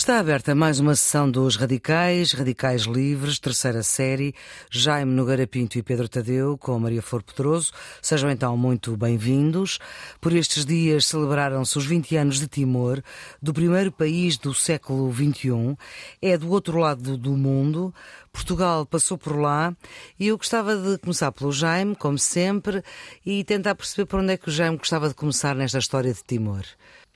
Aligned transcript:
Está 0.00 0.18
aberta 0.18 0.54
mais 0.54 0.80
uma 0.80 0.96
sessão 0.96 1.30
dos 1.30 1.56
Radicais, 1.56 2.32
Radicais 2.32 2.84
Livres, 2.84 3.38
terceira 3.38 3.82
série, 3.82 4.34
Jaime 4.70 5.12
Nogueira 5.12 5.46
Pinto 5.46 5.76
e 5.76 5.82
Pedro 5.82 6.08
Tadeu, 6.08 6.56
com 6.56 6.78
Maria 6.78 7.02
Flor 7.02 7.22
Pedroso. 7.22 7.70
Sejam 8.00 8.30
então 8.30 8.56
muito 8.56 8.96
bem-vindos. 8.96 9.78
Por 10.18 10.32
estes 10.32 10.64
dias 10.64 11.04
celebraram-se 11.04 11.76
os 11.76 11.84
20 11.84 12.16
anos 12.16 12.40
de 12.40 12.48
Timor, 12.48 13.02
do 13.42 13.52
primeiro 13.52 13.92
país 13.92 14.38
do 14.38 14.54
século 14.54 15.12
XXI. 15.12 15.76
É 16.22 16.38
do 16.38 16.48
outro 16.50 16.78
lado 16.78 17.18
do 17.18 17.32
mundo. 17.32 17.94
Portugal 18.32 18.86
passou 18.86 19.18
por 19.18 19.38
lá 19.38 19.76
e 20.18 20.28
eu 20.28 20.38
gostava 20.38 20.76
de 20.76 20.96
começar 20.96 21.30
pelo 21.30 21.52
Jaime, 21.52 21.94
como 21.94 22.16
sempre, 22.16 22.82
e 23.24 23.44
tentar 23.44 23.74
perceber 23.74 24.06
por 24.06 24.20
onde 24.20 24.32
é 24.32 24.38
que 24.38 24.48
o 24.48 24.50
Jaime 24.50 24.78
gostava 24.78 25.10
de 25.10 25.14
começar 25.14 25.54
nesta 25.54 25.76
história 25.76 26.10
de 26.10 26.24
Timor. 26.24 26.64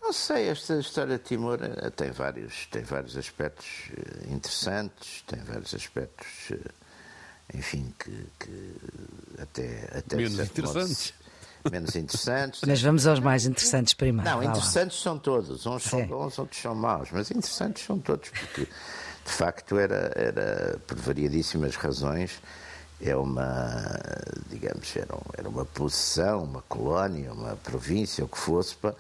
Não 0.05 0.13
sei, 0.13 0.51
esta 0.51 0.79
história 0.79 1.17
de 1.17 1.25
Timor 1.25 1.59
eh, 1.63 1.89
tem 1.89 2.11
vários, 2.11 2.67
tem 2.67 2.83
vários 2.83 3.17
aspectos 3.17 3.67
eh, 3.97 4.35
interessantes, 4.35 5.25
tem 5.27 5.41
vários 5.41 5.75
aspectos, 5.75 6.27
eh, 6.51 6.59
enfim, 7.55 7.91
que, 7.99 8.27
que 8.39 8.77
até, 9.41 9.89
até. 9.97 10.17
Menos 10.17 10.39
interessantes. 10.39 11.15
Modo, 11.65 11.73
menos 11.73 11.97
interessantes. 11.97 12.61
Mas 12.67 12.83
vamos 12.83 13.07
aos 13.07 13.19
mais 13.19 13.47
interessantes 13.47 13.95
primeiro. 13.95 14.29
Não, 14.29 14.43
interessantes 14.43 15.01
são 15.01 15.19
todos. 15.19 15.65
Uns 15.65 15.85
são 15.85 16.07
bons, 16.07 16.39
outros 16.39 16.61
são 16.61 16.75
maus. 16.75 17.09
Mas 17.11 17.31
interessantes 17.31 17.83
são 17.87 17.99
todos, 17.99 18.29
porque 18.29 18.69
de 19.25 19.33
facto 19.33 19.79
era, 19.79 20.13
era 20.15 20.79
por 20.87 20.99
variadíssimas 20.99 21.77
razões 21.77 22.43
é 23.01 23.17
uma, 23.17 24.01
digamos, 24.49 24.95
era, 24.97 25.19
era 25.37 25.49
uma 25.49 25.65
posição, 25.65 26.45
uma 26.45 26.63
colónia, 26.63 27.33
uma 27.33 27.57
província, 27.57 28.25
o 28.25 28.29
que 28.29 28.39
fosse, 28.39 28.75
para 28.77 28.95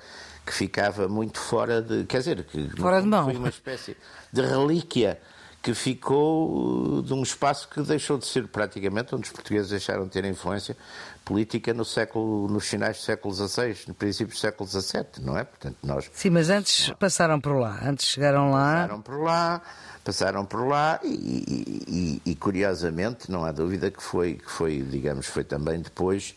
que 0.44 0.52
ficava 0.52 1.08
muito 1.08 1.38
fora 1.38 1.80
de. 1.80 2.04
Quer 2.04 2.18
dizer, 2.18 2.44
que 2.44 2.70
fora 2.76 3.00
de 3.00 3.08
mão. 3.08 3.24
foi 3.24 3.36
uma 3.36 3.48
espécie 3.48 3.96
de 4.32 4.42
relíquia 4.42 5.18
que 5.64 5.72
ficou 5.72 7.00
de 7.00 7.14
um 7.14 7.22
espaço 7.22 7.66
que 7.70 7.80
deixou 7.80 8.18
de 8.18 8.26
ser 8.26 8.46
praticamente 8.48 9.14
onde 9.14 9.24
os 9.24 9.30
portugueses 9.30 9.70
deixaram 9.70 10.04
de 10.04 10.10
ter 10.10 10.22
influência 10.26 10.76
política 11.24 11.72
no 11.72 11.86
século, 11.86 12.46
nos 12.48 12.68
finais 12.68 12.98
do 12.98 13.02
século 13.02 13.34
XVI, 13.34 13.74
no 13.88 13.94
princípio 13.94 14.34
do 14.34 14.38
século 14.38 14.68
XVII, 14.68 15.06
não 15.22 15.38
é? 15.38 15.44
Portanto, 15.44 15.76
nós. 15.82 16.10
Sim, 16.12 16.28
mas 16.28 16.50
antes 16.50 16.90
passaram 16.98 17.40
por 17.40 17.58
lá, 17.58 17.80
antes 17.82 18.06
chegaram 18.06 18.50
lá. 18.50 18.82
Passaram 18.82 19.00
por 19.00 19.22
lá, 19.22 19.62
passaram 20.04 20.44
por 20.44 20.68
lá 20.68 21.00
e, 21.02 21.08
e, 21.08 22.20
e, 22.26 22.30
e 22.32 22.34
curiosamente 22.36 23.30
não 23.30 23.42
há 23.42 23.50
dúvida 23.50 23.90
que 23.90 24.02
foi, 24.02 24.34
que 24.34 24.50
foi, 24.50 24.82
digamos, 24.82 25.26
foi 25.26 25.44
também 25.44 25.80
depois 25.80 26.34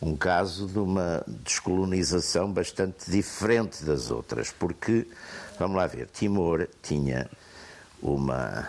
um 0.00 0.16
caso 0.16 0.66
de 0.66 0.78
uma 0.78 1.24
descolonização 1.26 2.52
bastante 2.52 3.10
diferente 3.10 3.84
das 3.84 4.10
outras, 4.10 4.50
porque, 4.50 5.06
vamos 5.58 5.76
lá 5.76 5.86
ver, 5.86 6.06
Timor 6.12 6.68
tinha 6.82 7.28
uma, 8.02 8.68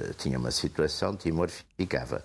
eh, 0.00 0.12
tinha 0.16 0.38
uma 0.38 0.50
situação, 0.50 1.16
Timor 1.16 1.50
ficava, 1.76 2.24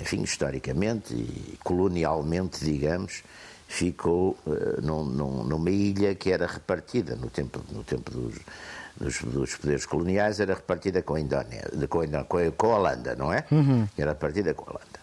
enfim, 0.00 0.22
historicamente 0.22 1.14
e 1.14 1.58
colonialmente, 1.64 2.64
digamos, 2.64 3.22
ficou 3.66 4.36
uh, 4.46 4.82
num, 4.82 5.02
num, 5.04 5.44
numa 5.44 5.70
ilha 5.70 6.14
que 6.14 6.30
era 6.30 6.46
repartida 6.46 7.16
no 7.16 7.30
tempo, 7.30 7.58
no 7.72 7.82
tempo 7.82 8.10
dos, 8.10 8.34
dos, 9.00 9.22
dos 9.22 9.56
poderes 9.56 9.86
coloniais, 9.86 10.40
era 10.40 10.52
repartida 10.52 11.00
com 11.00 11.14
a, 11.14 11.20
Indónia, 11.20 11.64
com 11.88 12.00
a, 12.00 12.24
com 12.24 12.36
a, 12.36 12.50
com 12.50 12.66
a 12.66 12.76
Holanda, 12.76 13.16
não 13.16 13.32
é? 13.32 13.46
Uhum. 13.50 13.88
Era 13.96 14.10
repartida 14.12 14.52
com 14.52 14.64
a 14.64 14.74
Holanda. 14.74 15.01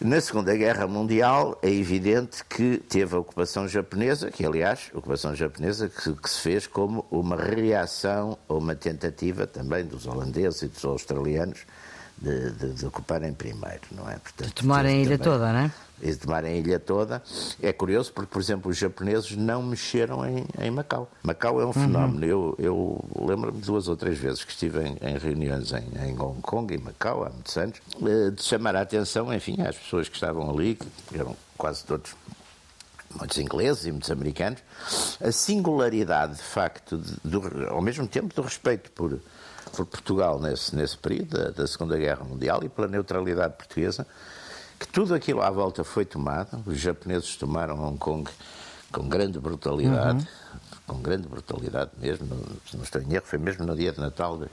Na 0.00 0.20
Segunda 0.20 0.56
Guerra 0.56 0.86
Mundial 0.88 1.58
é 1.62 1.70
evidente 1.70 2.44
que 2.44 2.78
teve 2.78 3.14
a 3.14 3.18
ocupação 3.18 3.68
japonesa, 3.68 4.30
que 4.30 4.44
aliás, 4.44 4.90
ocupação 4.92 5.34
japonesa 5.34 5.88
que, 5.88 6.12
que 6.14 6.30
se 6.30 6.40
fez 6.40 6.66
como 6.66 7.06
uma 7.10 7.36
reação 7.36 8.36
a 8.48 8.54
uma 8.54 8.74
tentativa 8.74 9.46
também 9.46 9.84
dos 9.84 10.06
holandeses 10.06 10.62
e 10.62 10.68
dos 10.68 10.84
australianos 10.84 11.66
de, 12.22 12.52
de, 12.52 12.72
de 12.74 12.86
ocuparem 12.86 13.32
primeiro, 13.34 13.80
não 13.90 14.08
é? 14.08 14.16
Portanto, 14.16 14.46
de 14.46 14.54
tomarem 14.54 14.98
a 14.98 14.98
ilha 15.00 15.18
também, 15.18 15.32
toda, 15.32 15.52
não 15.52 15.58
é? 15.58 15.72
E 16.00 16.10
de 16.10 16.16
tomarem 16.16 16.52
a 16.52 16.56
ilha 16.56 16.78
toda. 16.78 17.22
É 17.60 17.72
curioso 17.72 18.12
porque, 18.12 18.32
por 18.32 18.40
exemplo, 18.40 18.70
os 18.70 18.78
japoneses 18.78 19.36
não 19.36 19.62
mexeram 19.62 20.24
em, 20.24 20.46
em 20.60 20.70
Macau. 20.70 21.10
Macau 21.22 21.60
é 21.60 21.64
um 21.64 21.68
uhum. 21.68 21.72
fenómeno. 21.72 22.24
Eu, 22.24 22.54
eu 22.58 23.04
lembro-me 23.26 23.60
duas 23.60 23.88
ou 23.88 23.96
três 23.96 24.16
vezes 24.18 24.44
que 24.44 24.52
estive 24.52 24.80
em, 24.80 24.96
em 25.00 25.18
reuniões 25.18 25.72
em, 25.72 25.84
em, 26.08 26.18
Hong 26.18 26.40
Kong, 26.40 26.72
em 26.72 26.78
Macau, 26.78 27.24
há 27.24 27.30
muitos 27.30 27.56
anos, 27.56 27.80
eh, 28.00 28.30
de 28.30 28.42
chamar 28.42 28.76
a 28.76 28.82
atenção, 28.82 29.34
enfim, 29.34 29.60
às 29.60 29.76
pessoas 29.76 30.08
que 30.08 30.14
estavam 30.14 30.48
ali, 30.48 30.76
que 30.76 31.18
eram 31.18 31.36
quase 31.58 31.84
todos 31.84 32.14
muitos 33.18 33.36
ingleses 33.38 33.84
e 33.84 33.90
muitos 33.90 34.10
americanos, 34.10 34.60
a 35.20 35.32
singularidade, 35.32 36.36
de 36.36 36.42
facto, 36.42 36.96
de, 36.96 37.16
do, 37.24 37.68
ao 37.68 37.82
mesmo 37.82 38.06
tempo, 38.06 38.34
do 38.34 38.42
respeito 38.42 38.90
por 38.92 39.20
por 39.74 39.86
Portugal 39.86 40.40
nesse, 40.40 40.74
nesse 40.76 40.96
período 40.96 41.38
da, 41.38 41.50
da, 41.50 41.66
Segunda 41.66 41.96
Guerra 41.96 42.24
Mundial 42.24 42.62
e 42.62 42.68
pela 42.68 42.86
neutralidade 42.86 43.54
portuguesa, 43.54 44.06
que 44.78 44.86
tudo 44.86 45.14
aquilo 45.14 45.42
à 45.42 45.50
volta 45.50 45.82
foi 45.82 46.04
tomado. 46.04 46.62
Os 46.66 46.78
japoneses 46.78 47.36
tomaram 47.36 47.82
Hong 47.82 47.98
Kong 47.98 48.30
com 48.92 49.08
grande 49.08 49.38
brutalidade, 49.40 50.18
uhum. 50.18 50.60
com 50.86 51.02
grande 51.02 51.26
brutalidade 51.26 51.90
mesmo, 51.98 52.26
não, 52.26 52.38
não 52.74 52.82
estou 52.82 53.00
em 53.00 53.14
erro, 53.14 53.24
foi 53.24 53.38
mesmo 53.38 53.64
no 53.64 53.74
dia 53.74 53.92
de 53.92 54.00
Natal 54.00 54.36
de, 54.36 54.46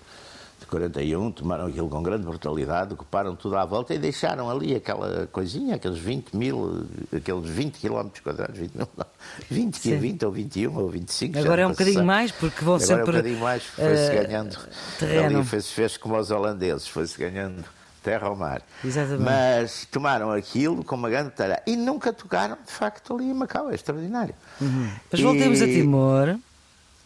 de 0.60 0.66
41, 0.66 1.32
tomaram 1.32 1.68
aquilo 1.68 1.90
com 1.90 2.04
grande 2.04 2.26
brutalidade, 2.26 2.94
ocuparam 2.94 3.36
tudo 3.36 3.58
à 3.58 3.66
volta 3.66 3.94
e 3.94 3.98
deixaram 3.98 4.50
ali 4.50 4.76
aquela 4.76 5.28
coisinha, 5.32 5.76
aqueles 5.76 6.00
20 6.00 6.36
mil, 6.36 6.86
aqueles 7.16 7.50
20 7.50 7.80
quilómetros 7.80 8.22
quadrados, 8.22 8.58
20 8.58 8.76
mil, 8.76 8.88
não, 8.98 9.06
20, 9.50 9.96
20 9.96 10.26
ou 10.26 10.32
21 10.32 10.78
ou 10.78 10.90
25. 10.90 11.40
Agora 11.40 11.62
é 11.62 11.68
um 11.68 11.72
bocadinho 11.72 12.04
mais, 12.04 12.32
porque 12.32 12.64
vão 12.64 12.76
Agora 12.76 12.88
sempre. 12.88 13.02
Agora 13.02 13.18
é 13.18 13.20
um 13.20 13.24
bocadinho 13.24 13.44
mais, 13.44 13.64
foi-se 13.64 14.10
uh, 14.10 14.24
ganhando. 14.24 14.58
Terreno. 15.00 15.38
Ali 15.38 15.48
fez-se 15.48 15.74
fez 15.74 15.98
como 15.98 16.18
os 16.18 16.32
holandeses, 16.32 16.88
foi-se 16.88 17.18
ganhando 17.18 17.64
terra 18.04 18.28
ao 18.28 18.36
mar. 18.36 18.62
Exatamente. 18.84 19.24
Mas 19.24 19.88
tomaram 19.92 20.32
aquilo 20.32 20.84
com 20.84 20.96
uma 20.96 21.10
grande 21.10 21.32
tarefa 21.32 21.62
e 21.68 21.76
nunca 21.76 22.14
tocaram, 22.14 22.58
de 22.66 22.72
facto, 22.72 23.16
ali 23.16 23.26
em 23.26 23.34
Macau. 23.34 23.70
É 23.70 23.76
extraordinário. 23.76 24.34
Uhum. 24.60 24.90
Mas 25.12 25.22
voltemos 25.22 25.62
a 25.62 25.66
Timor. 25.66 26.40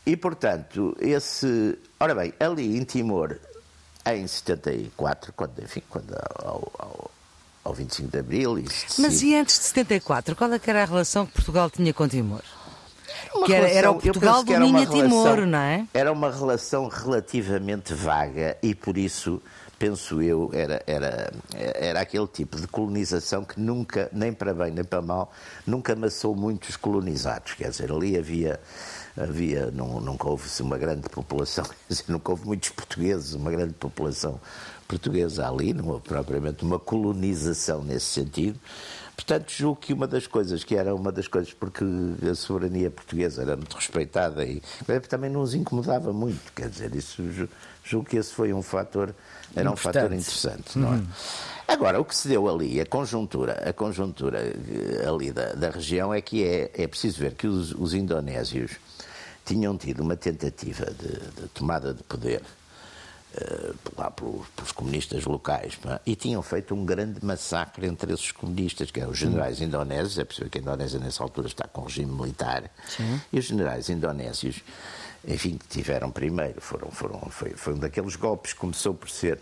E, 0.06 0.18
portanto, 0.18 0.96
esse. 1.00 1.78
Ora 2.00 2.14
bem, 2.14 2.34
ali 2.40 2.78
em 2.78 2.84
Timor, 2.84 3.38
em 4.06 4.28
74, 4.28 5.32
quando, 5.34 5.62
enfim, 5.62 5.82
quando 5.90 6.14
ao, 6.44 6.72
ao, 6.78 7.12
ao 7.64 7.74
25 7.74 8.12
de 8.12 8.20
Abril. 8.20 8.60
E 8.60 8.66
Mas 9.00 9.22
e 9.22 9.36
antes 9.36 9.58
de 9.60 9.66
74, 9.66 10.36
qual 10.36 10.52
é 10.54 10.60
era 10.66 10.84
a 10.84 10.86
relação 10.86 11.26
que 11.26 11.34
Portugal 11.34 11.70
tinha 11.70 11.94
com 11.94 12.08
Timor? 12.08 12.42
Era 13.36 13.46
que 13.46 13.54
era, 13.54 13.68
relação, 13.68 13.78
era, 13.78 13.92
o 13.92 14.00
Portugal 14.00 14.44
do 14.44 14.60
Minha 14.60 14.86
Timor, 14.86 15.46
não 15.46 15.58
é? 15.58 15.88
Era 15.94 16.12
uma 16.12 16.32
relação 16.32 16.88
relativamente 16.88 17.94
vaga 17.94 18.58
e 18.62 18.76
por 18.76 18.98
isso 18.98 19.42
penso 19.84 20.22
eu, 20.22 20.50
era, 20.54 20.82
era, 20.88 21.34
era 21.54 22.00
aquele 22.00 22.28
tipo 22.28 22.58
de 22.58 22.68
colonização 22.68 23.44
que 23.44 23.60
nunca, 23.60 24.10
nem 24.14 24.32
para 24.32 24.54
bem 24.54 24.72
nem 24.72 24.84
para 24.84 25.02
mal, 25.02 25.34
nunca 25.68 25.92
amassou 25.92 26.34
muitos 26.34 26.78
colonizados. 26.78 27.54
Quer 27.54 27.70
dizer, 27.70 27.92
ali 27.92 28.18
havia, 28.18 28.62
havia 29.18 29.70
não, 29.72 30.00
nunca 30.00 30.28
houve 30.28 30.50
uma 30.62 30.78
grande 30.78 31.08
população, 31.10 31.66
nunca 32.08 32.32
houve 32.32 32.46
muitos 32.46 32.70
portugueses, 32.70 33.34
uma 33.34 33.52
grande 33.52 33.74
população 33.74 34.40
portuguesa 34.88 35.48
ali, 35.48 35.74
não 35.74 35.88
houve 35.90 36.04
propriamente 36.04 36.64
uma 36.64 36.80
colonização 36.80 37.84
nesse 37.84 38.06
sentido. 38.06 38.60
Portanto, 39.16 39.52
julgo 39.52 39.80
que 39.80 39.94
uma 39.94 40.08
das 40.08 40.26
coisas, 40.26 40.64
que 40.64 40.76
era 40.76 40.94
uma 40.94 41.12
das 41.12 41.28
coisas, 41.28 41.54
porque 41.54 41.86
a 42.30 42.34
soberania 42.34 42.90
portuguesa 42.90 43.44
era 43.44 43.56
muito 43.56 43.76
respeitada 43.76 44.44
e 44.44 44.62
também 45.08 45.30
não 45.30 45.42
os 45.42 45.54
incomodava 45.54 46.12
muito, 46.12 46.52
quer 46.54 46.68
dizer, 46.68 46.96
isso 46.96 47.24
julgo 47.84 48.10
que 48.10 48.18
esse 48.18 48.34
foi 48.34 48.52
um 48.52 48.64
fator 48.64 49.14
era 49.56 49.72
um 49.72 49.76
fator 49.76 50.12
interessante, 50.12 50.80
não 50.80 50.94
é? 50.94 50.96
Uhum. 50.98 51.08
Agora, 51.68 52.02
o 52.02 52.06
que 52.06 52.16
se 52.16 52.28
deu 52.28 52.50
ali, 52.50 52.82
a 52.82 52.86
conjuntura, 52.86 53.54
a 53.70 53.72
conjuntura 53.72 54.40
eh, 54.42 55.08
ali 55.08 55.32
da, 55.32 55.54
da 55.54 55.70
região 55.70 56.14
é 56.14 56.20
que 56.20 56.44
é, 56.44 56.72
é 56.74 56.88
preciso 56.88 57.20
ver 57.20 57.36
que 57.36 57.48
os, 57.48 57.72
os 57.72 57.94
indonésios 57.94 58.72
tinham 59.46 59.78
tido 59.78 60.02
uma 60.02 60.16
tentativa 60.16 60.86
de, 60.86 61.42
de 61.42 61.48
tomada 61.50 61.94
de 61.94 62.04
poder 62.04 62.42
uh, 62.42 63.76
lá 63.98 64.10
pelos, 64.10 64.48
pelos, 64.56 64.72
comunistas 64.72 65.26
locais 65.26 65.78
é? 65.86 66.00
e 66.06 66.16
tinham 66.16 66.42
feito 66.42 66.74
um 66.74 66.86
grande 66.86 67.24
massacre 67.24 67.88
entre 67.88 68.14
esses 68.14 68.32
comunistas, 68.32 68.92
que 68.92 69.00
eram 69.00 69.12
os 69.12 69.18
generais 69.18 69.60
uhum. 69.60 69.68
indonésios, 69.68 70.20
é 70.20 70.24
possível 70.24 70.50
que 70.50 70.58
a 70.58 70.62
Indonésia 70.62 71.00
nessa 71.00 71.24
altura 71.24 71.48
está 71.48 71.68
com 71.68 71.84
regime 71.84 72.12
militar, 72.12 72.70
Sim. 72.88 73.22
e 73.32 73.40
os 73.40 73.46
generais 73.46 73.90
indonésios 73.90 74.62
enfim, 75.26 75.58
que 75.58 75.68
tiveram 75.68 76.12
primeiro. 76.12 76.60
Foram, 76.60 76.92
foram, 76.92 77.20
foi, 77.30 77.52
foi 77.52 77.74
um 77.74 77.78
daqueles 77.78 78.16
golpes 78.16 78.54
que 78.54 78.60
começou 78.60 78.94
por 78.94 79.10
ser 79.10 79.40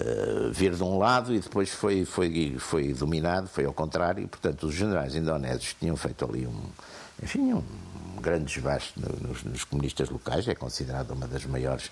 uh, 0.00 0.52
vir 0.52 0.74
de 0.74 0.82
um 0.82 0.98
lado 0.98 1.34
e 1.34 1.40
depois 1.40 1.70
foi, 1.70 2.04
foi, 2.04 2.56
foi 2.58 2.92
dominado, 2.94 3.48
foi 3.48 3.64
ao 3.64 3.72
contrário, 3.72 4.24
e, 4.24 4.26
portanto, 4.26 4.66
os 4.66 4.74
generais 4.74 5.14
indonésios 5.14 5.74
tinham 5.78 5.96
feito 5.96 6.24
ali 6.24 6.46
um, 6.46 6.62
enfim, 7.22 7.52
um 7.52 7.62
grande 8.20 8.44
desbaste 8.44 8.92
nos, 8.98 9.42
nos 9.42 9.64
comunistas 9.64 10.08
locais, 10.08 10.48
é 10.48 10.54
considerado 10.54 11.10
uma 11.10 11.26
das 11.26 11.44
maiores 11.44 11.90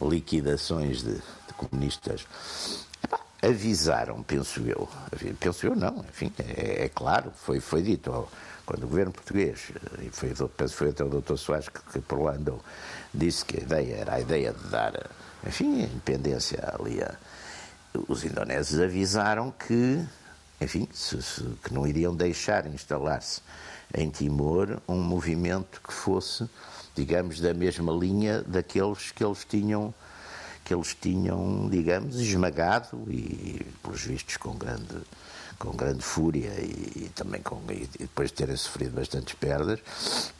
liquidações 0.00 1.02
de, 1.02 1.14
de 1.14 1.54
comunistas. 1.56 2.26
avisaram, 3.42 4.22
penso 4.22 4.60
eu, 4.60 4.88
penso 5.38 5.66
eu 5.66 5.76
não, 5.76 6.04
enfim, 6.08 6.32
é, 6.38 6.84
é 6.84 6.88
claro, 6.88 7.32
foi, 7.34 7.60
foi 7.60 7.82
dito 7.82 8.12
ao, 8.12 8.30
quando 8.66 8.84
o 8.84 8.88
governo 8.88 9.12
português, 9.12 9.72
e 10.02 10.10
foi, 10.10 10.34
penso 10.56 10.74
foi 10.74 10.90
até 10.90 11.04
o 11.04 11.08
Dr. 11.08 11.36
Soares 11.36 11.68
que, 11.68 11.80
que 11.92 12.00
por 12.00 12.20
lá 12.20 12.32
andou, 12.32 12.62
disse 13.14 13.44
que 13.44 13.58
a 13.58 13.62
ideia 13.62 13.94
era 13.96 14.14
a 14.14 14.20
ideia 14.20 14.52
de 14.52 14.68
dar, 14.68 14.92
enfim, 15.46 15.82
independência 15.82 16.58
ali 16.78 17.02
a, 17.02 17.14
os 18.08 18.24
indonésios 18.24 18.80
avisaram 18.80 19.50
que, 19.50 20.04
enfim, 20.60 20.88
se, 20.92 21.22
se, 21.22 21.42
que 21.64 21.72
não 21.72 21.86
iriam 21.86 22.14
deixar 22.14 22.66
instalar-se 22.66 23.40
em 23.94 24.10
Timor 24.10 24.80
um 24.88 25.00
movimento 25.00 25.80
que 25.86 25.92
fosse, 25.92 26.48
digamos, 26.94 27.40
da 27.40 27.54
mesma 27.54 27.92
linha 27.92 28.42
daqueles 28.42 29.10
que 29.10 29.24
eles 29.24 29.44
tinham 29.44 29.94
que 30.68 30.74
eles 30.74 30.94
tinham, 31.00 31.66
digamos, 31.70 32.16
esmagado 32.16 33.02
e, 33.08 33.64
pelos 33.82 34.02
vistos, 34.02 34.36
com 34.36 34.54
grande, 34.54 34.98
com 35.58 35.70
grande 35.70 36.02
fúria 36.02 36.50
e, 36.60 37.04
e 37.04 37.10
também 37.14 37.40
com, 37.40 37.58
e 37.70 37.88
depois 37.98 38.28
de 38.28 38.34
terem 38.34 38.54
sofrido 38.54 38.94
bastantes 38.94 39.32
perdas, 39.32 39.80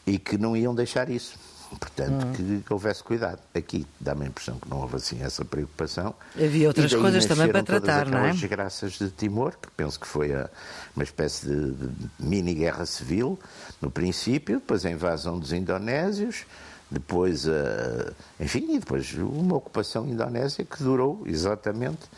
e 0.05 0.19
que 0.19 0.37
não 0.37 0.55
iam 0.55 0.75
deixar 0.75 1.09
isso. 1.09 1.33
Portanto, 1.77 2.25
hum. 2.39 2.61
que 2.65 2.73
houvesse 2.73 3.03
cuidado. 3.03 3.39
Aqui 3.53 3.85
dá-me 3.99 4.25
a 4.25 4.27
impressão 4.27 4.57
que 4.59 4.69
não 4.69 4.81
houve 4.81 4.95
assim 4.95 5.21
essa 5.21 5.45
preocupação. 5.45 6.15
Havia 6.35 6.67
outras 6.67 6.93
coisas 6.93 7.25
também 7.25 7.51
para 7.51 7.63
tratar, 7.63 8.07
não 8.07 8.19
é? 8.19 8.31
As 8.31 8.43
graças 8.43 8.93
de 8.93 9.09
Timor, 9.11 9.55
que 9.61 9.69
penso 9.77 9.99
que 9.99 10.07
foi 10.07 10.33
a, 10.33 10.49
uma 10.95 11.03
espécie 11.03 11.45
de, 11.45 11.71
de 11.73 12.09
mini-guerra 12.19 12.85
civil, 12.85 13.39
no 13.81 13.91
princípio, 13.91 14.59
depois 14.59 14.85
a 14.85 14.89
invasão 14.89 15.37
dos 15.37 15.53
indonésios, 15.53 16.45
depois, 16.89 17.45
uh, 17.45 18.15
enfim, 18.39 18.73
e 18.73 18.79
depois 18.79 19.13
uma 19.13 19.55
ocupação 19.55 20.07
indonésia 20.07 20.65
que 20.65 20.81
durou 20.81 21.23
exatamente 21.27 22.09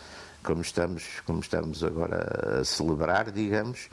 como 0.44 0.62
estamos, 0.62 1.04
como 1.26 1.40
estamos 1.40 1.84
agora 1.84 2.60
a 2.62 2.64
celebrar, 2.64 3.32
digamos, 3.32 3.90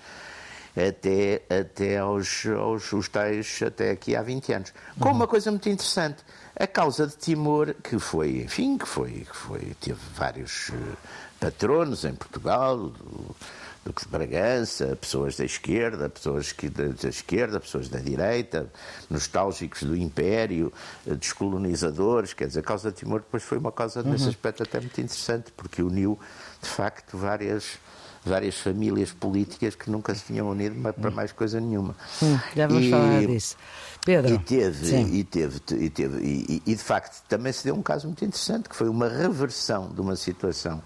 até, 0.77 1.43
até 1.49 1.99
aos, 1.99 2.47
aos 2.47 2.93
os 2.93 3.09
tais, 3.09 3.61
até 3.65 3.91
aqui 3.91 4.15
há 4.15 4.23
20 4.23 4.53
anos. 4.53 4.73
Com 4.99 5.11
uma 5.11 5.27
coisa 5.27 5.51
muito 5.51 5.69
interessante, 5.69 6.25
a 6.59 6.67
causa 6.67 7.07
de 7.07 7.17
Timor, 7.17 7.75
que 7.83 7.99
foi, 7.99 8.43
enfim, 8.43 8.79
que 8.79 8.87
foi, 8.87 9.27
que 9.29 9.37
foi 9.37 9.77
teve 9.81 10.01
vários 10.15 10.71
eh, 10.71 10.97
patronos 11.41 12.05
em 12.05 12.15
Portugal, 12.15 12.77
do, 12.77 13.37
Duque 13.85 14.03
de 14.03 14.09
Bragança, 14.09 14.97
pessoas 14.97 15.37
da 15.37 15.45
esquerda, 15.45 16.09
pessoas 16.09 16.53
que, 16.53 16.69
da, 16.69 16.89
da, 16.89 17.09
esquerda, 17.09 17.59
pessoas 17.59 17.89
da 17.89 17.99
direita, 17.99 18.71
nostálgicos 19.09 19.83
do 19.83 19.97
Império, 19.97 20.73
eh, 21.07 21.15
descolonizadores, 21.15 22.35
quer 22.35 22.49
dizer, 22.49 22.61
a 22.61 22.63
causa 22.63 22.91
de 22.91 22.99
Timor 22.99 23.21
depois 23.21 23.43
foi 23.43 23.57
uma 23.57 23.73
causa, 23.73 24.03
uhum. 24.03 24.11
nesse 24.11 24.29
aspecto, 24.29 24.63
até 24.63 24.79
muito 24.79 25.01
interessante, 25.01 25.53
porque 25.57 25.83
uniu, 25.83 26.19
de 26.61 26.69
facto, 26.69 27.17
várias 27.17 27.79
várias 28.29 28.57
famílias 28.59 29.13
políticas 29.13 29.75
que 29.75 29.91
nunca 29.91 30.15
se 30.15 30.25
tinham 30.25 30.49
unido 30.49 30.81
para 30.93 31.11
mais 31.11 31.33
coisa 31.33 31.61
nenhuma. 31.61 31.97
Hum, 32.23 32.39
já 32.55 32.67
vamos 32.67 32.85
e, 32.85 32.91
falar 32.91 33.27
disso. 33.27 33.57
Pedro. 34.05 34.35
E 34.35 34.39
teve, 34.39 34.97
e 34.97 35.25
teve, 35.25 35.61
e, 35.77 35.91
teve 35.91 36.25
e, 36.25 36.63
e, 36.65 36.75
de 36.75 36.83
facto 36.83 37.23
também 37.29 37.53
se 37.53 37.65
deu 37.65 37.75
um 37.75 37.83
caso 37.83 38.07
muito 38.07 38.25
interessante, 38.25 38.69
que 38.69 38.77
foi 38.77 38.89
uma 38.89 39.09
reversão 39.09 39.89
de 39.89 40.01
uma 40.01 40.17
situação 40.17 40.81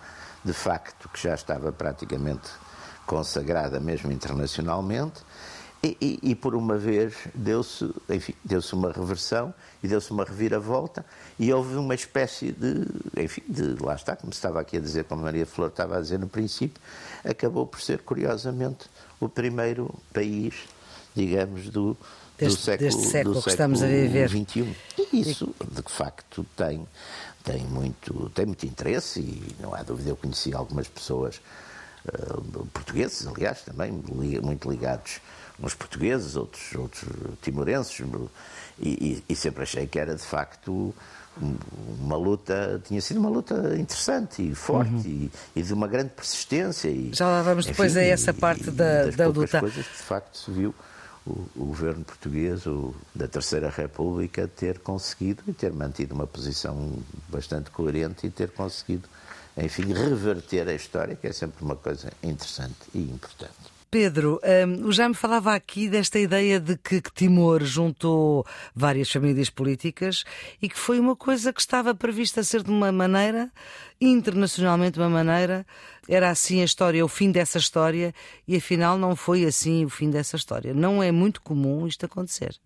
de 0.44 0.52
facto 0.52 1.08
que 1.08 1.22
já 1.22 1.34
estava 1.34 1.70
praticamente 1.70 2.48
consagrada 3.06 3.78
mesmo 3.78 4.10
internacionalmente, 4.10 5.20
e, 5.84 5.96
e, 6.00 6.30
e, 6.30 6.34
por 6.36 6.54
uma 6.54 6.78
vez 6.78 7.14
deu-se, 7.34 7.90
deu-se 8.44 8.72
uma 8.72 8.92
reversão 8.92 9.52
e 9.82 9.88
deu-se 9.88 10.12
uma 10.12 10.24
reviravolta 10.24 11.04
e 11.36 11.52
houve 11.52 11.74
uma 11.74 11.92
espécie 11.92 12.52
de, 12.52 12.86
enfim, 13.20 13.42
de, 13.48 13.82
lá 13.82 13.96
está, 13.96 14.14
como 14.14 14.32
estava 14.32 14.60
aqui 14.60 14.76
a 14.76 14.80
dizer, 14.80 15.04
como 15.04 15.22
Maria 15.22 15.44
Flor 15.44 15.70
estava 15.70 15.96
a 15.96 16.00
dizer 16.00 16.20
no 16.20 16.28
princípio, 16.28 16.80
acabou 17.24 17.66
por 17.66 17.80
ser, 17.80 17.98
curiosamente, 18.02 18.88
o 19.18 19.28
primeiro 19.28 19.92
país, 20.12 20.54
digamos, 21.16 21.68
do, 21.68 21.96
deste, 22.38 22.58
do 22.58 22.62
século, 22.62 22.90
deste 22.90 23.10
século 23.10 23.34
do 23.34 23.42
que 23.42 23.50
estamos 23.50 23.82
a 23.82 23.86
viver. 23.88 24.28
XXI. 24.28 24.76
E 25.12 25.20
isso, 25.20 25.52
de 25.68 25.82
facto, 25.92 26.46
tem, 26.56 26.86
tem, 27.42 27.64
muito, 27.64 28.30
tem 28.30 28.46
muito 28.46 28.64
interesse 28.64 29.18
e 29.18 29.56
não 29.60 29.74
há 29.74 29.82
dúvida, 29.82 30.10
eu 30.10 30.16
conheci 30.16 30.54
algumas 30.54 30.86
pessoas 30.86 31.40
uh, 32.06 32.66
portugueses, 32.72 33.26
aliás, 33.26 33.62
também 33.62 33.90
muito 33.90 34.70
ligados 34.70 35.20
uns 35.62 35.74
portugueses, 35.74 36.36
outros, 36.36 36.74
outros 36.74 37.04
timorenses, 37.40 38.00
e, 38.78 38.88
e, 38.88 39.24
e, 39.28 39.36
sempre 39.36 39.62
achei 39.62 39.86
que 39.86 39.98
era 39.98 40.14
de 40.14 40.22
facto 40.22 40.94
uma 41.98 42.16
luta, 42.16 42.80
tinha 42.86 43.00
sido 43.00 43.20
uma 43.20 43.30
luta 43.30 43.54
interessante 43.78 44.42
e 44.42 44.54
forte 44.54 44.90
uhum. 44.90 45.00
e, 45.04 45.32
e, 45.56 45.62
de 45.62 45.72
uma 45.72 45.88
grande 45.88 46.10
persistência. 46.10 46.88
E, 46.88 47.10
Já 47.12 47.26
lá 47.26 47.42
vamos 47.42 47.64
depois 47.64 47.92
enfim, 47.92 48.06
a 48.06 48.08
essa 48.08 48.34
parte 48.34 48.70
da, 48.70 49.06
da 49.06 49.28
luta. 49.28 49.60
coisas 49.60 49.86
que 49.86 49.96
de 49.96 50.02
facto 50.02 50.36
se 50.36 50.50
viu 50.50 50.74
o, 51.26 51.30
o 51.56 51.64
governo 51.66 52.04
português, 52.04 52.66
o, 52.66 52.94
da 53.14 53.26
Terceira 53.26 53.70
República, 53.70 54.46
ter 54.48 54.78
conseguido 54.80 55.42
e 55.46 55.52
ter 55.52 55.72
mantido 55.72 56.14
uma 56.14 56.26
posição 56.26 56.98
bastante 57.28 57.70
coerente 57.70 58.26
e 58.26 58.30
ter 58.30 58.50
conseguido, 58.50 59.08
enfim, 59.56 59.92
reverter 59.92 60.68
a 60.68 60.74
história, 60.74 61.16
que 61.16 61.26
é 61.26 61.32
sempre 61.32 61.64
uma 61.64 61.76
coisa 61.76 62.12
interessante 62.22 62.76
e 62.94 63.00
importante. 63.00 63.81
Pedro, 63.92 64.40
um, 64.66 64.90
já 64.90 65.06
me 65.06 65.14
falava 65.14 65.54
aqui 65.54 65.86
desta 65.86 66.18
ideia 66.18 66.58
de 66.58 66.78
que, 66.78 67.02
que, 67.02 67.12
Timor 67.12 67.62
juntou 67.62 68.42
várias 68.74 69.12
famílias 69.12 69.50
políticas 69.50 70.24
e 70.62 70.68
que 70.70 70.78
foi 70.78 70.98
uma 70.98 71.14
coisa 71.14 71.52
que 71.52 71.60
estava 71.60 71.94
prevista 71.94 72.42
ser 72.42 72.62
de 72.62 72.70
uma 72.70 72.90
maneira, 72.90 73.52
internacionalmente 74.00 74.92
de 74.92 75.00
uma 75.00 75.10
maneira, 75.10 75.66
era 76.08 76.30
assim 76.30 76.62
a 76.62 76.64
história, 76.64 77.04
o 77.04 77.08
fim 77.08 77.30
dessa 77.30 77.58
história, 77.58 78.14
e 78.48 78.56
afinal 78.56 78.96
não 78.96 79.14
foi 79.14 79.44
assim 79.44 79.84
o 79.84 79.90
fim 79.90 80.08
dessa 80.08 80.36
história. 80.36 80.72
Não 80.72 81.02
é 81.02 81.12
muito 81.12 81.42
comum 81.42 81.86
isto 81.86 82.06
acontecer. 82.06 82.58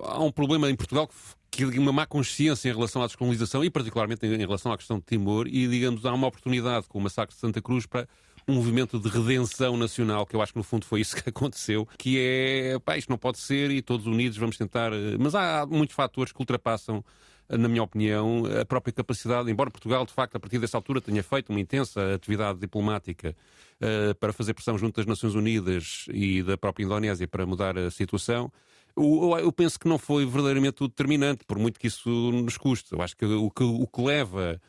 Há 0.00 0.22
um 0.22 0.30
problema 0.30 0.70
em 0.70 0.76
Portugal 0.76 1.10
que 1.50 1.64
uma 1.64 1.92
má 1.92 2.06
consciência 2.06 2.68
em 2.68 2.72
relação 2.72 3.02
à 3.02 3.06
descolonização 3.06 3.64
e 3.64 3.70
particularmente 3.70 4.24
em 4.24 4.38
relação 4.38 4.70
à 4.72 4.78
questão 4.78 5.00
de 5.00 5.04
Timor 5.04 5.48
e 5.48 5.66
digamos 5.66 6.06
há 6.06 6.14
uma 6.14 6.28
oportunidade 6.28 6.86
com 6.86 6.98
o 6.98 7.02
massacre 7.02 7.34
de 7.34 7.40
Santa 7.40 7.60
Cruz 7.60 7.86
para 7.86 8.06
um 8.50 8.54
movimento 8.54 8.98
de 8.98 9.08
redenção 9.08 9.76
nacional, 9.76 10.26
que 10.26 10.34
eu 10.34 10.42
acho 10.42 10.52
que 10.52 10.58
no 10.58 10.64
fundo 10.64 10.84
foi 10.84 11.00
isso 11.00 11.14
que 11.22 11.28
aconteceu, 11.28 11.86
que 11.96 12.18
é, 12.18 12.78
pá, 12.80 12.98
isto 12.98 13.08
não 13.08 13.18
pode 13.18 13.38
ser 13.38 13.70
e 13.70 13.80
todos 13.80 14.06
unidos 14.06 14.36
vamos 14.36 14.56
tentar. 14.56 14.92
Eh, 14.92 15.16
mas 15.18 15.34
há 15.34 15.64
muitos 15.66 15.94
fatores 15.94 16.32
que 16.32 16.40
ultrapassam 16.40 17.04
eh, 17.48 17.56
na 17.56 17.68
minha 17.68 17.82
opinião, 17.82 18.44
a 18.60 18.64
própria 18.64 18.92
capacidade, 18.92 19.50
embora 19.50 19.70
Portugal, 19.70 20.04
de 20.04 20.12
facto, 20.12 20.36
a 20.36 20.40
partir 20.40 20.58
dessa 20.58 20.76
altura 20.76 21.00
tenha 21.00 21.22
feito 21.22 21.50
uma 21.50 21.60
intensa 21.60 22.14
atividade 22.14 22.58
diplomática 22.58 23.36
uh, 23.80 24.14
para 24.16 24.32
fazer 24.32 24.54
pressão 24.54 24.78
junto 24.78 24.96
das 24.96 25.06
Nações 25.06 25.34
Unidas 25.34 26.06
e 26.12 26.42
da 26.42 26.56
própria 26.56 26.84
Indonésia 26.84 27.26
para 27.26 27.44
mudar 27.46 27.76
a 27.76 27.90
situação, 27.90 28.52
eu, 28.96 29.52
penso 29.52 29.78
que 29.78 29.88
não 29.88 29.98
foi 29.98 30.26
verdadeiramente 30.26 30.82
o 30.82 30.88
determinante, 30.88 31.44
por 31.44 31.58
muito 31.58 31.78
que 31.78 31.86
isso 31.86 32.10
nos 32.32 32.58
custe. 32.58 32.92
Eu 32.92 33.00
acho 33.00 33.16
que 33.16 33.24
o 33.24 33.50
que, 33.50 33.62
o 33.62 33.86
que 33.86 34.02
leva 34.02 34.60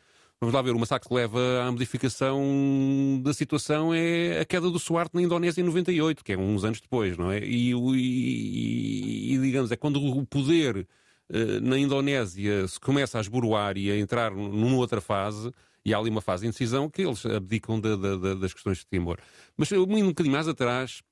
Vamos 0.42 0.56
lá 0.56 0.62
ver, 0.64 0.72
o 0.72 0.80
massacre 0.80 1.08
que 1.08 1.14
leva 1.14 1.40
à 1.62 1.72
modificação 1.72 3.22
da 3.24 3.32
situação 3.32 3.94
é 3.94 4.40
a 4.40 4.46
queda 4.46 4.72
do 4.72 4.80
Suarte 4.80 5.14
na 5.14 5.22
Indonésia 5.22 5.62
em 5.62 5.64
98, 5.64 6.24
que 6.24 6.34
é 6.34 6.38
uns 6.38 6.64
anos 6.64 6.82
depois, 6.82 7.16
não 7.16 7.32
é? 7.32 7.46
E, 7.46 7.72
e, 7.74 9.36
e 9.36 9.38
digamos, 9.38 9.72
é 9.72 9.76
quando 9.76 10.04
o 10.04 10.26
poder 10.26 10.78
uh, 10.78 11.62
na 11.62 11.78
Indonésia 11.78 12.68
se 12.68 12.80
começa 12.80 13.20
a 13.20 13.22
esboroar 13.22 13.78
e 13.78 13.92
a 13.92 13.98
entrar 14.00 14.32
numa 14.32 14.78
outra 14.78 15.00
fase, 15.00 15.52
e 15.86 15.94
há 15.94 16.00
ali 16.00 16.10
uma 16.10 16.22
fase 16.22 16.42
de 16.42 16.48
indecisão 16.48 16.90
que 16.90 17.04
eles 17.04 17.24
abdicam 17.24 17.80
de, 17.80 17.96
de, 17.96 18.18
de, 18.18 18.36
das 18.40 18.52
questões 18.52 18.80
de 18.80 18.86
Timor. 18.86 19.20
Mas 19.56 19.72
um 19.72 19.86
bocadinho 19.86 20.34
mais 20.34 20.48
atrás, 20.48 21.04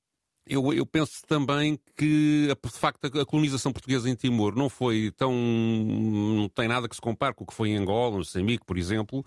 eu, 0.49 0.73
eu, 0.73 0.85
penso 0.85 1.21
também 1.27 1.79
que, 1.95 2.47
de 2.47 2.79
facto, 2.79 3.05
a 3.05 3.25
colonização 3.25 3.71
portuguesa 3.71 4.09
em 4.09 4.15
Timor 4.15 4.55
não 4.55 4.67
foi 4.67 5.13
tão. 5.15 5.31
não 5.31 6.49
tem 6.49 6.67
nada 6.67 6.89
que 6.89 6.95
se 6.95 7.01
compare 7.01 7.33
com 7.35 7.43
o 7.43 7.47
que 7.47 7.53
foi 7.53 7.69
em 7.69 7.77
Angola, 7.77 8.11
no 8.11 8.17
Moçambique, 8.17 8.65
por 8.65 8.77
exemplo. 8.77 9.23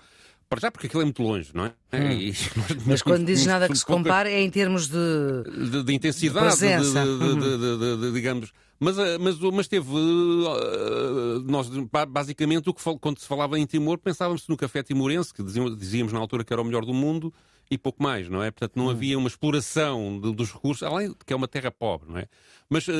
Para 0.49 0.61
já, 0.61 0.71
porque 0.71 0.87
aquilo 0.87 1.01
é 1.01 1.05
muito 1.07 1.23
longe, 1.23 1.51
não 1.55 1.65
é? 1.65 1.73
Hum. 1.95 2.33
Mas 2.85 3.01
quando 3.01 3.25
dizes 3.25 3.47
nada 3.47 3.69
que 3.69 3.79
se 3.79 3.87
compare 3.87 4.31
é 4.31 4.43
em 4.43 4.51
termos 4.51 4.89
de. 4.89 5.71
de, 5.71 5.83
de 5.83 5.95
intensidade, 5.95 6.59
de, 6.59 6.99
uhum. 6.99 8.01
de, 8.01 8.13
digamos. 8.13 8.53
Mas, 8.79 8.99
eh, 8.99 9.17
mas, 9.17 9.39
mas 9.39 9.69
teve. 9.69 9.89
Eh, 9.89 11.43
nós, 11.47 11.71
basicamente, 12.09 12.69
o 12.69 12.75
que, 12.75 12.83
quando 12.99 13.19
se 13.21 13.27
falava 13.27 13.57
em 13.59 13.65
Timor, 13.65 13.97
pensávamos 13.97 14.47
no 14.49 14.57
café 14.57 14.83
timorense, 14.83 15.33
que 15.33 15.43
dizíamos 15.43 16.13
na 16.13 16.19
altura 16.19 16.43
que 16.43 16.53
era 16.53 16.61
o 16.61 16.65
melhor 16.65 16.85
do 16.85 16.93
mundo, 16.93 17.33
e 17.73 17.79
pouco 17.79 18.03
mais, 18.03 18.29
não 18.29 18.43
é? 18.43 18.51
Portanto, 18.51 18.77
não 18.77 18.87
hum. 18.87 18.91
havia 18.91 19.19
uma 19.19 19.29
exploração 19.29 20.21
de, 20.21 20.35
dos 20.35 20.53
recursos, 20.53 20.83
além 20.83 21.09
de 21.09 21.17
que 21.25 21.33
é 21.33 21.37
uma 21.37 21.49
terra 21.49 21.71
pobre, 21.71 22.11
não 22.11 22.19
é? 22.19 22.27
Mas 22.69 22.87
uh, 22.87 22.93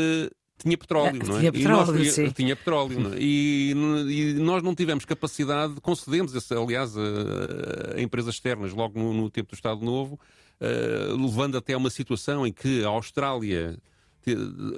tinha 0.57 0.79
petróleo, 0.79 1.23
não 1.27 1.37
é? 1.37 1.41
Tinha 1.41 1.53
petróleo, 1.53 1.99
nós, 1.99 2.13
sim. 2.13 2.31
Tinha 2.31 2.57
petróleo, 2.57 3.15
é? 3.15 3.19
e, 3.19 3.75
e, 4.09 4.35
nós 4.35 4.63
não 4.63 4.75
tivemos 4.75 5.05
capacidade, 5.05 5.75
concedemos, 5.83 6.35
esse, 6.35 6.55
aliás, 6.55 6.97
a, 6.97 7.97
a, 7.97 8.01
empresas 8.01 8.35
externas 8.35 8.73
logo 8.73 8.99
no, 8.99 9.13
no, 9.13 9.29
tempo 9.29 9.51
do 9.51 9.55
Estado 9.55 9.85
Novo, 9.85 10.19
uh, 10.59 11.17
levando 11.23 11.59
até 11.59 11.75
a 11.75 11.77
uma 11.77 11.91
situação 11.91 12.47
em 12.47 12.53
que 12.53 12.83
a 12.83 12.89
Austrália, 12.89 13.77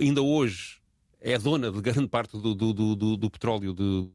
ainda 0.00 0.22
hoje, 0.22 0.78
é 1.20 1.38
dona 1.38 1.70
de 1.70 1.80
grande 1.80 2.08
parte 2.08 2.36
do, 2.36 2.52
do, 2.52 2.72
do, 2.72 3.16
do 3.16 3.30
petróleo 3.30 3.72
de 3.72 4.08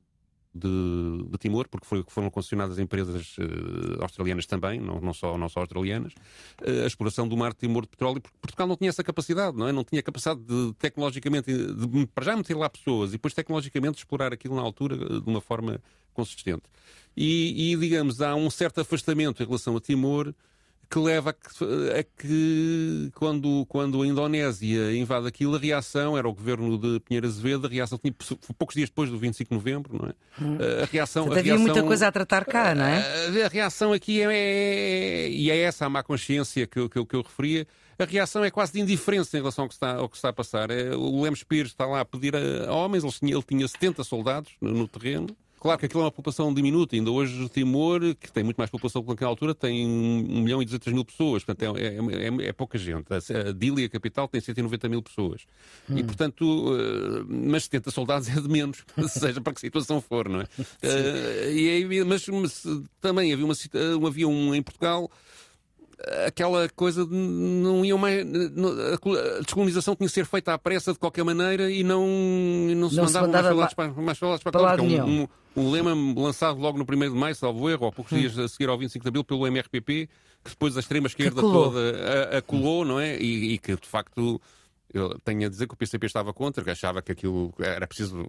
de, 0.53 1.29
de 1.29 1.37
Timor, 1.37 1.67
porque 1.69 1.85
foi, 1.85 2.03
foram 2.07 2.29
concessionadas 2.29 2.79
empresas 2.79 3.37
uh, 3.37 4.01
australianas 4.01 4.45
também, 4.45 4.79
não, 4.79 4.99
não, 4.99 5.13
só, 5.13 5.37
não 5.37 5.47
só 5.47 5.59
australianas, 5.61 6.13
uh, 6.61 6.83
a 6.83 6.87
exploração 6.87 7.27
do 7.27 7.37
mar 7.37 7.51
de 7.51 7.59
Timor 7.59 7.83
de 7.83 7.89
petróleo, 7.89 8.19
porque 8.19 8.37
Portugal 8.41 8.67
não 8.67 8.75
tinha 8.75 8.89
essa 8.89 9.03
capacidade, 9.03 9.55
não 9.55 9.67
é? 9.67 9.71
Não 9.71 9.83
tinha 9.83 10.01
capacidade 10.01 10.41
de, 10.41 10.73
tecnologicamente, 10.79 11.51
de, 11.51 12.07
para 12.07 12.25
já 12.25 12.35
meter 12.35 12.55
lá 12.55 12.69
pessoas 12.69 13.09
e 13.09 13.13
depois 13.13 13.33
tecnologicamente 13.33 13.99
explorar 13.99 14.33
aquilo 14.33 14.55
na 14.55 14.61
altura 14.61 14.95
uh, 14.95 15.21
de 15.21 15.29
uma 15.29 15.41
forma 15.41 15.79
consistente. 16.13 16.63
E, 17.15 17.73
e, 17.73 17.77
digamos, 17.77 18.21
há 18.21 18.35
um 18.35 18.49
certo 18.49 18.81
afastamento 18.81 19.43
em 19.43 19.45
relação 19.45 19.77
a 19.77 19.79
Timor 19.79 20.33
que 20.89 20.97
leva 20.97 21.29
a 21.29 21.33
que, 21.33 21.49
a 21.99 22.03
que, 22.03 23.11
quando, 23.13 23.65
quando 23.67 24.01
a 24.01 24.07
Indonésia 24.07 24.91
invade 24.97 25.27
aquilo, 25.27 25.55
a 25.55 25.59
reação 25.59 26.17
era 26.17 26.27
o 26.27 26.33
governo 26.33 26.77
de 26.79 26.99
Pinheiro 27.01 27.27
Azevedo, 27.27 27.67
a 27.67 27.69
reação 27.69 27.97
tinha 27.97 28.13
poucos 28.57 28.75
dias 28.75 28.89
depois 28.89 29.09
do 29.09 29.19
25 29.19 29.49
de 29.49 29.55
novembro, 29.55 29.97
não 29.97 30.09
é? 30.09 30.13
Hum. 30.41 30.57
A 30.81 30.85
reação. 30.85 31.25
Portanto, 31.25 31.37
a 31.37 31.39
havia 31.41 31.53
reação, 31.53 31.73
muita 31.73 31.87
coisa 31.87 32.07
a 32.07 32.11
tratar 32.11 32.43
cá, 32.45 32.73
não 32.73 32.85
é? 32.85 33.43
A, 33.43 33.45
a 33.45 33.49
reação 33.49 33.93
aqui 33.93 34.21
é, 34.21 34.33
é, 34.33 35.29
E 35.29 35.51
é 35.51 35.57
essa 35.59 35.85
a 35.85 35.89
má 35.89 36.01
consciência 36.01 36.65
que, 36.65 36.79
eu, 36.79 36.89
que, 36.89 37.05
que 37.05 37.15
eu 37.15 37.21
referia. 37.21 37.67
A 37.99 38.05
reação 38.05 38.43
é 38.43 38.49
quase 38.49 38.73
de 38.73 38.79
indiferença 38.79 39.37
em 39.37 39.41
relação 39.41 39.65
ao 39.65 39.67
que 39.67 39.75
está, 39.75 39.95
ao 39.95 40.09
que 40.09 40.15
está 40.15 40.29
a 40.29 40.33
passar. 40.33 40.71
É, 40.71 40.95
o 40.95 41.21
Lemos 41.21 41.43
Pires 41.43 41.71
está 41.71 41.85
lá 41.85 41.99
a 41.99 42.05
pedir 42.05 42.35
a, 42.35 42.69
a 42.69 42.73
homens, 42.73 43.03
ele 43.03 43.13
tinha, 43.13 43.33
ele 43.35 43.43
tinha 43.43 43.67
70 43.67 44.03
soldados 44.03 44.53
no, 44.59 44.71
no 44.71 44.87
terreno. 44.87 45.27
Claro 45.59 45.77
que 45.77 45.85
aquilo 45.85 46.01
é 46.01 46.05
uma 46.05 46.11
população 46.11 46.53
diminuta, 46.53 46.95
ainda 46.95 47.11
hoje 47.11 47.43
o 47.43 47.49
Timor, 47.49 47.99
que 48.15 48.31
tem 48.31 48.43
muito 48.43 48.57
mais 48.57 48.69
população 48.69 49.01
do 49.01 49.05
que 49.05 49.11
naquela 49.11 49.31
altura, 49.31 49.53
tem 49.53 49.85
1 49.85 50.41
milhão 50.41 50.61
e 50.61 50.65
200 50.65 50.93
mil 50.93 51.03
pessoas, 51.03 51.43
portanto 51.43 51.77
é, 51.77 51.87
é, 51.87 51.97
é, 51.97 52.47
é 52.47 52.53
pouca 52.53 52.77
gente. 52.77 53.07
A 53.13 53.51
Dili, 53.51 53.83
a 53.83 53.89
capital, 53.89 54.27
tem 54.27 54.39
190 54.39 54.87
mil 54.87 55.01
pessoas. 55.01 55.41
Hum. 55.89 55.97
E 55.97 56.03
portanto, 56.03 56.43
uh, 56.43 57.25
mas 57.27 57.65
70 57.65 57.91
soldados 57.91 58.29
é 58.29 58.39
de 58.39 58.47
menos, 58.47 58.85
seja 59.09 59.41
para 59.41 59.53
que 59.53 59.59
situação 59.59 59.99
for, 59.99 60.29
não 60.29 60.41
é? 60.41 60.43
Uh, 60.43 61.51
e, 61.51 62.03
mas, 62.05 62.25
mas, 62.27 62.63
também 63.01 63.33
havia, 63.33 63.45
uma, 63.45 63.55
havia 64.07 64.27
um 64.27 64.55
em 64.55 64.61
Portugal 64.61 65.11
aquela 66.25 66.69
coisa 66.69 67.05
de 67.05 67.13
não 67.13 67.83
iam 67.83 67.97
mais. 67.97 68.25
A 68.25 69.41
descolonização 69.41 69.95
tinha 69.95 70.07
que 70.07 70.13
ser 70.13 70.25
feita 70.25 70.53
à 70.53 70.57
pressa 70.57 70.93
de 70.93 70.99
qualquer 70.99 71.23
maneira 71.23 71.69
e 71.69 71.83
não, 71.83 72.07
não 72.75 72.89
se 72.89 72.95
não 72.95 73.05
mandavam 73.05 73.29
se 73.31 73.31
mais 73.31 73.45
soldados 73.45 73.73
para, 73.73 74.01
mais 74.01 74.17
soldados 74.17 74.43
para, 74.43 74.51
para, 74.51 74.81
é 74.81 74.81
um, 74.81 75.21
um, 75.21 75.27
um, 75.57 75.71
lema 75.71 75.93
lançado 76.19 76.59
logo 76.59 76.77
no 76.77 76.83
1 76.83 77.13
de 77.13 77.19
maio, 77.19 77.35
salvo 77.35 77.69
erro, 77.69 77.85
ou 77.85 77.91
poucos 77.91 78.13
hum. 78.13 78.19
dias 78.19 78.37
a 78.37 78.47
seguir 78.47 78.69
ao 78.69 78.77
25 78.77 79.03
de 79.03 79.09
abril 79.09 79.23
pelo 79.23 79.45
MRPP, 79.47 80.09
que 80.43 80.49
depois 80.49 80.77
a 80.77 80.79
extrema-esquerda 80.79 81.41
toda 81.41 82.37
acolou, 82.37 82.85
não 82.85 82.99
é? 82.99 83.17
E, 83.17 83.53
e 83.53 83.57
que 83.57 83.75
de 83.75 83.87
facto. 83.87 84.41
Eu 84.91 85.19
tenho 85.23 85.45
a 85.45 85.49
dizer 85.49 85.67
que 85.67 85.75
o 85.75 85.77
PCP 85.77 86.07
estava 86.07 86.33
contra, 86.33 86.63
que 86.63 86.71
achava 86.71 86.99
que 86.99 87.11
aquilo 87.11 87.53
era 87.59 87.85
preciso 87.85 88.27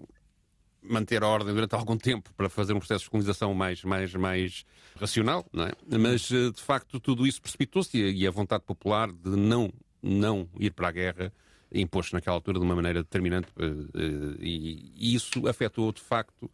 manter 0.83 1.23
a 1.23 1.29
ordem 1.29 1.55
durante 1.55 1.75
algum 1.75 1.97
tempo 1.97 2.31
para 2.37 2.49
fazer 2.49 2.73
um 2.73 2.79
processo 2.79 3.05
de 3.05 3.11
colonização 3.11 3.55
mais, 3.55 3.85
mais, 3.85 4.15
mais 4.15 4.65
racional, 4.99 5.47
não 5.53 5.65
é? 5.65 5.73
Mas, 5.99 6.31
eh, 6.31 6.51
de 6.51 6.61
facto, 6.61 6.99
tudo 6.99 7.27
isso 7.27 7.41
precipitou-se 7.41 7.97
e 7.97 8.27
a 8.27 8.31
vontade 8.31 8.65
popular 8.65 9.13
de 9.13 9.31
não, 9.31 9.71
não 10.03 10.49
ir 10.59 10.73
para 10.73 10.89
a 10.89 10.93
guerra 10.93 11.33
impôs 11.73 12.11
naquela 12.13 12.37
altura 12.37 12.59
de 12.59 12.65
uma 12.65 12.75
maneira 12.75 13.03
determinante 13.03 13.49
eh, 13.59 13.65
eh, 13.65 14.37
e 14.41 15.15
isso 15.15 15.47
afetou, 15.47 15.93
de 15.93 16.01
facto, 16.01 16.51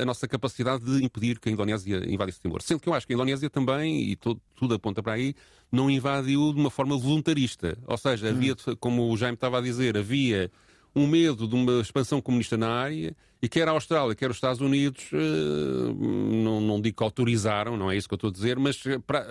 a 0.00 0.04
nossa 0.04 0.28
capacidade 0.28 0.84
de 0.84 1.04
impedir 1.04 1.38
que 1.38 1.48
a 1.48 1.52
Indonésia 1.52 2.04
invadisse 2.08 2.40
Timor. 2.40 2.62
Sendo 2.62 2.80
que 2.80 2.88
eu 2.88 2.94
acho 2.94 3.06
que 3.06 3.12
a 3.12 3.16
Indonésia 3.16 3.50
também, 3.50 4.10
e 4.10 4.16
todo, 4.16 4.40
tudo 4.54 4.74
aponta 4.74 5.02
para 5.02 5.14
aí, 5.14 5.34
não 5.72 5.90
invadiu 5.90 6.52
de 6.52 6.60
uma 6.60 6.70
forma 6.70 6.96
voluntarista. 6.96 7.76
Ou 7.86 7.96
seja, 7.96 8.28
havia, 8.28 8.52
hum. 8.52 8.76
como 8.78 9.10
o 9.10 9.16
Jaime 9.16 9.34
estava 9.34 9.58
a 9.58 9.60
dizer, 9.60 9.96
havia 9.96 10.50
um 10.94 11.06
medo 11.06 11.48
de 11.48 11.54
uma 11.54 11.80
expansão 11.80 12.20
comunista 12.20 12.56
na 12.56 12.68
área 12.68 13.16
e 13.42 13.48
quer 13.48 13.66
a 13.68 13.70
Austrália, 13.70 14.14
quer 14.14 14.30
os 14.30 14.36
Estados 14.36 14.60
Unidos, 14.60 15.08
eh, 15.12 15.94
não, 16.42 16.60
não 16.60 16.80
digo 16.80 16.98
que 16.98 17.02
autorizaram, 17.02 17.76
não 17.76 17.90
é 17.90 17.96
isso 17.96 18.06
que 18.06 18.12
eu 18.12 18.16
estou 18.16 18.28
a 18.28 18.32
dizer, 18.32 18.58
mas 18.58 18.84
eh, 18.84 18.98
para, 18.98 19.24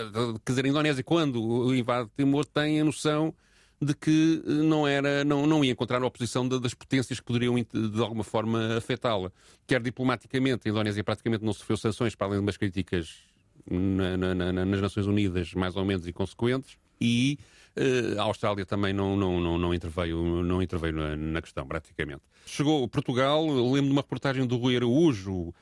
quer 0.43 0.51
dizer, 0.51 0.65
a 0.65 0.67
Indonésia, 0.67 1.03
quando 1.03 1.73
invade 1.75 2.09
Timor, 2.17 2.45
tem 2.45 2.81
a 2.81 2.83
noção 2.83 3.33
de 3.79 3.93
que 3.93 4.41
eh, 4.45 4.49
não, 4.49 4.87
era, 4.87 5.23
não, 5.23 5.45
não 5.45 5.63
ia 5.63 5.71
encontrar 5.71 6.01
a 6.01 6.05
oposição 6.07 6.47
das 6.47 6.73
potências 6.73 7.19
que 7.19 7.25
poderiam 7.25 7.55
de 7.55 8.01
alguma 8.01 8.23
forma 8.23 8.77
afetá-la. 8.77 9.31
Quer 9.67 9.81
diplomaticamente, 9.81 10.67
a 10.67 10.71
Indonésia 10.71 11.03
praticamente 11.03 11.45
não 11.45 11.53
sofreu 11.53 11.77
sanções 11.77 12.15
para 12.15 12.27
além 12.27 12.39
de 12.39 12.45
umas 12.45 12.57
críticas 12.57 13.15
na, 13.69 14.17
na, 14.17 14.33
na, 14.33 14.65
nas 14.65 14.81
Nações 14.81 15.05
Unidas 15.05 15.53
mais 15.53 15.75
ou 15.75 15.85
menos 15.85 16.07
inconsequentes 16.07 16.77
e 16.99 17.37
a 18.17 18.23
Austrália 18.23 18.65
também 18.65 18.93
não, 18.93 19.15
não, 19.15 19.39
não, 19.39 19.57
não 19.57 19.73
interveio, 19.73 20.43
não 20.43 20.61
interveio 20.61 20.93
na, 20.93 21.15
na 21.15 21.41
questão, 21.41 21.67
praticamente. 21.67 22.21
Chegou 22.45 22.87
Portugal, 22.87 23.45
lembro 23.45 23.85
de 23.85 23.91
uma 23.91 24.01
reportagem 24.01 24.45
do 24.45 24.57
Rui 24.57 24.75
Araújo, 24.75 25.53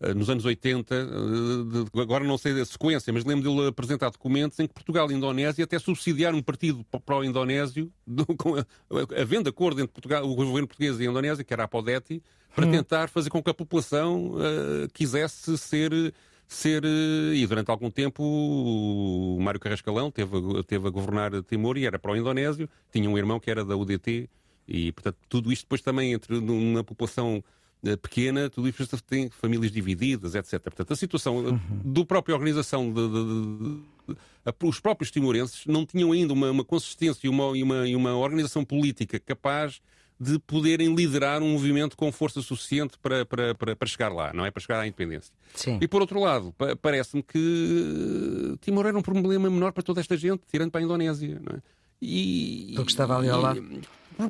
eh, 0.00 0.12
nos 0.12 0.28
anos 0.28 0.44
80, 0.44 0.94
eh, 0.94 2.00
agora 2.00 2.22
não 2.24 2.36
sei 2.36 2.60
a 2.60 2.64
sequência, 2.64 3.12
mas 3.12 3.24
lembro 3.24 3.50
dele 3.50 3.68
apresentar 3.68 4.10
documentos 4.10 4.58
em 4.58 4.66
que 4.66 4.74
Portugal 4.74 5.10
e 5.10 5.14
Indonésia 5.14 5.64
até 5.64 5.78
subsidiaram 5.78 6.36
um 6.36 6.42
partido 6.42 6.84
pró-indonésio, 7.04 7.90
havendo 9.18 9.48
acordo 9.48 9.80
entre 9.80 9.92
Portugal, 9.92 10.24
o 10.24 10.34
governo 10.34 10.68
português 10.68 11.00
e 11.00 11.06
a 11.06 11.10
Indonésia, 11.10 11.42
que 11.42 11.52
era 11.52 11.64
a 11.64 11.68
Podeti, 11.68 12.22
para 12.54 12.66
hum. 12.66 12.70
tentar 12.70 13.08
fazer 13.08 13.30
com 13.30 13.42
que 13.42 13.50
a 13.50 13.54
população 13.54 14.32
uh, 14.32 14.88
quisesse 14.92 15.56
ser 15.56 16.14
ser. 16.46 16.84
E 16.84 17.46
durante 17.46 17.70
algum 17.70 17.90
tempo 17.90 18.22
o 18.22 19.38
Mário 19.40 19.60
Carrascalão 19.60 20.10
teve, 20.10 20.32
teve 20.64 20.86
a 20.86 20.90
governar 20.90 21.42
Timor 21.42 21.76
e 21.76 21.86
era 21.86 21.98
para 21.98 22.12
o 22.12 22.16
Indonésio, 22.16 22.68
tinha 22.92 23.08
um 23.08 23.18
irmão 23.18 23.40
que 23.40 23.50
era 23.50 23.64
da 23.64 23.76
UDT, 23.76 24.28
e 24.68 24.92
portanto 24.92 25.18
tudo 25.28 25.52
isto 25.52 25.62
depois 25.62 25.80
também 25.80 26.12
entre 26.12 26.36
uma 26.36 26.82
população 26.84 27.42
eh, 27.84 27.96
pequena, 27.96 28.48
tudo 28.50 28.68
isto 28.68 29.02
tem 29.04 29.28
famílias 29.30 29.70
divididas, 29.70 30.34
etc. 30.34 30.60
Portanto, 30.60 30.92
a 30.92 30.96
situação 30.96 31.36
uhum. 31.36 31.60
do 31.84 32.04
própria 32.04 32.34
organização, 32.34 32.92
de, 32.92 33.08
de, 33.08 33.24
de, 33.24 34.14
de, 34.14 34.66
os 34.66 34.80
próprios 34.80 35.10
timorenses 35.10 35.66
não 35.66 35.84
tinham 35.84 36.10
ainda 36.10 36.32
uma, 36.32 36.50
uma 36.50 36.64
consistência 36.64 37.26
e 37.26 37.28
uma, 37.28 37.48
uma, 37.48 37.84
uma 37.84 38.16
organização 38.16 38.64
política 38.64 39.20
capaz 39.20 39.80
de 40.18 40.38
poderem 40.38 40.94
liderar 40.94 41.42
um 41.42 41.52
movimento 41.52 41.96
com 41.96 42.10
força 42.10 42.40
suficiente 42.40 42.98
para, 42.98 43.26
para, 43.26 43.54
para, 43.54 43.76
para 43.76 43.88
chegar 43.88 44.12
lá, 44.12 44.32
não 44.32 44.46
é? 44.46 44.50
Para 44.50 44.62
chegar 44.62 44.80
à 44.80 44.86
independência. 44.86 45.32
Sim. 45.54 45.78
E 45.80 45.86
por 45.86 46.00
outro 46.00 46.18
lado, 46.20 46.54
parece-me 46.80 47.22
que 47.22 48.56
Timor 48.60 48.86
era 48.86 48.98
um 48.98 49.02
problema 49.02 49.50
menor 49.50 49.72
para 49.72 49.82
toda 49.82 50.00
esta 50.00 50.16
gente, 50.16 50.42
tirando 50.50 50.70
para 50.70 50.80
a 50.80 50.84
Indonésia, 50.84 51.40
não 51.42 51.56
é? 51.56 51.62
E, 52.00 52.72
porque 52.76 52.90
estava 52.90 53.16
ali 53.18 53.28
ao 53.28 53.40
lado. 53.40 53.62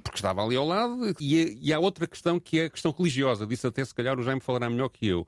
Porque 0.03 0.19
estava 0.19 0.45
ali 0.45 0.57
ao 0.57 0.67
lado. 0.67 1.15
E, 1.21 1.59
e 1.61 1.73
há 1.73 1.79
outra 1.79 2.07
questão 2.07 2.41
que 2.41 2.61
é 2.61 2.65
a 2.65 2.71
questão 2.71 2.93
religiosa. 2.97 3.47
Disse 3.47 3.67
até, 3.67 3.85
se 3.85 3.95
calhar, 3.95 4.19
o 4.19 4.23
Jaime 4.23 4.41
falará 4.41 4.69
melhor 4.69 4.89
que 4.89 5.07
eu. 5.07 5.27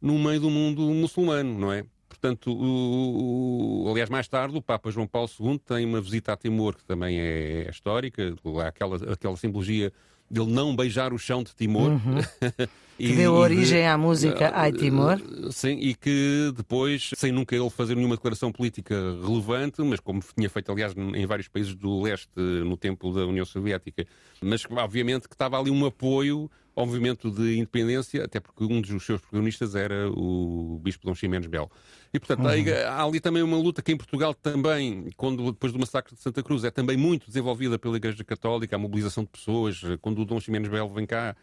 No 0.00 0.18
meio 0.18 0.40
do 0.40 0.50
mundo 0.50 0.82
muçulmano, 0.82 1.58
não 1.58 1.72
é? 1.72 1.84
Portanto, 2.08 2.52
o, 2.52 3.84
o, 3.84 3.90
aliás, 3.90 4.08
mais 4.08 4.28
tarde, 4.28 4.56
o 4.56 4.62
Papa 4.62 4.90
João 4.90 5.06
Paulo 5.06 5.28
II 5.40 5.58
tem 5.58 5.84
uma 5.84 6.00
visita 6.00 6.32
a 6.32 6.36
Timor, 6.36 6.76
que 6.76 6.84
também 6.84 7.18
é, 7.18 7.64
é 7.66 7.70
histórica, 7.70 8.34
aquela, 8.66 9.12
aquela 9.12 9.36
simbologia 9.36 9.92
dele 10.30 10.52
não 10.52 10.74
beijar 10.74 11.12
o 11.12 11.18
chão 11.18 11.42
de 11.42 11.54
Timor. 11.54 11.90
Uhum. 11.90 12.20
que 12.96 13.12
deu 13.12 13.34
origem 13.34 13.80
de, 13.80 13.86
à 13.86 13.98
música 13.98 14.50
Ai 14.54 14.72
Timor. 14.72 15.20
Sim, 15.50 15.78
e 15.78 15.94
que 15.94 16.52
depois, 16.56 17.10
sem 17.14 17.30
nunca 17.30 17.54
ele 17.54 17.68
fazer 17.68 17.94
nenhuma 17.94 18.16
declaração 18.16 18.50
política 18.50 18.94
relevante, 19.22 19.82
mas 19.82 20.00
como 20.00 20.22
tinha 20.34 20.48
feito, 20.48 20.72
aliás, 20.72 20.94
em 20.96 21.26
vários 21.26 21.48
países 21.48 21.74
do 21.74 22.00
leste 22.02 22.30
no 22.36 22.76
tempo 22.76 23.12
da 23.12 23.26
União 23.26 23.44
Soviética, 23.44 24.06
mas 24.40 24.64
obviamente 24.70 25.28
que 25.28 25.34
estava 25.34 25.58
ali 25.58 25.70
um 25.70 25.84
apoio 25.84 26.50
ao 26.76 26.84
movimento 26.84 27.30
de 27.30 27.56
independência, 27.56 28.22
até 28.22 28.38
porque 28.38 28.62
um 28.62 28.82
dos 28.82 29.04
seus 29.04 29.18
protagonistas 29.22 29.74
era 29.74 30.10
o 30.10 30.78
Bispo 30.82 31.06
Dom 31.06 31.14
Ximenes 31.14 31.46
Belo. 31.46 31.70
E, 32.12 32.20
portanto, 32.20 32.40
uhum. 32.40 32.86
há 32.86 33.02
ali 33.02 33.18
também 33.18 33.42
uma 33.42 33.56
luta 33.56 33.80
que 33.80 33.92
em 33.92 33.96
Portugal 33.96 34.34
também, 34.34 35.08
quando, 35.16 35.52
depois 35.52 35.72
do 35.72 35.78
massacre 35.78 36.14
de 36.14 36.20
Santa 36.20 36.42
Cruz, 36.42 36.64
é 36.64 36.70
também 36.70 36.96
muito 36.96 37.26
desenvolvida 37.26 37.78
pela 37.78 37.96
Igreja 37.96 38.22
Católica, 38.22 38.76
a 38.76 38.78
mobilização 38.78 39.24
de 39.24 39.30
pessoas. 39.30 39.80
Quando 40.02 40.20
o 40.20 40.24
Dom 40.26 40.38
Ximenes 40.38 40.68
Belo 40.68 40.90
vem 40.90 41.06
cá, 41.06 41.34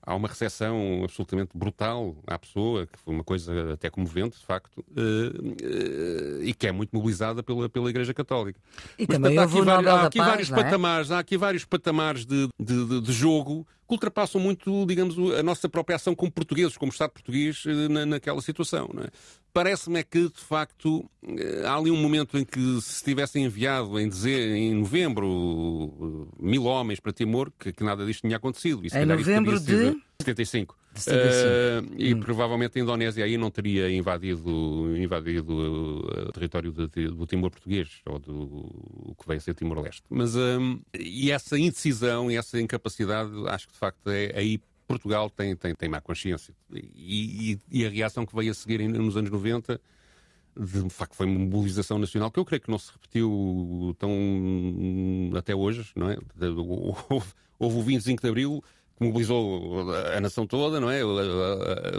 há 0.00 0.14
uma 0.14 0.28
recepção 0.28 1.02
absolutamente 1.02 1.50
brutal 1.52 2.16
à 2.24 2.38
pessoa, 2.38 2.86
que 2.86 2.96
foi 2.96 3.12
uma 3.12 3.24
coisa 3.24 3.72
até 3.72 3.90
comovente, 3.90 4.38
de 4.38 4.46
facto, 4.46 4.78
uh, 4.78 5.42
uh, 5.42 6.42
e 6.44 6.54
que 6.54 6.68
é 6.68 6.72
muito 6.72 6.94
mobilizada 6.94 7.42
pela, 7.42 7.68
pela 7.68 7.90
Igreja 7.90 8.14
Católica. 8.14 8.60
E 8.96 9.04
Mas, 9.08 9.16
também 9.16 9.34
portanto, 9.34 9.56
há 9.56 9.58
aqui, 9.58 9.64
vários, 9.64 9.88
há 9.88 10.06
aqui 10.06 10.18
Paz, 10.18 10.28
vários 10.28 10.52
é? 10.52 10.54
patamares, 10.54 11.10
há 11.10 11.18
aqui 11.18 11.36
vários 11.36 11.64
patamares 11.64 12.24
de, 12.24 12.48
de, 12.58 12.86
de, 12.86 13.00
de 13.00 13.12
jogo 13.12 13.66
que 13.86 13.94
ultrapassam 13.94 14.40
muito, 14.40 14.84
digamos, 14.86 15.16
a 15.34 15.42
nossa 15.42 15.68
própria 15.68 15.96
ação 15.96 16.14
como 16.14 16.30
portugueses, 16.30 16.76
como 16.76 16.90
Estado 16.90 17.10
português, 17.10 17.62
eh, 17.66 17.88
na, 17.88 18.04
naquela 18.04 18.40
situação. 18.42 18.90
É? 18.98 19.08
Parece-me 19.52 20.00
é 20.00 20.02
que, 20.02 20.28
de 20.28 20.40
facto, 20.40 21.08
eh, 21.22 21.62
há 21.64 21.76
ali 21.76 21.90
um 21.90 21.96
momento 21.96 22.36
em 22.36 22.44
que 22.44 22.80
se 22.80 23.04
tivessem 23.04 23.44
enviado 23.44 23.98
em, 23.98 24.08
dizer, 24.08 24.56
em 24.56 24.74
novembro 24.74 26.28
mil 26.38 26.64
homens 26.64 26.98
para 26.98 27.12
Timor, 27.12 27.52
que, 27.58 27.72
que 27.72 27.84
nada 27.84 28.04
disto 28.04 28.22
tinha 28.22 28.36
acontecido. 28.36 28.82
em 28.92 29.06
novembro 29.06 29.60
de... 29.60 29.96
75. 30.20 30.76
Uh, 30.96 31.94
e 31.98 32.14
hum. 32.14 32.20
provavelmente 32.20 32.78
a 32.78 32.82
Indonésia 32.82 33.24
aí 33.24 33.36
não 33.36 33.50
teria 33.50 33.90
invadido, 33.90 34.96
invadido 34.96 35.52
o 35.54 36.32
território 36.32 36.72
de, 36.72 36.88
de, 36.88 37.08
do 37.08 37.26
Timor 37.26 37.50
português, 37.50 38.00
ou 38.06 38.18
do 38.18 38.32
o 38.32 39.14
que 39.14 39.28
vem 39.28 39.36
a 39.36 39.40
ser 39.40 39.54
Timor-Leste. 39.54 40.02
Mas 40.08 40.34
um, 40.34 40.80
e 40.98 41.30
essa 41.30 41.58
indecisão 41.58 42.30
e 42.30 42.36
essa 42.36 42.58
incapacidade, 42.60 43.30
acho 43.48 43.66
que 43.66 43.74
de 43.74 43.78
facto 43.78 44.08
é, 44.08 44.32
aí 44.34 44.58
Portugal 44.86 45.28
tem, 45.28 45.54
tem, 45.54 45.74
tem 45.74 45.88
má 45.88 46.00
consciência. 46.00 46.54
E, 46.72 47.58
e, 47.70 47.80
e, 47.80 47.86
a 47.86 47.90
reação 47.90 48.24
que 48.24 48.34
veio 48.34 48.52
a 48.52 48.54
seguir 48.54 48.86
nos 48.88 49.16
anos 49.16 49.30
90, 49.30 49.80
de 50.58 50.88
facto, 50.88 51.14
foi 51.14 51.26
uma 51.26 51.38
mobilização 51.38 51.98
nacional 51.98 52.30
que 52.30 52.38
eu 52.38 52.44
creio 52.44 52.62
que 52.62 52.70
não 52.70 52.78
se 52.78 52.92
repetiu 52.92 53.94
tão 53.98 54.10
até 55.36 55.54
hoje, 55.54 55.90
não 55.94 56.10
é? 56.10 56.16
Houve, 57.10 57.26
houve 57.58 57.78
o 57.78 57.82
25 57.82 58.22
de 58.22 58.28
Abril 58.28 58.64
mobilizou 58.98 59.90
a 59.90 60.20
nação 60.20 60.46
toda, 60.46 60.80
não 60.80 60.90
é? 60.90 61.02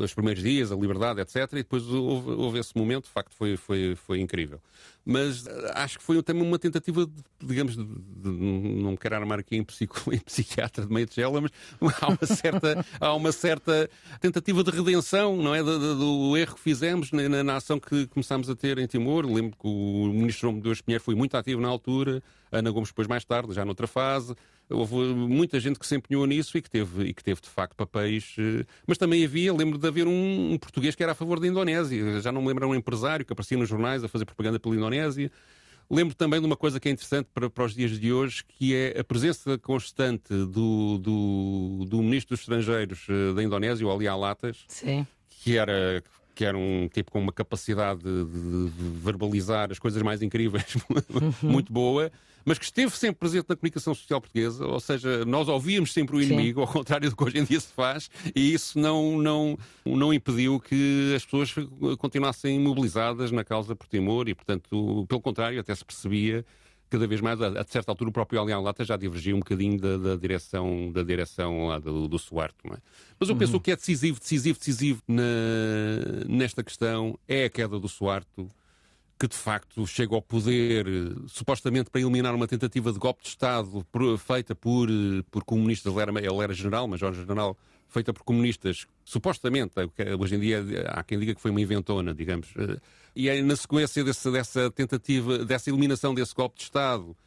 Os 0.01 0.13
primeiros 0.13 0.41
dias, 0.41 0.71
a 0.71 0.75
liberdade, 0.75 1.21
etc. 1.21 1.35
E 1.53 1.55
depois 1.57 1.85
houve, 1.87 2.31
houve 2.31 2.59
esse 2.59 2.75
momento, 2.75 3.05
de 3.05 3.11
facto, 3.11 3.35
foi, 3.35 3.55
foi, 3.55 3.95
foi 3.95 4.19
incrível. 4.19 4.59
Mas 5.09 5.47
eh, 5.47 5.71
acho 5.73 5.97
que 5.97 6.03
foi 6.03 6.21
também 6.21 6.43
uma 6.43 6.59
tentativa, 6.59 7.05
de, 7.05 7.13
digamos, 7.41 7.77
de, 7.77 7.85
de, 7.85 8.29
não 8.29 8.91
me 8.91 8.97
quero 8.97 9.15
armar 9.15 9.39
aqui 9.39 9.55
em, 9.55 9.63
psico, 9.63 10.03
em 10.13 10.19
psiquiatra 10.19 10.85
de 10.85 10.91
meio 10.91 11.05
de 11.05 11.15
mas 11.79 11.93
há 12.03 12.07
uma 12.09 12.25
certa, 12.25 12.85
há 12.99 13.13
uma 13.13 13.31
certa 13.31 13.89
tentativa 14.19 14.61
de 14.65 14.69
redenção, 14.69 15.37
não 15.37 15.55
é? 15.55 15.63
Do, 15.63 16.35
erro 16.35 16.55
que 16.55 16.61
fizemos 16.61 17.13
na, 17.13 17.41
na, 17.41 17.55
ação 17.55 17.79
que 17.79 18.05
começámos 18.07 18.49
a 18.49 18.55
ter 18.55 18.77
em 18.79 18.85
Timor. 18.85 19.25
Lembro 19.25 19.57
que 19.57 19.65
o 19.67 20.11
ministro 20.11 20.51
Medeiros 20.51 20.81
Pinheiro 20.81 21.03
foi 21.03 21.15
muito 21.15 21.37
ativo 21.37 21.61
na 21.61 21.69
altura, 21.69 22.21
Ana 22.51 22.69
Gomes 22.69 22.89
depois 22.89 23.07
mais 23.07 23.23
tarde, 23.23 23.53
já 23.53 23.63
noutra 23.63 23.87
fase 23.87 24.35
houve 24.69 24.95
muita 24.95 25.59
gente 25.59 25.79
que 25.79 25.87
se 25.87 25.95
empenhou 25.95 26.25
nisso 26.25 26.57
e 26.57 26.61
que 26.61 26.69
teve, 26.69 27.05
e 27.05 27.13
que 27.13 27.23
teve 27.23 27.39
de 27.41 27.47
facto 27.47 27.75
papéis. 27.75 28.35
Eh, 28.37 28.65
mas 28.85 28.97
também 28.97 29.23
havia, 29.23 29.53
lembro 29.53 29.77
de 29.77 29.87
haver 29.87 30.07
um, 30.07 30.53
um 30.53 30.57
português 30.57 30.95
que 30.95 31.03
era 31.03 31.13
a 31.13 31.15
favor 31.15 31.39
da 31.39 31.47
Indonésia. 31.47 32.19
Já 32.19 32.31
não 32.31 32.41
me 32.41 32.47
lembro, 32.47 32.67
um 32.67 32.75
empresário 32.75 33.25
que 33.25 33.31
aparecia 33.31 33.57
nos 33.57 33.69
jornais 33.69 34.03
a 34.03 34.07
fazer 34.07 34.25
propaganda 34.25 34.59
pela 34.59 34.75
Indonésia. 34.75 34.96
Lembro 35.89 36.13
também 36.13 36.39
de 36.41 36.45
uma 36.45 36.57
coisa 36.57 36.79
que 36.79 36.89
é 36.89 36.91
interessante 36.91 37.29
para, 37.33 37.49
para 37.49 37.63
os 37.63 37.73
dias 37.73 37.97
de 37.97 38.11
hoje, 38.11 38.43
que 38.43 38.75
é 38.75 38.99
a 38.99 39.03
presença 39.03 39.57
constante 39.57 40.33
do, 40.33 40.97
do, 40.97 41.85
do 41.87 42.03
Ministro 42.03 42.35
dos 42.35 42.41
Estrangeiros 42.41 43.05
eh, 43.09 43.33
da 43.33 43.41
Indonésia, 43.41 43.87
o 43.87 43.91
Ali 43.91 44.05
Alatas, 44.05 44.65
Sim. 44.67 45.07
que 45.29 45.57
era 45.57 46.03
que 46.35 46.45
era 46.45 46.55
um 46.55 46.87
tipo 46.87 47.09
com 47.09 47.19
uma 47.19 47.31
capacidade 47.31 48.03
de, 48.03 48.25
de, 48.25 48.69
de 48.69 48.99
verbalizar 48.99 49.71
as 49.71 49.79
coisas 49.79 50.03
mais 50.03 50.21
incríveis, 50.21 50.77
muito 51.41 51.73
boa, 51.73 52.11
mas 52.47 52.57
que 52.57 52.63
esteve 52.63 52.95
sempre 52.95 53.19
presente 53.19 53.47
na 53.49 53.57
comunicação 53.57 53.93
social 53.93 54.21
portuguesa, 54.21 54.65
ou 54.65 54.79
seja, 54.79 55.25
nós 55.25 55.49
ouvíamos 55.49 55.91
sempre 55.91 56.15
o 56.15 56.21
inimigo, 56.21 56.61
Sim. 56.61 56.65
ao 56.65 56.71
contrário 56.71 57.09
do 57.09 57.15
que 57.15 57.21
hoje 57.21 57.39
em 57.39 57.43
dia 57.43 57.59
se 57.59 57.73
faz, 57.73 58.09
e 58.33 58.53
isso 58.53 58.79
não, 58.79 59.17
não, 59.17 59.59
não 59.85 60.13
impediu 60.13 60.57
que 60.57 61.13
as 61.13 61.25
pessoas 61.25 61.53
continuassem 61.99 62.57
mobilizadas 62.57 63.33
na 63.33 63.43
causa 63.43 63.75
por 63.75 63.85
Timor, 63.89 64.29
e 64.29 64.33
portanto, 64.33 65.05
pelo 65.09 65.19
contrário, 65.19 65.59
até 65.59 65.75
se 65.75 65.83
percebia 65.83 66.45
cada 66.89 67.05
vez 67.05 67.19
mais, 67.19 67.41
a, 67.41 67.65
certa 67.65 67.91
altura, 67.91 68.11
o 68.11 68.13
próprio 68.13 68.41
Alian 68.41 68.61
Lata 68.61 68.85
já 68.85 68.95
divergia 68.95 69.35
um 69.35 69.39
bocadinho 69.39 69.77
da, 69.77 69.97
da 69.97 70.15
direção, 70.15 70.89
da 70.89 71.03
direção 71.03 71.67
lá 71.67 71.79
do, 71.79 72.07
do 72.07 72.17
Suarte. 72.17 72.55
Não 72.63 72.75
é? 72.75 72.77
Mas 73.19 73.27
eu 73.27 73.35
uhum. 73.35 73.39
penso 73.39 73.59
que 73.59 73.71
é 73.71 73.75
decisivo, 73.75 74.17
decisivo, 74.21 74.57
decisivo 74.57 75.03
na, 75.05 75.23
nesta 76.29 76.63
questão 76.63 77.19
é 77.27 77.43
a 77.43 77.49
queda 77.49 77.77
do 77.77 77.89
Suarte 77.89 78.47
que 79.19 79.27
de 79.27 79.35
facto 79.35 79.85
chega 79.87 80.13
ao 80.15 80.21
poder 80.21 80.85
supostamente 81.27 81.89
para 81.89 82.01
eliminar 82.01 82.35
uma 82.35 82.47
tentativa 82.47 82.91
de 82.91 82.99
golpe 82.99 83.23
de 83.23 83.29
Estado 83.29 83.85
feita 84.19 84.53
por, 84.53 84.87
por 85.31 85.43
comunistas, 85.43 85.91
ele 85.91 86.01
era, 86.01 86.11
ele 86.19 86.43
era 86.43 86.53
general, 86.53 86.87
mas 86.87 86.99
Jorge 86.99 87.21
General, 87.21 87.57
feita 87.87 88.13
por 88.13 88.23
comunistas, 88.23 88.85
supostamente, 89.03 89.73
hoje 90.19 90.35
em 90.35 90.39
dia 90.39 90.63
há 90.89 91.03
quem 91.03 91.19
diga 91.19 91.33
que 91.33 91.41
foi 91.41 91.51
uma 91.51 91.61
inventona, 91.61 92.13
digamos, 92.13 92.47
e 93.15 93.31
aí, 93.31 93.41
na 93.41 93.55
sequência 93.55 94.03
desse, 94.03 94.31
dessa 94.31 94.69
tentativa, 94.69 95.39
dessa 95.39 95.71
eliminação 95.71 96.13
desse 96.13 96.35
golpe 96.35 96.57
de 96.57 96.63
Estado, 96.65 97.17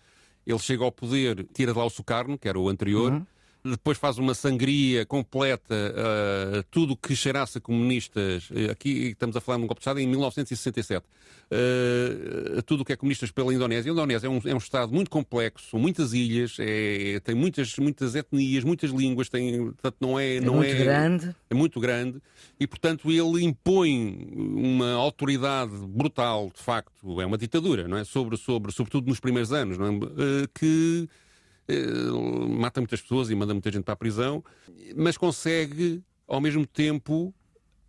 ele 0.46 0.58
chega 0.60 0.84
ao 0.84 0.92
poder, 0.92 1.44
tira 1.52 1.72
de 1.72 1.78
lá 1.78 1.84
o 1.84 1.90
Sukarno, 1.90 2.38
que 2.38 2.48
era 2.48 2.58
o 2.58 2.68
anterior, 2.68 3.12
uhum 3.12 3.26
depois 3.64 3.98
faz 3.98 4.18
uma 4.18 4.34
sangria 4.34 5.04
completa, 5.04 5.74
uh, 5.74 6.62
tudo 6.70 6.96
que 6.96 7.14
cheirasse 7.14 7.58
a 7.58 7.60
comunistas, 7.60 8.50
uh, 8.50 8.70
aqui 8.70 9.08
estamos 9.08 9.36
a 9.36 9.40
falar 9.40 9.58
de 9.58 9.64
um 9.64 9.66
golpe 9.66 9.80
de 9.80 9.82
Estado 9.82 10.00
em 10.00 10.06
1967, 10.06 11.04
uh, 11.04 12.62
tudo 12.62 12.82
o 12.82 12.84
que 12.84 12.92
é 12.92 12.96
comunistas 12.96 13.30
pela 13.30 13.52
Indonésia. 13.52 13.90
A 13.90 13.92
Indonésia 13.92 14.26
é 14.26 14.30
um, 14.30 14.40
é 14.44 14.54
um 14.54 14.58
Estado 14.58 14.92
muito 14.92 15.10
complexo, 15.10 15.78
muitas 15.78 16.12
ilhas, 16.12 16.56
é, 16.58 17.20
tem 17.20 17.34
muitas, 17.34 17.76
muitas 17.76 18.14
etnias, 18.14 18.64
muitas 18.64 18.90
línguas, 18.90 19.28
tem, 19.28 19.64
portanto, 19.72 19.96
não 20.00 20.18
é... 20.18 20.36
É 20.36 20.40
não 20.40 20.54
muito 20.56 20.70
é, 20.70 20.78
grande. 20.78 21.36
É 21.50 21.54
muito 21.54 21.80
grande 21.80 22.20
e, 22.58 22.66
portanto, 22.66 23.10
ele 23.10 23.42
impõe 23.42 24.28
uma 24.36 24.92
autoridade 24.92 25.72
brutal, 25.86 26.50
de 26.54 26.62
facto, 26.62 27.20
é 27.20 27.26
uma 27.26 27.38
ditadura, 27.38 27.88
não 27.88 27.96
é? 27.96 28.04
Sobre, 28.04 28.36
sobre, 28.36 28.70
sobretudo 28.72 29.08
nos 29.08 29.18
primeiros 29.18 29.52
anos, 29.52 29.78
não 29.78 29.86
é? 29.86 29.90
que 30.54 31.08
eh, 31.08 31.29
mata 32.48 32.80
muitas 32.80 33.00
pessoas 33.00 33.30
e 33.30 33.34
manda 33.34 33.52
muita 33.52 33.70
gente 33.70 33.84
para 33.84 33.94
a 33.94 33.96
prisão, 33.96 34.44
mas 34.96 35.16
consegue, 35.16 36.02
ao 36.26 36.40
mesmo 36.40 36.66
tempo, 36.66 37.34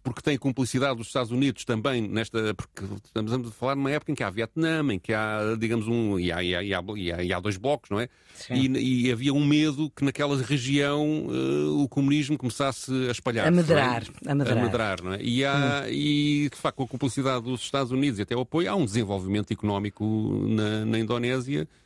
porque 0.04 0.22
tem 0.22 0.38
cumplicidade 0.38 0.98
dos 0.98 1.08
Estados 1.08 1.32
Unidos 1.32 1.64
também 1.64 2.08
nesta. 2.08 2.54
Porque 2.54 2.84
estamos 3.06 3.34
a 3.34 3.52
falar 3.52 3.76
numa 3.76 3.92
época 3.92 4.12
em 4.12 4.16
que 4.16 4.24
há 4.24 4.30
Vietnã, 4.30 4.82
em 4.92 5.00
que 5.00 5.14
há, 5.14 5.56
digamos, 5.60 5.88
um. 5.88 6.20
e 6.20 6.32
há, 6.32 6.44
e 6.44 6.56
há, 6.56 6.64
e 6.64 6.74
há, 6.74 7.24
e 7.24 7.34
há 7.34 7.40
dois 7.40 7.58
blocos, 7.58 7.90
não 7.90 8.00
é? 8.00 8.10
E, 8.50 9.06
e, 9.06 9.12
havia 9.12 9.34
um 9.34 9.46
medo 9.46 9.92
que 9.92 10.04
naquela 10.04 10.36
região 10.42 11.28
uh, 11.28 11.84
o 11.84 11.88
comunismo 11.88 12.38
começasse 12.38 12.92
a 13.08 13.12
espalhar. 13.12 13.48
A 13.48 13.52
medrar. 13.52 14.04
A 14.26 14.34
medrar. 14.36 14.58
A 14.58 14.62
medrar 14.62 15.04
não 15.04 15.14
é? 15.14 15.22
E, 15.22 15.46
há, 15.46 15.84
hum. 15.86 15.92
e, 15.92 16.50
de 16.50 16.58
facto, 16.58 16.78
com 16.78 16.84
a 16.84 16.88
cumplicidade 16.88 17.46
dos 17.46 17.62
Estados 17.62 17.92
Unidos 17.92 18.20
e 18.20 18.24
até 18.24 18.36
o 18.36 18.42
apoio, 18.42 18.72
há 18.72 18.76
um 18.76 18.86
desenvolvimento 18.86 19.52
económico 19.52 20.04
na, 20.48 20.86
na 20.86 21.00
Indonésia 21.00 21.62
eh, 21.62 21.82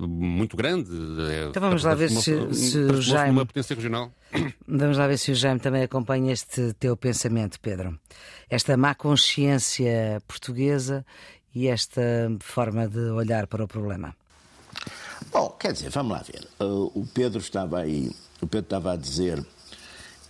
muito 0.00 0.56
grande. 0.56 0.90
É, 1.30 1.44
então 1.48 1.62
vamos 1.62 1.84
lá 1.84 1.94
ver 1.94 2.10
se, 2.10 2.54
se 2.54 2.78
o 2.78 3.00
Jaime. 3.00 3.32
Uma 3.32 3.46
potência 3.46 3.74
regional. 3.74 4.12
Vamos 4.66 4.98
lá 4.98 5.06
ver 5.06 5.16
se 5.16 5.30
o 5.30 5.34
Jaime 5.34 5.60
também 5.60 5.82
acompanha 5.82 6.32
este 6.32 6.74
teu 6.74 6.96
pensamento, 6.96 7.58
Pedro. 7.60 7.98
Esta 8.50 8.76
má 8.76 8.94
consciência 8.94 10.20
portuguesa 10.26 11.04
e 11.54 11.68
esta 11.68 12.02
forma 12.40 12.88
de 12.88 13.10
olhar 13.10 13.46
para 13.46 13.64
o 13.64 13.68
problema. 13.68 14.14
Bom, 15.32 15.50
quer 15.58 15.72
dizer, 15.72 15.90
vamos 15.90 16.12
lá 16.12 16.22
ver. 16.22 16.46
Uh, 16.60 16.90
o 16.94 17.06
Pedro 17.06 17.38
estava 17.40 17.80
aí, 17.80 18.10
o 18.40 18.46
Pedro 18.46 18.66
estava 18.66 18.92
a 18.92 18.96
dizer 18.96 19.44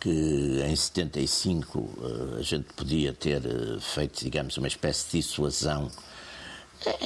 que 0.01 0.63
em 0.65 0.77
75 0.77 1.79
uh, 1.79 2.37
a 2.39 2.43
gente 2.43 2.73
podia 2.75 3.13
ter 3.13 3.43
feito, 3.81 4.23
digamos, 4.23 4.57
uma 4.57 4.69
espécie 4.69 5.05
de 5.11 5.19
dissuasão 5.19 5.91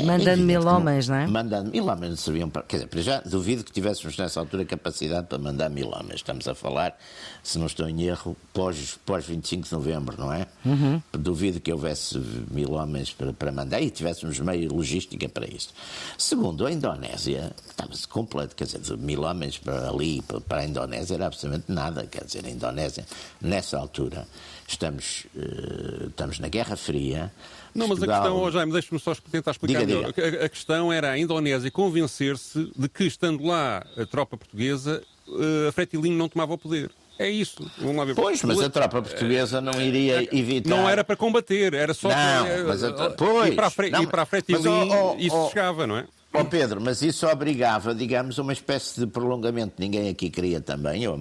mandando 0.04 0.42
mil 0.42 0.66
homens, 0.66 1.08
não 1.08 1.16
é? 1.16 1.26
Mandando 1.26 1.70
mil 1.70 1.86
homens 1.86 2.20
serviam 2.20 2.48
para. 2.48 2.62
Quer 2.62 2.76
dizer, 2.76 2.88
para 2.88 3.00
já 3.00 3.20
duvido 3.20 3.64
que 3.64 3.72
tivéssemos 3.72 4.16
nessa 4.16 4.40
altura 4.40 4.64
capacidade 4.64 5.26
para 5.26 5.38
mandar 5.38 5.68
mil 5.70 5.88
homens. 5.88 6.16
Estamos 6.16 6.46
a 6.46 6.54
falar, 6.54 6.96
se 7.42 7.58
não 7.58 7.66
estou 7.66 7.88
em 7.88 8.02
erro, 8.02 8.36
pós, 8.52 8.98
pós 9.04 9.24
25 9.24 9.66
de 9.66 9.72
novembro, 9.72 10.16
não 10.18 10.32
é? 10.32 10.46
Uhum. 10.64 11.02
Duvido 11.12 11.60
que 11.60 11.72
houvesse 11.72 12.18
mil 12.50 12.72
homens 12.72 13.12
para, 13.12 13.32
para 13.32 13.52
mandar 13.52 13.80
e 13.80 13.90
tivéssemos 13.90 14.38
meio 14.40 14.72
logística 14.72 15.28
para 15.28 15.46
isso. 15.46 15.70
Segundo, 16.18 16.66
a 16.66 16.72
Indonésia 16.72 17.52
estava-se 17.68 18.06
completo, 18.06 18.54
quer 18.54 18.64
dizer, 18.64 18.96
mil 18.98 19.22
homens 19.22 19.58
para 19.58 19.88
ali, 19.88 20.22
para, 20.48 20.60
a 20.60 20.64
Indonésia 20.64 21.14
era 21.14 21.26
absolutamente 21.26 21.72
nada. 21.72 22.06
Quer 22.06 22.24
dizer, 22.24 22.44
a 22.44 22.50
Indonésia, 22.50 23.06
nessa 23.40 23.78
altura, 23.78 24.26
estamos, 24.68 25.26
uh, 25.34 26.08
estamos 26.08 26.38
na 26.38 26.48
Guerra 26.48 26.76
Fria. 26.76 27.32
Não, 27.74 27.88
mas 27.88 28.02
a 28.02 28.06
questão, 28.06 28.36
oh, 28.36 28.50
Jaime, 28.50 28.72
deixe-me 28.72 29.00
só 29.00 29.14
tentar 29.14 29.52
explicar 29.52 29.86
diga, 29.86 30.12
diga. 30.12 30.42
A, 30.42 30.44
a, 30.44 30.48
questão 30.48 30.92
era 30.92 31.10
a 31.10 31.18
Indonésia 31.18 31.70
convencer-se 31.70 32.70
de 32.76 32.88
que, 32.88 33.04
estando 33.04 33.44
lá 33.44 33.84
a 33.96 34.04
tropa 34.04 34.36
portuguesa, 34.36 35.02
eh, 35.28 35.68
a 35.68 35.72
Fretilin 35.72 36.14
não 36.14 36.28
tomava 36.28 36.52
o 36.52 36.58
poder. 36.58 36.90
É 37.18 37.30
isso. 37.30 37.70
Vamos 37.78 37.96
lá 37.96 38.04
ver. 38.04 38.14
Pois, 38.14 38.42
mas 38.42 38.60
a 38.60 38.70
tropa 38.70 39.00
portuguesa 39.02 39.60
não 39.60 39.80
iria 39.80 40.28
evitar. 40.36 40.70
Não 40.70 40.88
era 40.88 41.04
para 41.04 41.16
combater, 41.16 41.72
era 41.74 41.94
só 41.94 42.08
não, 42.08 42.14
para. 42.14 42.64
Mas 42.64 42.84
a... 42.84 43.10
Pois, 43.10 43.52
e 43.52 43.56
para 43.56 43.66
a, 43.66 43.70
Fre... 43.70 43.90
não, 43.90 44.02
e 44.02 44.06
para 44.06 44.22
a 44.22 44.26
Fretilin 44.26 44.68
oh, 44.68 45.14
oh, 45.14 45.16
isso 45.18 45.36
oh, 45.36 45.48
chegava, 45.48 45.86
não 45.86 45.96
é? 45.96 46.06
Oh 46.34 46.44
Pedro, 46.46 46.80
mas 46.80 47.02
isso 47.02 47.26
obrigava, 47.26 47.94
digamos, 47.94 48.38
uma 48.38 48.52
espécie 48.52 48.98
de 48.98 49.06
prolongamento. 49.06 49.74
Ninguém 49.78 50.08
aqui 50.08 50.30
queria 50.30 50.60
também, 50.60 51.04
eu 51.04 51.18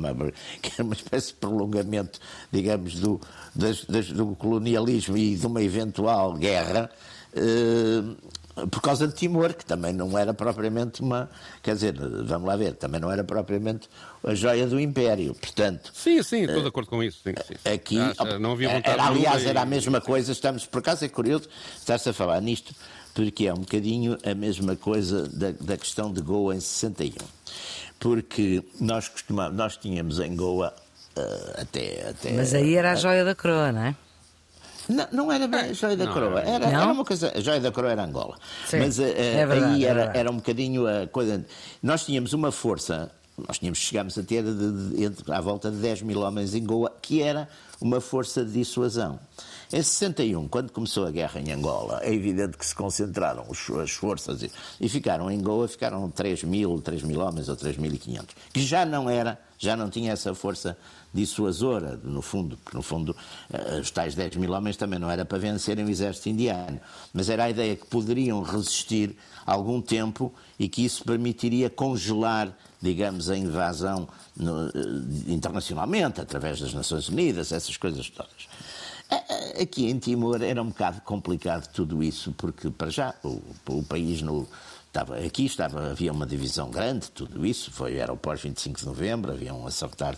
que 0.62 0.72
era 0.74 0.84
uma 0.84 0.94
espécie 0.94 1.28
de 1.28 1.34
prolongamento, 1.34 2.20
digamos, 2.52 2.96
do, 2.96 3.20
das, 3.54 3.84
das, 3.86 4.08
do 4.08 4.36
colonialismo 4.36 5.18
e 5.18 5.36
de 5.36 5.46
uma 5.46 5.62
eventual 5.62 6.34
guerra. 6.34 6.90
Eh, 7.34 8.02
por 8.70 8.82
causa 8.82 9.08
de 9.08 9.14
Timor, 9.14 9.54
que 9.54 9.66
também 9.66 9.94
não 9.94 10.18
era 10.18 10.34
propriamente 10.34 11.02
uma. 11.02 11.30
Quer 11.64 11.76
dizer, 11.76 11.96
vamos 11.98 12.48
lá 12.48 12.56
ver, 12.56 12.76
também 12.76 13.00
não 13.00 13.10
era 13.10 13.24
propriamente 13.24 13.90
a 14.24 14.36
joia 14.36 14.68
do 14.68 14.80
Império. 14.80 15.34
Portanto. 15.34 15.92
Sim, 15.94 16.22
sim, 16.22 16.42
estou 16.44 16.62
de 16.62 16.68
acordo 16.68 16.90
com 16.90 17.02
isso. 17.02 17.22
Sim, 17.24 17.34
sim. 17.46 17.70
Aqui. 17.70 17.98
não 18.40 18.52
havia 18.52 18.70
vontade 18.70 18.94
era, 18.94 19.08
aliás, 19.08 19.46
era 19.46 19.62
a 19.62 19.66
mesma 19.66 20.02
coisa, 20.02 20.32
estamos. 20.32 20.66
Por 20.66 20.80
acaso 20.80 21.06
é 21.06 21.10
curioso 21.10 21.48
estar-se 21.78 22.10
a 22.10 22.14
falar 22.14 22.42
nisto 22.42 22.74
porque 23.14 23.48
é 23.48 23.54
um 23.54 23.60
bocadinho 23.60 24.18
a 24.24 24.34
mesma 24.34 24.76
coisa 24.76 25.28
da, 25.28 25.52
da 25.52 25.78
questão 25.78 26.12
de 26.12 26.22
Goa 26.22 26.56
em 26.56 26.60
61. 26.60 27.14
Porque 28.00 28.64
nós, 28.80 29.08
costumamos, 29.08 29.56
nós 29.56 29.78
tínhamos 29.78 30.20
em 30.20 30.36
Goa 30.36 30.74
uh, 31.16 31.62
até, 31.62 32.10
até. 32.10 32.34
Mas 32.34 32.54
aí 32.54 32.76
era 32.76 32.94
a 32.94 32.96
joia 32.96 33.24
da 33.24 33.36
coroa, 33.36 33.72
não 33.72 33.82
é? 33.82 33.96
Não, 34.90 35.08
não 35.12 35.32
era 35.32 35.48
bem 35.48 35.60
a 35.60 35.74
joia 35.74 35.96
da 35.96 36.08
coroa, 36.08 36.42
era, 36.42 36.66
era, 36.66 36.92
uma 36.92 37.06
coisa. 37.06 37.32
A 37.36 37.40
joia 37.40 37.60
da 37.60 37.72
coroa 37.72 37.92
era 37.92 38.04
Angola. 38.04 38.38
Sim, 38.68 38.80
Mas 38.80 38.98
uh, 38.98 39.04
é 39.04 39.46
verdade, 39.46 39.74
aí 39.76 39.86
era, 39.86 40.12
é 40.14 40.20
era 40.20 40.32
um 40.32 40.38
bocadinho 40.38 40.88
a 40.88 41.08
coisa. 41.08 41.46
Nós 41.82 42.06
tínhamos 42.06 42.34
uma 42.34 42.52
força 42.52 43.12
nós 43.48 43.58
tínhamos, 43.58 43.80
chegámos 43.80 44.18
a 44.18 44.24
ter 44.24 44.44
de, 44.44 44.90
de, 44.90 45.04
entre, 45.04 45.34
à 45.34 45.42
volta 45.42 45.72
de 45.72 45.78
10 45.78 46.04
mil 46.04 46.20
homens 46.20 46.54
em 46.54 46.64
Goa, 46.64 46.92
que 47.02 47.22
era 47.22 47.48
uma 47.80 48.02
força 48.02 48.44
de 48.46 48.52
dissuasão. 48.52 49.20
Em 49.74 49.82
61, 49.82 50.50
quando 50.50 50.70
começou 50.70 51.08
a 51.08 51.12
guerra 51.12 51.40
em 51.40 51.50
Angola, 51.50 52.02
é 52.04 52.14
evidente 52.14 52.58
que 52.58 52.66
se 52.66 52.76
concentraram 52.76 53.46
as 53.82 53.92
forças 53.92 54.44
e, 54.44 54.52
e 54.82 54.90
ficaram 54.90 55.32
em 55.32 55.40
Goa, 55.40 55.66
ficaram 55.66 56.12
3 56.12 56.44
mil, 56.44 56.82
3 56.82 57.04
mil 57.04 57.22
homens 57.22 57.48
ou 57.48 57.56
3.500, 57.56 58.26
que 58.52 58.62
já 58.62 58.86
não 58.86 59.10
era, 59.10 59.40
já 59.58 59.78
não 59.78 59.90
tinha 59.90 60.12
essa 60.12 60.36
força 60.36 60.78
dissuasora, 61.14 61.98
no 62.04 62.22
fundo, 62.22 62.58
porque 62.58 62.76
no 62.76 62.84
fundo 62.84 63.16
eh, 63.50 63.80
os 63.80 63.90
tais 63.92 64.14
10 64.14 64.36
mil 64.36 64.52
homens 64.52 64.76
também 64.76 65.00
não 65.00 65.10
era 65.10 65.24
para 65.24 65.38
vencerem 65.38 65.86
o 65.86 65.90
exército 65.90 66.28
indiano, 66.28 66.80
mas 67.14 67.30
era 67.30 67.46
a 67.46 67.50
ideia 67.50 67.78
que 67.78 67.86
poderiam 67.86 68.42
resistir 68.44 69.16
algum 69.46 69.82
tempo 69.82 70.34
e 70.60 70.68
que 70.68 70.84
isso 70.84 71.02
permitiria 71.06 71.70
congelar, 71.70 72.54
digamos, 72.82 73.30
a 73.30 73.38
invasão 73.38 74.06
no, 74.36 74.68
eh, 74.68 74.72
internacionalmente, 75.28 76.20
através 76.20 76.60
das 76.60 76.74
Nações 76.74 77.08
Unidas, 77.08 77.54
essas 77.54 77.78
coisas 77.78 78.10
todas. 78.10 78.50
Aqui 79.62 79.90
em 79.90 80.00
Timor 80.00 80.42
era 80.42 80.62
um 80.62 80.68
bocado 80.68 81.02
complicado 81.02 81.68
tudo 81.72 82.02
isso, 82.02 82.34
porque, 82.38 82.70
para 82.70 82.90
já, 82.90 83.14
o, 83.24 83.42
o 83.68 83.84
país 83.84 84.22
no, 84.22 84.48
estava, 84.92 85.18
aqui 85.18 85.46
estava, 85.46 85.92
havia 85.92 86.12
uma 86.12 86.26
divisão 86.26 86.70
grande, 86.70 87.10
tudo 87.12 87.46
isso, 87.46 87.72
foi, 87.72 87.96
era 87.96 88.12
o 88.12 88.18
pós-25 88.18 88.80
de 88.80 88.86
novembro, 88.86 89.32
havia 89.32 89.54
um 89.54 89.66
acertar 89.66 90.16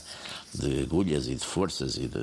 de 0.53 0.81
agulhas 0.81 1.27
e 1.27 1.35
de 1.35 1.45
forças 1.45 1.95
e 1.95 2.07
de, 2.07 2.19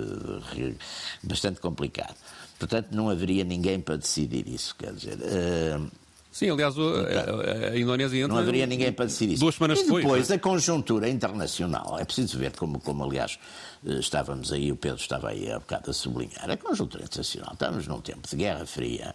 de, 0.55 0.77
bastante 1.23 1.61
complicado. 1.61 2.17
Portanto, 2.59 2.89
não 2.91 3.09
haveria 3.09 3.45
ninguém 3.45 3.81
para 3.81 3.97
decidir 3.97 4.47
isso, 4.49 4.75
quer 4.77 4.93
dizer... 4.93 5.17
Uh, 5.19 5.91
Sim, 6.33 6.49
aliás, 6.49 6.77
a, 6.79 7.73
a, 7.73 7.79
Indonésia 7.79 8.19
entra. 8.19 8.35
Não 8.35 8.39
haveria 8.41 8.65
ninguém 8.65 8.93
para 8.93 9.07
decidir 9.07 9.33
isso. 9.33 9.41
Duas 9.41 9.57
semanas 9.57 9.81
e 9.81 9.83
depois, 9.83 10.05
depois 10.05 10.31
a 10.31 10.39
conjuntura 10.39 11.09
internacional. 11.09 11.99
É 11.99 12.05
preciso 12.05 12.39
ver, 12.39 12.53
como, 12.53 12.79
como 12.79 13.03
aliás 13.03 13.37
estávamos 13.85 14.53
aí, 14.53 14.71
o 14.71 14.77
Pedro 14.77 14.99
estava 14.99 15.31
aí 15.31 15.51
há 15.51 15.59
bocado 15.59 15.91
a 15.91 15.95
sublinhar, 15.95 16.51
a 16.51 16.57
conjuntura 16.57 17.05
internacional. 17.05 17.53
Estamos 17.53 17.87
num 17.87 18.01
tempo 18.01 18.29
de 18.29 18.37
Guerra 18.37 18.67
Fria. 18.67 19.15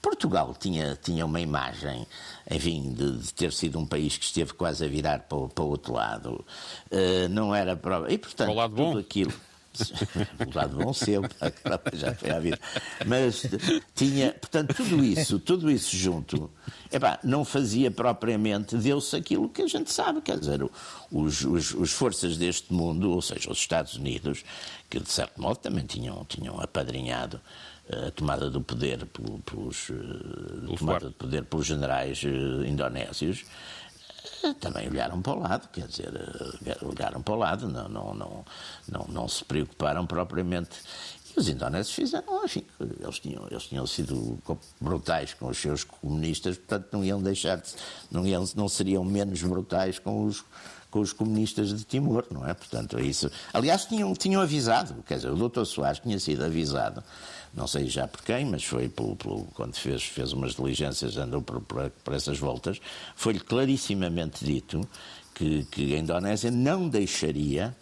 Portugal 0.00 0.54
tinha, 0.58 0.98
tinha 1.00 1.24
uma 1.24 1.40
imagem, 1.40 2.06
enfim, 2.50 2.92
de, 2.92 3.18
de 3.18 3.34
ter 3.34 3.52
sido 3.52 3.78
um 3.78 3.86
país 3.86 4.16
que 4.16 4.24
esteve 4.24 4.52
quase 4.52 4.84
a 4.84 4.88
virar 4.88 5.20
para, 5.20 5.48
para 5.48 5.64
o 5.64 5.68
outro 5.68 5.94
lado. 5.94 6.44
Uh, 6.90 7.28
não 7.30 7.54
era 7.54 7.76
para. 7.76 8.12
E, 8.12 8.18
portanto, 8.18 8.48
para 8.48 8.54
o 8.54 8.56
lado 8.56 8.74
bom. 8.74 8.98
aquilo 8.98 9.32
o 10.46 10.56
lado 10.56 10.76
bom 10.76 10.92
seu, 10.92 11.22
já 11.94 12.14
foi 12.14 12.30
à 12.30 12.38
vida. 12.38 12.58
Mas 13.06 13.46
tinha, 13.94 14.32
portanto, 14.32 14.74
tudo 14.74 15.02
isso, 15.04 15.38
tudo 15.38 15.70
isso 15.70 15.96
junto, 15.96 16.50
epá, 16.90 17.18
não 17.22 17.44
fazia 17.44 17.90
propriamente, 17.90 18.76
deu-se 18.76 19.16
aquilo 19.16 19.48
que 19.48 19.62
a 19.62 19.66
gente 19.66 19.90
sabe, 19.92 20.20
quer 20.20 20.38
dizer, 20.38 20.62
os, 21.10 21.44
os, 21.44 21.74
os, 21.74 21.92
forças 21.92 22.36
deste 22.36 22.72
mundo, 22.72 23.10
ou 23.10 23.22
seja, 23.22 23.50
os 23.50 23.58
Estados 23.58 23.94
Unidos, 23.94 24.44
que 24.88 25.00
de 25.00 25.10
certo 25.10 25.40
modo 25.40 25.56
também 25.56 25.86
tinham, 25.86 26.24
tinham 26.26 26.60
apadrinhado 26.60 27.40
eh, 27.88 28.08
a 28.08 28.10
tomada 28.10 28.50
do 28.50 28.60
poder 28.60 29.06
pelos, 29.06 29.90
eh, 29.90 30.76
tomada 30.78 31.08
de 31.08 31.14
poder 31.14 31.44
pelos 31.44 31.66
generais 31.66 32.22
eh, 32.24 32.68
indonésios, 32.68 33.44
também 34.60 34.88
olharam 34.88 35.20
para 35.22 35.32
o 35.32 35.38
lado, 35.38 35.68
quer 35.68 35.86
dizer, 35.86 36.12
eh, 36.66 36.78
olharam 36.82 37.22
para 37.22 37.34
o 37.34 37.36
lado, 37.36 37.68
não, 37.68 37.88
não, 37.88 38.14
não, 38.14 38.44
não, 38.88 39.06
não 39.08 39.28
se 39.28 39.44
preocuparam 39.44 40.06
propriamente. 40.06 40.80
E 41.34 41.40
os 41.40 41.48
indonésios 41.48 41.94
fizeram, 41.94 42.44
enfim, 42.44 42.64
eles 43.00 43.18
tinham, 43.18 43.46
eles 43.50 43.64
tinham 43.64 43.86
sido 43.86 44.38
brutais 44.80 45.32
com 45.34 45.48
os 45.48 45.58
seus 45.58 45.84
comunistas, 45.84 46.56
portanto 46.56 46.88
não 46.92 47.04
iam 47.04 47.22
deixar, 47.22 47.56
de, 47.56 47.70
não, 48.10 48.26
iam, 48.26 48.44
não 48.54 48.68
seriam 48.68 49.04
menos 49.04 49.42
brutais 49.42 49.98
com 49.98 50.26
os, 50.26 50.44
com 50.90 51.00
os 51.00 51.12
comunistas 51.12 51.70
de 51.70 51.84
Timor, 51.84 52.26
não 52.30 52.46
é? 52.46 52.52
Portanto, 52.52 53.00
isso. 53.00 53.30
Aliás, 53.52 53.86
tinham, 53.86 54.12
tinham 54.14 54.42
avisado, 54.42 55.02
quer 55.04 55.16
dizer, 55.16 55.30
o 55.30 55.36
doutor 55.36 55.64
Soares 55.64 56.00
tinha 56.00 56.18
sido 56.20 56.44
avisado 56.44 57.02
não 57.54 57.66
sei 57.66 57.86
já 57.88 58.06
por 58.08 58.22
quem, 58.22 58.46
mas 58.46 58.64
foi 58.64 58.88
pelo, 58.88 59.14
pelo 59.16 59.44
quando 59.54 59.74
fez, 59.74 60.02
fez 60.02 60.32
umas 60.32 60.54
diligências, 60.54 61.16
andou 61.16 61.42
por, 61.42 61.60
por, 61.60 61.90
por 61.90 62.14
essas 62.14 62.38
voltas, 62.38 62.80
foi-lhe 63.14 63.40
clarissimamente 63.40 64.44
dito 64.44 64.80
que, 65.34 65.64
que 65.64 65.94
a 65.94 65.98
Indonésia 65.98 66.50
não 66.50 66.88
deixaria, 66.88 67.76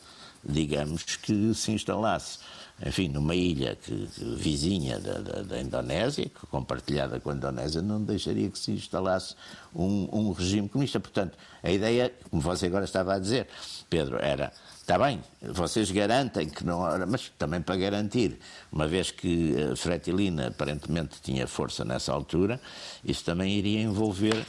digamos, 0.44 1.04
que 1.04 1.54
se 1.54 1.72
instalasse 1.72 2.38
enfim, 2.82 3.08
numa 3.08 3.34
ilha 3.34 3.76
que, 3.76 4.06
que 4.06 4.24
vizinha 4.36 4.98
da, 4.98 5.18
da, 5.18 5.42
da, 5.42 5.60
Indonésia, 5.60 6.24
que 6.24 6.46
compartilhada 6.46 7.20
com 7.20 7.30
a 7.30 7.34
Indonésia, 7.34 7.82
não 7.82 8.02
deixaria 8.02 8.48
que 8.48 8.58
se 8.58 8.72
instalasse 8.72 9.34
um, 9.74 10.08
um 10.10 10.32
regime 10.32 10.66
comunista. 10.68 10.98
Portanto, 10.98 11.36
a 11.62 11.70
ideia, 11.70 12.12
como 12.30 12.40
você 12.40 12.66
agora 12.66 12.86
estava 12.86 13.14
a 13.14 13.18
dizer, 13.18 13.48
Pedro, 13.90 14.16
era 14.18 14.50
Está 14.90 15.06
bem, 15.06 15.20
vocês 15.40 15.88
garantem 15.92 16.48
que 16.48 16.66
não. 16.66 16.80
Mas 17.06 17.30
também 17.38 17.62
para 17.62 17.76
garantir, 17.76 18.36
uma 18.72 18.88
vez 18.88 19.12
que 19.12 19.54
a 19.70 19.76
fretilina 19.76 20.48
aparentemente 20.48 21.22
tinha 21.22 21.46
força 21.46 21.84
nessa 21.84 22.12
altura, 22.12 22.60
isso 23.04 23.24
também 23.24 23.56
iria 23.56 23.82
envolver 23.82 24.44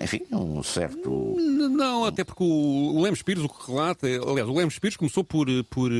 enfim, 0.00 0.22
um 0.32 0.62
certo. 0.62 1.36
Não, 1.38 2.06
até 2.06 2.24
porque 2.24 2.42
o 2.42 2.98
Lemos 3.02 3.20
Pires, 3.20 3.44
o 3.44 3.48
que 3.48 3.70
relata. 3.70 4.06
Aliás, 4.06 4.48
o 4.48 4.54
Lemos 4.54 4.78
Pires 4.78 4.96
começou 4.96 5.22
por. 5.22 5.48
por 5.64 5.90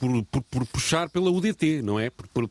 por, 0.00 0.24
por, 0.24 0.42
por, 0.42 0.66
puxar 0.66 1.08
pela 1.10 1.30
UDT, 1.30 1.80
não 1.80 2.00
é? 2.00 2.10
Por, 2.10 2.26
para, 2.26 2.48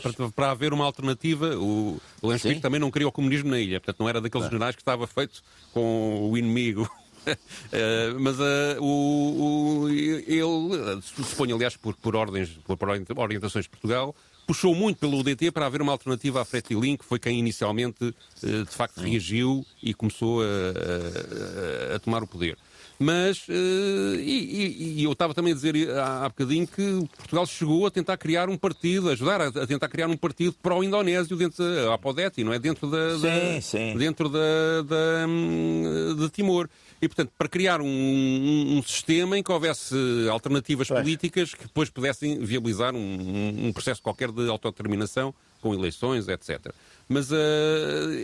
para, 0.00 0.30
para, 0.30 0.50
haver 0.50 0.72
uma 0.72 0.84
alternativa. 0.84 1.56
O, 1.56 2.00
o 2.22 2.28
Lemos 2.28 2.42
Pires 2.42 2.60
também 2.60 2.80
não 2.80 2.90
queria 2.90 3.08
o 3.08 3.12
comunismo 3.12 3.50
na 3.50 3.58
ilha, 3.58 3.80
portanto 3.80 3.98
não 3.98 4.08
era 4.08 4.20
daqueles 4.20 4.46
generais 4.46 4.76
que 4.76 4.80
estava 4.80 5.06
feito 5.08 5.42
com 5.74 6.30
o 6.30 6.38
inimigo 6.38 6.88
mas 8.20 8.38
uh, 8.38 8.80
o, 8.80 9.84
o, 9.84 9.88
ele, 9.88 11.02
suponho 11.02 11.56
aliás 11.56 11.76
por, 11.76 11.94
por, 11.94 12.16
ordens, 12.16 12.50
por, 12.64 12.76
por 12.76 12.88
orientações 13.18 13.64
de 13.64 13.70
Portugal, 13.70 14.14
puxou 14.46 14.74
muito 14.74 14.98
pelo 14.98 15.18
UDT 15.18 15.50
para 15.50 15.66
haver 15.66 15.82
uma 15.82 15.92
alternativa 15.92 16.40
à 16.40 16.44
Fretilin, 16.44 16.96
que 16.96 17.04
foi 17.04 17.18
quem 17.18 17.38
inicialmente 17.38 18.14
de 18.40 18.70
facto 18.70 19.00
reagiu 19.00 19.66
e 19.82 19.92
começou 19.92 20.40
a, 20.42 21.92
a, 21.92 21.96
a 21.96 21.98
tomar 21.98 22.22
o 22.22 22.26
poder. 22.26 22.56
Mas, 22.98 23.46
e, 23.48 24.96
e, 24.98 25.04
eu 25.04 25.12
estava 25.12 25.34
também 25.34 25.52
a 25.52 25.54
dizer 25.54 25.90
há, 25.90 26.24
há 26.24 26.28
bocadinho 26.30 26.66
que 26.66 27.06
Portugal 27.16 27.46
chegou 27.46 27.86
a 27.86 27.90
tentar 27.90 28.16
criar 28.16 28.48
um 28.48 28.56
partido, 28.56 29.10
ajudar 29.10 29.40
a, 29.42 29.48
a 29.48 29.66
tentar 29.66 29.88
criar 29.88 30.08
um 30.08 30.16
partido 30.16 30.54
pró-indonésio 30.62 31.36
dentro 31.36 31.62
da 31.62 31.92
Apodeti, 31.92 32.42
não 32.42 32.54
é? 32.54 32.58
Dentro 32.58 32.90
da, 32.90 33.18
sim, 33.18 33.60
sim. 33.60 33.98
Dentro 33.98 34.30
da, 34.30 34.82
da, 34.82 35.26
hum, 35.28 36.16
de 36.18 36.30
Timor. 36.30 36.70
E, 37.00 37.08
portanto, 37.08 37.30
para 37.36 37.48
criar 37.48 37.80
um, 37.80 37.86
um, 37.86 38.78
um 38.78 38.82
sistema 38.82 39.38
em 39.38 39.42
que 39.42 39.52
houvesse 39.52 39.94
alternativas 40.30 40.88
pois. 40.88 41.00
políticas 41.00 41.54
que 41.54 41.64
depois 41.64 41.90
pudessem 41.90 42.38
viabilizar 42.38 42.94
um, 42.94 43.66
um, 43.66 43.72
processo 43.72 44.02
qualquer 44.02 44.30
de 44.32 44.48
autodeterminação, 44.48 45.34
com 45.60 45.74
eleições, 45.74 46.28
etc. 46.28 46.72
Mas 47.08 47.30
uh, 47.30 47.34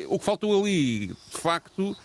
o 0.09 0.19
que 0.19 0.25
faltou 0.25 0.61
ali, 0.61 1.09
de 1.09 1.39
facto, 1.39 1.97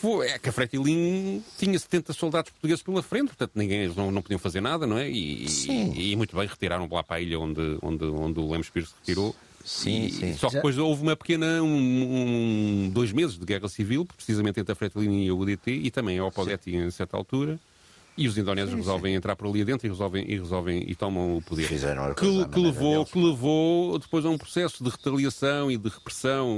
foi, 0.00 0.28
é 0.28 0.38
que 0.38 0.48
a 0.48 0.52
Fretilin 0.52 1.42
tinha 1.58 1.78
70 1.78 2.12
soldados 2.12 2.50
portugueses 2.50 2.82
pela 2.82 3.02
frente, 3.02 3.28
portanto 3.28 3.52
ninguém, 3.54 3.82
eles 3.82 3.96
não, 3.96 4.10
não 4.10 4.22
podiam 4.22 4.38
fazer 4.38 4.60
nada, 4.60 4.86
não 4.86 4.96
é? 4.96 5.10
E, 5.10 5.46
e, 5.46 6.12
e 6.12 6.16
muito 6.16 6.36
bem, 6.36 6.46
retiraram 6.46 6.88
lá 6.90 7.02
para 7.02 7.16
a 7.16 7.20
ilha 7.20 7.38
onde, 7.38 7.78
onde, 7.82 8.04
onde 8.04 8.38
o 8.38 8.50
Lemos 8.50 8.70
Pires 8.70 8.90
se 8.90 8.94
retirou. 9.00 9.34
Sim, 9.68 10.06
e, 10.06 10.12
sim. 10.12 10.34
Só 10.34 10.48
que 10.48 10.54
depois 10.54 10.78
houve 10.78 11.02
uma 11.02 11.14
pequena, 11.14 11.62
um, 11.62 12.86
um, 12.86 12.90
dois 12.90 13.12
meses 13.12 13.38
de 13.38 13.44
guerra 13.44 13.68
civil, 13.68 14.06
precisamente 14.16 14.58
entre 14.58 14.72
a 14.72 14.74
Fretilin 14.74 15.26
e 15.26 15.28
a 15.28 15.34
UDT, 15.34 15.70
e 15.70 15.90
também 15.90 16.18
a 16.18 16.24
Opodeti 16.24 16.74
em 16.74 16.90
certa 16.90 17.18
altura. 17.18 17.60
E 18.16 18.26
os 18.26 18.36
indonésios 18.36 18.72
sim, 18.72 18.78
resolvem 18.78 19.12
sim. 19.12 19.16
entrar 19.18 19.36
por 19.36 19.46
ali 19.46 19.60
adentro 19.62 19.86
e 19.86 19.90
resolvem, 19.90 20.24
e 20.26 20.36
resolvem 20.38 20.84
e 20.88 20.94
tomam 20.94 21.36
o 21.36 21.42
poder. 21.42 21.68
Fizeram 21.68 22.14
que, 22.14 22.46
que 22.46 22.58
levou, 22.58 23.04
que 23.04 23.18
levou 23.22 23.98
depois 23.98 24.24
a 24.24 24.30
um 24.30 24.38
processo 24.38 24.82
de 24.82 24.90
retaliação 24.90 25.70
e 25.70 25.76
de 25.76 25.88
repressão 25.88 26.48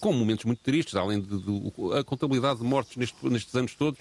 com 0.00 0.12
momentos 0.12 0.46
muito 0.46 0.60
tristes, 0.62 0.96
além 0.96 1.20
de, 1.20 1.38
de 1.38 1.96
a 1.96 2.02
contabilidade 2.02 2.58
de 2.58 2.64
mortes 2.64 2.96
neste, 2.96 3.14
nestes 3.28 3.54
anos 3.54 3.74
todos 3.74 4.00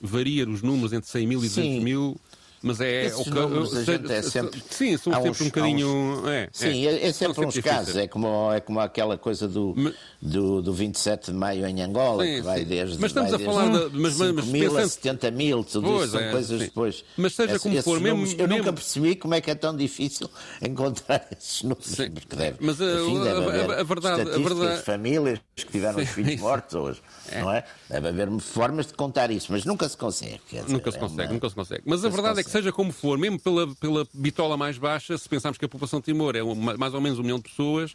varia 0.00 0.48
os 0.48 0.62
números 0.62 0.92
entre 0.92 1.10
100 1.10 1.26
mil 1.26 1.40
e 1.40 1.48
200 1.48 1.82
mil 1.82 2.16
mas 2.62 2.80
é. 2.80 3.06
Esses 3.06 3.26
o, 3.26 3.34
números 3.34 3.76
a 3.76 3.84
gente 3.84 4.12
é 4.12 4.22
sempre. 4.22 4.62
Sim, 4.68 4.96
são 4.96 5.12
sempre 5.12 5.30
uns, 5.30 5.40
um 5.40 5.44
bocadinho. 5.44 5.88
Uns, 5.88 6.28
é, 6.28 6.48
sim, 6.52 6.86
é, 6.86 7.06
é 7.06 7.12
sempre 7.12 7.46
uns 7.46 7.58
casos. 7.58 7.96
É 7.96 8.08
como, 8.08 8.52
é 8.52 8.60
como 8.60 8.80
aquela 8.80 9.16
coisa 9.16 9.46
do, 9.46 9.74
mas, 9.76 9.94
do, 10.20 10.60
do 10.60 10.72
27 10.72 11.30
de 11.30 11.36
maio 11.36 11.66
em 11.66 11.82
Angola, 11.82 12.24
sim, 12.24 12.36
que 12.36 12.40
vai 12.42 12.64
desde. 12.64 12.98
Mas 12.98 13.10
estamos 13.10 13.32
a 13.32 13.38
falar 13.38 13.68
de. 13.68 13.96
Mas, 13.96 14.16
mas, 14.16 14.46
mil 14.46 14.70
pensando... 14.70 14.84
a 14.84 14.88
70 14.88 15.30
mil, 15.30 15.64
tudo 15.64 15.88
pois, 15.88 16.02
isso 16.02 16.12
são 16.12 16.20
é, 16.20 16.30
coisas 16.30 16.58
sim. 16.58 16.66
depois. 16.66 17.04
Mas 17.16 17.34
seja 17.34 17.58
como 17.58 17.82
for, 17.82 18.00
mesmo. 18.00 18.26
Eu 18.38 18.48
nunca 18.48 18.72
percebi 18.72 19.14
como 19.14 19.34
é 19.34 19.40
que 19.40 19.50
é 19.50 19.54
tão 19.54 19.76
difícil 19.76 20.28
encontrar 20.60 21.26
esses 21.30 21.62
números. 21.62 21.86
Sim. 21.86 22.10
Porque 22.10 22.34
deve, 22.34 22.56
mas 22.60 22.80
a, 22.80 22.84
enfim, 22.84 23.22
deve 23.22 23.72
a, 23.74 23.80
a, 23.80 23.82
verdade. 23.84 24.22
A 24.22 24.38
verdade... 24.38 24.82
famílias 24.82 25.38
que 25.54 25.66
tiveram 25.66 26.02
os 26.02 26.08
filhos 26.08 26.38
mortos 26.40 26.74
hoje. 26.74 27.02
É. 27.30 27.40
Não 27.40 27.52
é? 27.52 27.64
Deve 27.88 28.08
haver 28.08 28.40
formas 28.40 28.86
de 28.86 28.94
contar 28.94 29.30
isso, 29.30 29.52
mas 29.52 29.64
nunca 29.64 29.88
se 29.88 29.96
consegue. 29.96 30.40
Nunca 30.66 30.90
se 30.90 30.98
consegue, 30.98 31.32
nunca 31.32 31.48
se 31.48 31.54
consegue. 31.54 31.82
Mas 31.84 32.04
a 32.04 32.08
verdade 32.08 32.40
é 32.40 32.44
que 32.44 32.47
seja 32.48 32.72
como 32.72 32.92
for, 32.92 33.16
mesmo 33.18 33.38
pela, 33.38 33.66
pela 33.76 34.06
bitola 34.12 34.56
mais 34.56 34.76
baixa, 34.78 35.16
se 35.16 35.28
pensarmos 35.28 35.58
que 35.58 35.64
a 35.64 35.68
população 35.68 36.00
de 36.00 36.06
Timor 36.06 36.34
é 36.36 36.42
uma, 36.42 36.76
mais 36.76 36.94
ou 36.94 37.00
menos 37.00 37.18
um 37.18 37.22
milhão 37.22 37.38
de 37.38 37.44
pessoas, 37.48 37.94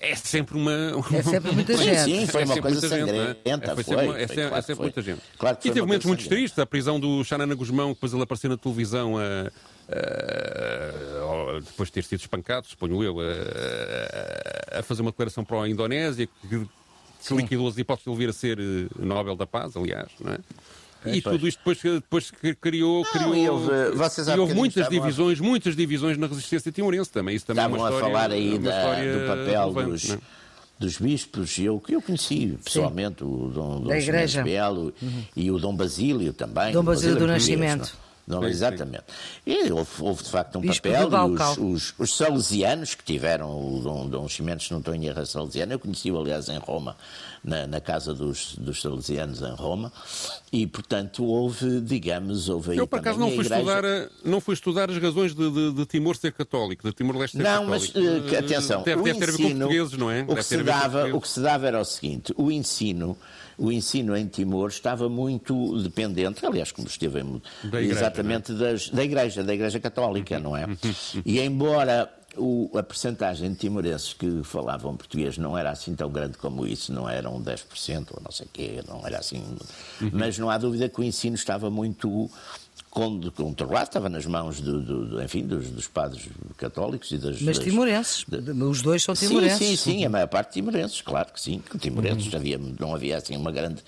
é 0.00 0.14
sempre 0.16 0.56
uma. 0.56 0.72
uma... 0.96 1.16
É 1.18 1.22
sempre 1.22 1.52
muita 1.52 1.76
Sim, 1.76 1.84
gente. 1.84 2.04
sim, 2.04 2.26
foi 2.26 2.42
É 2.42 2.44
uma 2.46 2.56
coisa 2.60 2.80
gente, 2.80 2.94
é? 2.94 2.98
sangrenta. 3.06 3.40
É, 3.44 3.74
foi 3.74 3.84
foi, 3.84 3.96
sempre, 3.96 4.22
é 4.22 4.26
foi, 4.26 4.36
claro 4.36 4.56
é 4.56 4.60
sempre 4.62 4.74
foi. 4.76 4.84
muita 4.86 5.02
gente. 5.02 5.20
Claro 5.38 5.56
que 5.56 5.62
e 5.62 5.68
foi 5.68 5.74
teve 5.74 5.80
momentos 5.86 6.06
muito 6.06 6.26
tristes, 6.28 6.58
a 6.58 6.66
prisão 6.66 6.98
do 6.98 7.22
Xanana 7.22 7.54
Guzmão, 7.54 7.88
que 7.88 7.94
depois 7.94 8.12
ele 8.14 8.22
apareceu 8.22 8.50
na 8.50 8.56
televisão 8.56 9.16
a. 9.18 9.22
a- 9.90 11.60
depois 11.60 11.88
de 11.88 11.92
ter 11.94 12.04
sido 12.04 12.20
espancado, 12.20 12.66
suponho 12.66 13.02
eu, 13.02 13.16
a, 13.20 14.78
a 14.78 14.82
fazer 14.82 15.02
uma 15.02 15.10
declaração 15.10 15.44
para 15.44 15.62
a 15.62 15.68
Indonésia 15.68 16.26
que, 16.26 16.66
que 17.26 17.34
liquidou 17.34 17.68
as 17.68 17.76
hipóteses 17.76 18.04
de 18.04 18.10
ele 18.10 18.18
vir 18.18 18.28
a 18.30 18.32
ser 18.32 18.58
eh, 18.58 18.86
Nobel 18.98 19.36
da 19.36 19.46
Paz, 19.46 19.76
aliás, 19.76 20.08
não 20.20 20.32
é? 20.32 20.38
E 21.06 21.20
pois. 21.22 21.34
tudo 21.36 21.48
isto 21.48 21.58
depois, 21.58 21.78
depois 21.82 22.30
que 22.30 22.54
criou, 22.54 23.04
criou 23.04 23.34
e 23.34 23.48
houve- 23.48 23.90
vocês 23.94 24.28
há 24.28 24.36
e 24.36 24.38
houve 24.38 24.54
muitas 24.54 24.82
estavam 24.82 24.98
a- 24.98 25.00
divisões, 25.02 25.40
muitas 25.40 25.74
divisões 25.76 26.18
na 26.18 26.26
resistência 26.26 26.70
timorense 26.70 27.10
também. 27.10 27.34
Isso 27.36 27.46
também 27.46 27.62
é 27.64 27.66
Estavam 27.66 27.84
a 27.86 27.88
história, 27.90 28.06
falar 28.14 28.30
aí 28.32 28.58
da- 28.58 28.94
do 28.94 29.26
papel 29.26 29.72
relevante, 29.72 29.90
dos, 29.90 30.08
não 30.08 30.14
é? 30.16 30.18
dos 30.78 30.98
bispos, 30.98 31.58
e 31.58 31.64
eu, 31.64 31.78
que 31.80 31.94
eu 31.94 32.02
conheci 32.02 32.58
pessoalmente, 32.64 33.22
o 33.24 33.50
Dom, 33.54 33.80
Dom 33.80 33.86
Da 33.88 34.00
Ximenes 34.00 34.04
Igreja. 34.08 34.42
Belo 34.42 34.92
e 35.36 35.50
o 35.50 35.58
Dom 35.58 35.74
Basílio 35.74 36.32
também. 36.32 36.72
Dom 36.72 36.82
Basílio 36.82 37.14
do 37.16 37.26
português, 37.26 37.48
Nascimento. 37.48 37.96
Não? 38.30 38.40
Não, 38.40 38.48
exatamente. 38.48 39.04
E 39.46 39.70
houve, 39.70 39.90
houve, 40.00 40.22
de 40.22 40.30
facto 40.30 40.56
um 40.58 40.60
Bispo 40.62 40.88
papel, 40.88 41.06
e 41.06 41.10
Balcal. 41.10 41.52
os, 41.52 41.58
os, 41.58 41.94
os 41.98 42.16
salesianos 42.16 42.94
que 42.94 43.04
tiveram, 43.04 43.50
o 43.50 43.80
Dom, 43.82 44.08
Dom 44.08 44.28
Ximenes, 44.28 44.64
se 44.64 44.72
não 44.72 44.78
estou 44.78 44.94
em 44.94 45.04
erro, 45.06 45.20
é 45.20 45.24
salesiano, 45.26 45.72
eu 45.72 45.78
conheci-o 45.78 46.18
aliás 46.18 46.48
em 46.48 46.58
Roma, 46.58 46.96
na, 47.42 47.66
na 47.66 47.80
casa 47.80 48.12
dos, 48.14 48.54
dos 48.56 48.80
salesianos 48.82 49.40
em 49.42 49.54
Roma, 49.54 49.92
e 50.52 50.66
portanto 50.66 51.24
houve, 51.24 51.80
digamos, 51.80 52.48
houve 52.48 52.72
aí 52.72 52.78
Eu, 52.78 52.86
por 52.86 52.98
acaso, 52.98 53.18
não 53.18 53.28
fui, 53.28 53.36
igreja... 53.44 53.54
estudar, 53.56 53.84
a- 53.84 54.08
não 54.24 54.40
fui 54.40 54.54
estudar 54.54 54.90
as 54.90 54.98
razões 54.98 55.34
de, 55.34 55.50
de- 55.50 55.72
de 55.72 55.86
Timor 55.86 56.16
ser 56.16 56.32
católico, 56.32 56.86
de 56.86 56.94
Timor-Leste 56.94 57.36
ser 57.38 57.42
Não, 57.42 57.64
mas 57.66 57.86
católico. 57.86 58.26
eh, 58.26 58.28
que, 58.28 58.36
atenção, 58.36 58.82
Deve, 58.82 59.00
o 59.00 59.04
deve 59.04 59.18
ter 59.18 59.24
a 59.24 59.26
ver 59.32 59.36
com 59.36 59.42
ensino, 59.42 59.58
portugueses, 59.60 59.98
não 59.98 60.10
é? 60.10 60.22
O 60.28 60.36
que, 60.36 60.56
dava, 60.58 61.06
o 61.16 61.20
que 61.20 61.28
se 61.28 61.40
dava 61.40 61.66
era 61.66 61.80
o 61.80 61.84
seguinte: 61.84 62.34
o 62.36 62.50
ensino, 62.50 63.16
o 63.60 63.70
ensino 63.70 64.16
em 64.16 64.26
Timor 64.26 64.68
estava 64.70 65.08
muito 65.08 65.80
dependente, 65.82 66.44
aliás, 66.46 66.72
como 66.72 66.88
esteve 66.88 67.20
em- 67.20 67.42
Da 67.62 67.68
igreja, 67.82 67.92
exatamente 68.00 68.52
das, 68.54 68.88
da 68.88 69.04
igreja, 69.04 69.44
da 69.44 69.54
igreja 69.54 69.78
católica, 69.78 70.38
não 70.40 70.56
é? 70.56 70.66
E 71.24 71.38
embora 71.40 72.10
o- 72.36 72.70
a 72.78 72.82
percentagem 72.82 73.50
de 73.52 73.56
timorenses 73.58 74.12
que 74.12 74.42
falavam 74.44 74.96
português 74.96 75.36
não 75.36 75.58
era 75.58 75.70
assim 75.70 75.94
tão 75.94 76.08
grande 76.10 76.38
como 76.38 76.64
isso, 76.66 76.92
não 76.92 77.08
eram 77.08 77.40
10% 77.42 78.14
ou 78.14 78.22
não 78.22 78.30
sei 78.30 78.46
o 78.46 78.50
quê, 78.52 78.82
não 78.88 79.04
era 79.06 79.18
assim. 79.18 79.42
Mas 80.12 80.38
não 80.38 80.48
há 80.48 80.56
dúvida 80.56 80.88
que 80.88 81.00
o 81.00 81.04
ensino 81.04 81.34
estava 81.34 81.68
muito 81.70 82.30
con- 82.90 83.20
controlado, 83.34 83.84
estava 83.88 84.08
nas 84.08 84.26
mãos 84.26 84.60
do, 84.60 84.82
do- 85.06 85.22
enfim, 85.22 85.46
dos, 85.46 85.70
dos 85.70 85.86
padres 85.86 86.28
católicos 86.56 87.10
e 87.12 87.18
das. 87.18 87.40
Mas 87.40 87.56
das- 87.58 87.64
timorenses. 87.64 88.24
Os 88.68 88.82
dois 88.82 89.02
são 89.02 89.14
Sim, 89.14 89.28
timorenses. 89.28 89.58
sim, 89.58 89.76
sim, 89.76 90.04
a 90.04 90.08
maior 90.10 90.26
parte 90.28 90.52
timorenses, 90.54 91.00
claro 91.00 91.32
que 91.32 91.40
sim. 91.40 91.62
Timorenses 91.78 92.34
havia, 92.34 92.58
não 92.78 92.94
havia 92.94 93.16
assim 93.16 93.36
uma 93.36 93.52
grande. 93.52 93.82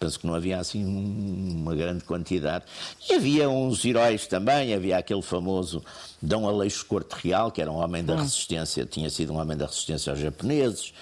Penso 0.00 0.20
que 0.20 0.26
não 0.28 0.34
havia 0.34 0.58
assim 0.60 0.84
uma 0.84 1.74
grande 1.74 2.04
quantidade. 2.04 2.64
E 3.10 3.14
havia 3.14 3.48
uns 3.50 3.84
heróis 3.84 4.26
também, 4.28 4.72
havia 4.72 4.96
aquele 4.96 5.22
famoso 5.22 5.82
Dom 6.22 6.46
Aleixo 6.48 6.86
Corte 6.86 7.14
Real, 7.20 7.50
que 7.50 7.60
era 7.60 7.70
um 7.70 7.76
homem 7.76 8.04
da 8.04 8.14
resistência, 8.16 8.86
tinha 8.86 9.10
sido 9.10 9.32
um 9.32 9.38
homem 9.38 9.56
da 9.56 9.66
resistência 9.66 10.12
aos 10.12 10.20
japoneses. 10.20 10.92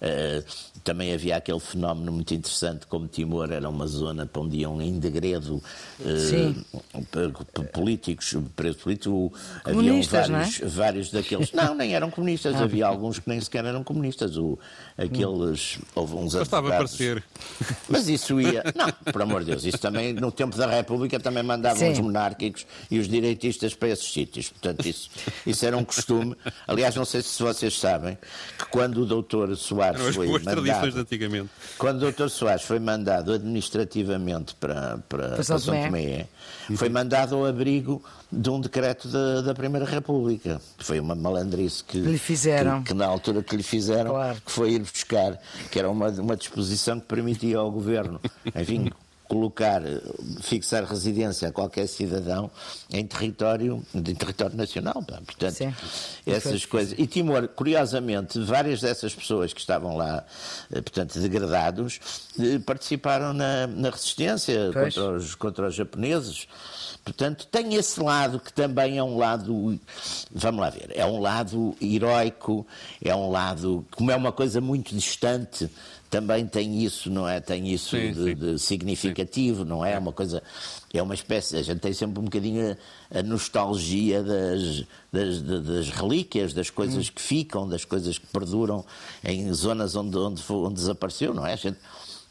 Eh, 0.00 0.44
também 0.84 1.12
havia 1.14 1.36
aquele 1.36 1.58
fenómeno 1.60 2.12
muito 2.12 2.34
interessante, 2.34 2.86
como 2.86 3.08
Timor 3.08 3.50
era 3.50 3.68
uma 3.68 3.86
zona 3.86 4.26
para 4.26 4.42
onde 4.42 4.58
iam 4.58 4.80
em 4.82 4.98
degredo 4.98 5.62
eh, 6.00 6.52
políticos, 7.72 8.36
presos 8.54 8.82
políticos, 8.82 9.30
haviam 9.64 9.82
Comunistas, 9.84 10.28
não 10.28 10.38
é? 10.38 10.42
vários, 10.44 10.74
vários 10.74 11.10
daqueles. 11.10 11.52
Não, 11.52 11.74
nem 11.74 11.94
eram 11.94 12.04
Ah. 12.14 12.14
comunistas, 12.14 12.54
havia 12.60 12.86
alguns 12.86 13.18
que 13.18 13.28
nem 13.28 13.40
sequer 13.40 13.64
eram 13.64 13.82
comunistas. 13.82 14.36
O, 14.36 14.58
aqueles. 14.96 15.78
Houve 15.94 16.14
uns 16.16 16.34
Bastava 16.34 16.68
advogados. 16.68 16.94
aparecer. 16.94 17.24
Mas 17.88 18.08
isso 18.08 18.40
ia. 18.40 18.62
Não, 18.74 19.12
por 19.12 19.22
amor 19.22 19.40
de 19.42 19.50
Deus, 19.52 19.64
isso 19.64 19.78
também, 19.78 20.12
no 20.12 20.30
tempo 20.30 20.56
da 20.56 20.66
República, 20.66 21.18
também 21.18 21.42
mandavam 21.42 21.78
Sim. 21.78 21.92
os 21.92 21.98
monárquicos 22.00 22.66
e 22.90 22.98
os 22.98 23.08
direitistas 23.08 23.74
para 23.74 23.88
esses 23.88 24.12
sítios. 24.12 24.50
Portanto, 24.50 24.86
isso, 24.86 25.08
isso 25.46 25.64
era 25.64 25.76
um 25.76 25.84
costume. 25.84 26.36
Aliás, 26.68 26.94
não 26.94 27.04
sei 27.06 27.22
se 27.22 27.42
vocês 27.42 27.78
sabem 27.78 28.18
que 28.58 28.66
quando 28.66 28.98
o 29.02 29.06
doutor 29.06 29.56
Soares 29.56 30.14
foi 30.14 30.26
boas 30.28 30.44
de 30.82 30.98
antigamente. 30.98 31.50
Quando 31.78 32.02
o 32.06 32.12
Dr. 32.12 32.28
Soares 32.28 32.62
foi 32.62 32.78
mandado 32.78 33.32
administrativamente 33.32 34.54
para, 34.54 34.98
para, 35.08 35.28
Para 35.30 35.42
São 35.42 35.56
para 35.56 35.64
São 35.64 35.74
Tomé. 35.74 35.86
Tomé, 35.86 36.28
foi 36.76 36.88
mandado 36.88 37.34
ao 37.36 37.46
abrigo 37.46 38.02
de 38.30 38.50
um 38.50 38.60
decreto 38.60 39.08
da, 39.08 39.40
da 39.42 39.54
Primeira 39.54 39.86
República. 39.86 40.60
Foi 40.78 40.98
uma 41.00 41.14
malandrice 41.14 41.84
que, 41.84 42.00
Que 42.02 42.08
lhe 42.08 42.18
fizeram. 42.18 42.82
Que, 42.82 42.88
que 42.88 42.94
na 42.94 43.06
altura 43.06 43.42
que 43.42 43.56
lhe 43.56 43.62
fizeram, 43.62 44.10
Claro. 44.10 44.38
que 44.44 44.50
foi 44.52 44.72
ir 44.72 44.80
buscar, 44.80 45.38
que 45.70 45.78
era 45.78 45.90
uma, 45.90 46.08
uma 46.08 46.36
disposição 46.36 46.98
que 47.00 47.06
permitia 47.06 47.58
ao 47.58 47.70
governo, 47.70 48.20
enfim, 48.54 48.90
colocar, 49.28 49.82
fixar 50.42 50.84
residência 50.84 51.48
a 51.48 51.52
qualquer 51.52 51.86
cidadão 51.86 52.50
em 52.90 53.06
território, 53.06 53.82
em 53.94 54.02
território 54.14 54.56
nacional. 54.56 55.02
pá. 55.02 55.20
Portanto, 55.24 55.54
Sim. 55.54 55.74
essas 56.26 56.64
coisas. 56.64 56.94
E 56.98 57.06
Timor, 57.06 57.48
curiosamente, 57.48 58.38
várias 58.40 58.80
dessas 58.80 59.14
pessoas 59.14 59.52
que 59.52 59.60
estavam 59.60 59.96
lá, 59.96 60.24
eh, 60.72 60.80
portanto, 60.80 61.18
degradados, 61.18 62.00
eh, 62.38 62.58
participaram 62.58 63.32
na, 63.32 63.66
na 63.66 63.90
resistência 63.90 64.70
Pois. 64.72 64.94
contra 64.94 65.16
os, 65.16 65.34
contra 65.34 65.68
os 65.68 65.74
japoneses. 65.74 66.46
Portanto, 67.04 67.46
tem 67.46 67.74
esse 67.74 68.00
lado 68.00 68.40
que 68.40 68.50
também 68.50 68.96
é 68.96 69.02
um 69.02 69.18
lado, 69.18 69.78
vamos 70.32 70.60
lá 70.60 70.70
ver, 70.70 70.90
é 70.94 71.04
um 71.04 71.20
lado 71.20 71.76
heroico, 71.80 72.66
é 73.02 73.14
um 73.14 73.30
lado, 73.30 73.84
como 73.90 74.10
é 74.10 74.16
uma 74.16 74.32
coisa 74.32 74.58
muito 74.58 74.94
distante, 74.94 75.68
também 76.18 76.46
tem 76.46 76.82
isso, 76.84 77.10
não 77.10 77.28
é? 77.28 77.40
Tem 77.40 77.66
isso 77.72 77.90
Sim, 77.96 78.12
de, 78.12 78.24
sim. 78.24 78.34
de 78.36 78.58
significativo, 78.58 79.64
não 79.64 79.84
é? 79.84 79.98
Uma 79.98 80.12
coisa, 80.12 80.42
é 80.92 81.02
uma 81.02 81.14
espécie, 81.14 81.56
a 81.56 81.62
gente 81.62 81.80
tem 81.80 81.92
sempre 81.92 82.20
um 82.20 82.24
bocadinho 82.24 82.76
a, 83.12 83.18
a 83.18 83.22
nostalgia 83.22 84.22
das, 84.22 84.84
das, 85.12 85.42
da- 85.42 85.58
das 85.58 85.88
relíquias, 85.90 86.52
das 86.54 86.70
coisas 86.70 87.10
que 87.10 87.20
ficam, 87.20 87.68
das 87.68 87.84
coisas 87.84 88.16
que 88.18 88.26
perduram 88.28 88.84
em 89.24 89.52
zonas 89.52 89.96
onde, 89.96 90.16
onde, 90.16 90.42
onde 90.52 90.74
desapareceu, 90.74 91.34
não 91.34 91.44
é? 91.44 91.56
Gente- 91.56 91.78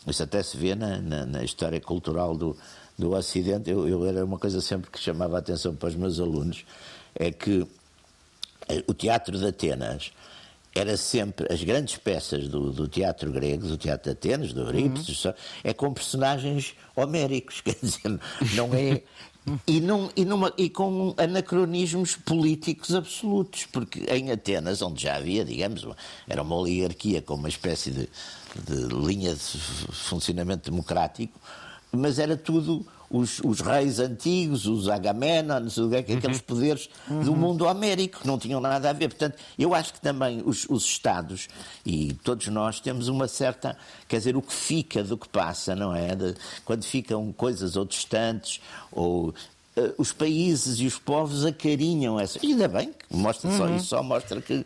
isso 0.08 0.24
até 0.24 0.42
se 0.42 0.56
vê 0.56 0.76
na, 0.76 1.00
na- 1.00 1.26
na 1.26 1.44
história 1.44 1.82
cultural 1.82 2.38
do, 2.38 2.56
do 2.98 3.12
Ocidente. 3.16 3.70
Eu, 3.70 3.88
eu 3.88 4.06
era 4.06 4.24
uma 4.24 4.38
coisa 4.40 4.62
sempre 4.62 4.90
que 4.90 5.00
chamava 5.00 5.36
a 5.36 5.40
atenção 5.40 5.76
para 5.76 5.90
os 5.90 5.96
meus 5.96 6.20
alunos, 6.20 6.64
é 7.16 7.32
que 7.32 7.68
eh, 8.70 8.84
o 8.88 8.94
teatro 8.94 9.38
de 9.38 9.46
Atenas 9.46 10.12
era 10.76 10.98
sempre 10.98 11.52
as 11.54 11.64
grandes 11.64 11.98
peças 11.98 12.48
do, 12.48 12.72
do 12.72 12.88
teatro 12.88 13.32
grego, 13.32 13.68
do 13.68 13.78
teatro 13.78 14.06
de 14.06 14.18
Atenas, 14.18 14.54
do 14.54 14.62
Eurípides, 14.62 15.18
só- 15.20 15.34
é 15.64 15.74
com 15.74 15.94
personagens 15.94 16.74
homéricos, 16.96 17.62
quer 17.66 17.76
dizer, 17.82 18.20
não 18.56 18.74
é. 18.74 19.02
E, 19.68 19.82
num- 19.82 20.10
e 20.16 20.24
numa- 20.24 20.54
e 20.58 20.70
com 20.70 21.14
anacronismos 21.18 22.16
políticos 22.16 22.96
absolutos, 22.96 23.66
porque 23.66 24.00
em 24.10 24.32
Atenas, 24.32 24.82
onde 24.82 25.04
já 25.04 25.18
havia, 25.18 25.44
digamos, 25.44 25.84
uma- 25.84 25.98
era 26.28 26.42
uma 26.42 26.56
oligarquia 26.56 27.22
com 27.22 27.36
uma 27.36 27.50
espécie 27.50 27.92
de, 27.92 28.10
de 28.68 28.86
linha 29.06 29.36
de 29.36 29.42
funcionamento 29.92 30.72
democrático, 30.72 31.38
mas 31.92 32.20
era 32.20 32.36
tudo 32.38 32.86
os, 33.14 33.40
os 33.44 33.62
reis 33.62 34.00
antigos, 34.00 34.66
os 34.66 34.90
Agamenons, 34.90 35.78
aqueles 35.80 36.42
poderes 36.42 36.90
do 37.08 37.36
mundo 37.36 37.66
homérico, 37.66 38.20
que 38.22 38.28
não 38.28 38.38
tinham 38.38 38.60
nada 38.60 38.90
a 38.90 38.94
ver. 38.94 39.08
Portanto, 39.10 39.38
eu 39.58 39.74
acho 39.74 39.94
que 39.94 40.02
também 40.02 40.42
os, 40.46 40.66
os 40.70 40.84
Estados, 40.84 41.48
e 41.86 42.14
todos 42.24 42.48
nós, 42.48 42.80
temos 42.80 43.08
uma 43.08 43.28
certa. 43.28 43.78
Quer 44.08 44.18
dizer, 44.18 44.36
o 44.36 44.42
que 44.42 44.52
fica 44.54 45.04
do 45.04 45.18
que 45.18 45.30
passa, 45.30 45.76
não 45.76 45.96
é? 45.96 46.16
De- 46.16 46.36
quando 46.66 46.84
ficam 46.84 47.32
coisas 47.32 47.76
ou 47.78 47.86
distantes, 47.86 48.60
ou. 48.92 49.34
eh, 49.78 49.94
os 49.98 50.12
países 50.12 50.80
e 50.80 50.86
os 50.88 50.98
povos 50.98 51.46
acarinham 51.46 52.20
essa. 52.20 52.40
E 52.44 52.48
ainda 52.54 52.68
bem, 52.68 52.92
que 53.08 53.16
mostra 53.16 53.50
só, 53.56 53.70
isso 53.70 53.86
só 53.88 54.02
mostra 54.04 54.42
que. 54.42 54.66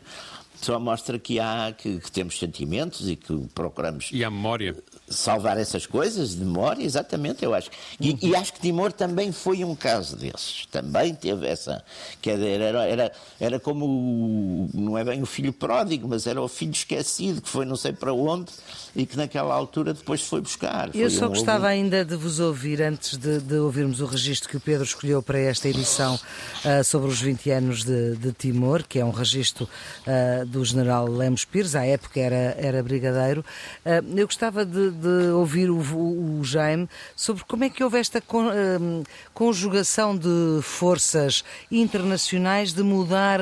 Só 0.61 0.79
mostra 0.79 1.19
que 1.19 1.39
há 1.39 1.73
que, 1.77 1.99
que 1.99 2.11
temos 2.11 2.37
sentimentos 2.39 3.07
e 3.07 3.15
que 3.15 3.35
procuramos 3.53 4.09
E 4.11 4.23
a 4.23 4.29
memória. 4.31 4.75
salvar 5.07 5.57
essas 5.57 5.85
coisas 5.85 6.31
de 6.31 6.43
memória, 6.43 6.83
exatamente, 6.83 7.45
eu 7.45 7.53
acho. 7.53 7.69
E, 7.99 8.17
e 8.27 8.35
acho 8.35 8.53
que 8.53 8.59
Timor 8.59 8.91
também 8.91 9.31
foi 9.31 9.63
um 9.63 9.75
caso 9.75 10.15
desses. 10.15 10.65
Também 10.71 11.13
teve 11.13 11.47
essa. 11.47 11.83
Quer 12.21 12.35
dizer, 12.37 12.59
era, 12.61 12.85
era, 12.85 13.11
era 13.39 13.59
como. 13.59 13.85
o- 13.85 14.69
Não 14.73 14.97
é 14.97 15.03
bem 15.03 15.21
o 15.21 15.25
filho 15.25 15.53
pródigo, 15.53 16.07
mas 16.07 16.25
era 16.27 16.41
o 16.41 16.47
filho 16.47 16.71
esquecido 16.71 17.41
que 17.41 17.49
foi 17.49 17.65
não 17.65 17.75
sei 17.75 17.93
para 17.93 18.13
onde 18.13 18.51
e 18.95 19.05
que 19.05 19.15
naquela 19.15 19.53
altura 19.53 19.93
depois 19.93 20.21
foi 20.21 20.41
buscar. 20.41 20.87
Eu 20.87 20.93
Foi 20.93 21.09
só 21.11 21.25
um- 21.25 21.29
gostava 21.29 21.67
ainda 21.67 22.03
de 22.03 22.15
vos 22.15 22.39
ouvir, 22.39 22.81
antes 22.81 23.15
de, 23.17 23.39
de 23.39 23.55
ouvirmos 23.55 24.01
o 24.01 24.05
registro 24.07 24.49
que 24.49 24.57
o 24.57 24.59
Pedro 24.59 24.83
escolheu 24.83 25.21
para 25.21 25.37
esta 25.39 25.69
edição 25.69 26.19
ah, 26.65 26.83
sobre 26.83 27.09
os 27.09 27.21
20 27.21 27.51
anos 27.51 27.83
de, 27.83 28.15
de 28.15 28.31
Timor, 28.33 28.83
que 28.87 28.97
é 28.99 29.05
um 29.05 29.11
registro 29.11 29.69
ah, 30.05 30.45
do 30.47 30.63
general 30.63 31.07
Lemos 31.07 31.45
Pires, 31.45 31.75
à 31.75 31.85
época 31.85 32.19
era, 32.19 32.55
era 32.57 32.81
brigadeiro. 32.81 33.45
Uh, 33.85 34.17
eu 34.17 34.25
gostava 34.25 34.65
de, 34.65 34.91
de 34.91 35.29
ouvir 35.33 35.69
o, 35.69 35.77
o, 35.77 36.39
o, 36.39 36.43
Jaime 36.43 36.89
sobre 37.15 37.43
como 37.43 37.63
é 37.63 37.69
que 37.69 37.83
houve 37.83 37.97
esta 37.99 38.19
uh, 38.19 39.03
conjugação 39.33 40.17
de 40.17 40.59
forças 40.61 41.43
internacionais 41.71 42.73
de 42.73 42.83
mudar 42.83 43.39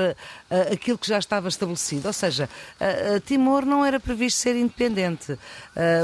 aquilo 0.72 0.98
que 0.98 1.08
já 1.08 1.18
estava 1.18 1.48
estabelecido. 1.48 2.08
Ou 2.08 2.13
seja, 2.13 2.50
Timor 3.26 3.65
não 3.65 3.86
era 3.86 4.00
previsto 4.00 4.38
ser 4.38 4.56
independente. 4.56 5.38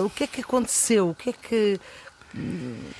o 0.03 0.09
que 0.09 0.23
é 0.23 0.27
que 0.27 0.41
aconteceu? 0.41 1.09
O 1.09 1.15
que 1.15 1.29
é 1.29 1.33
que. 1.33 1.79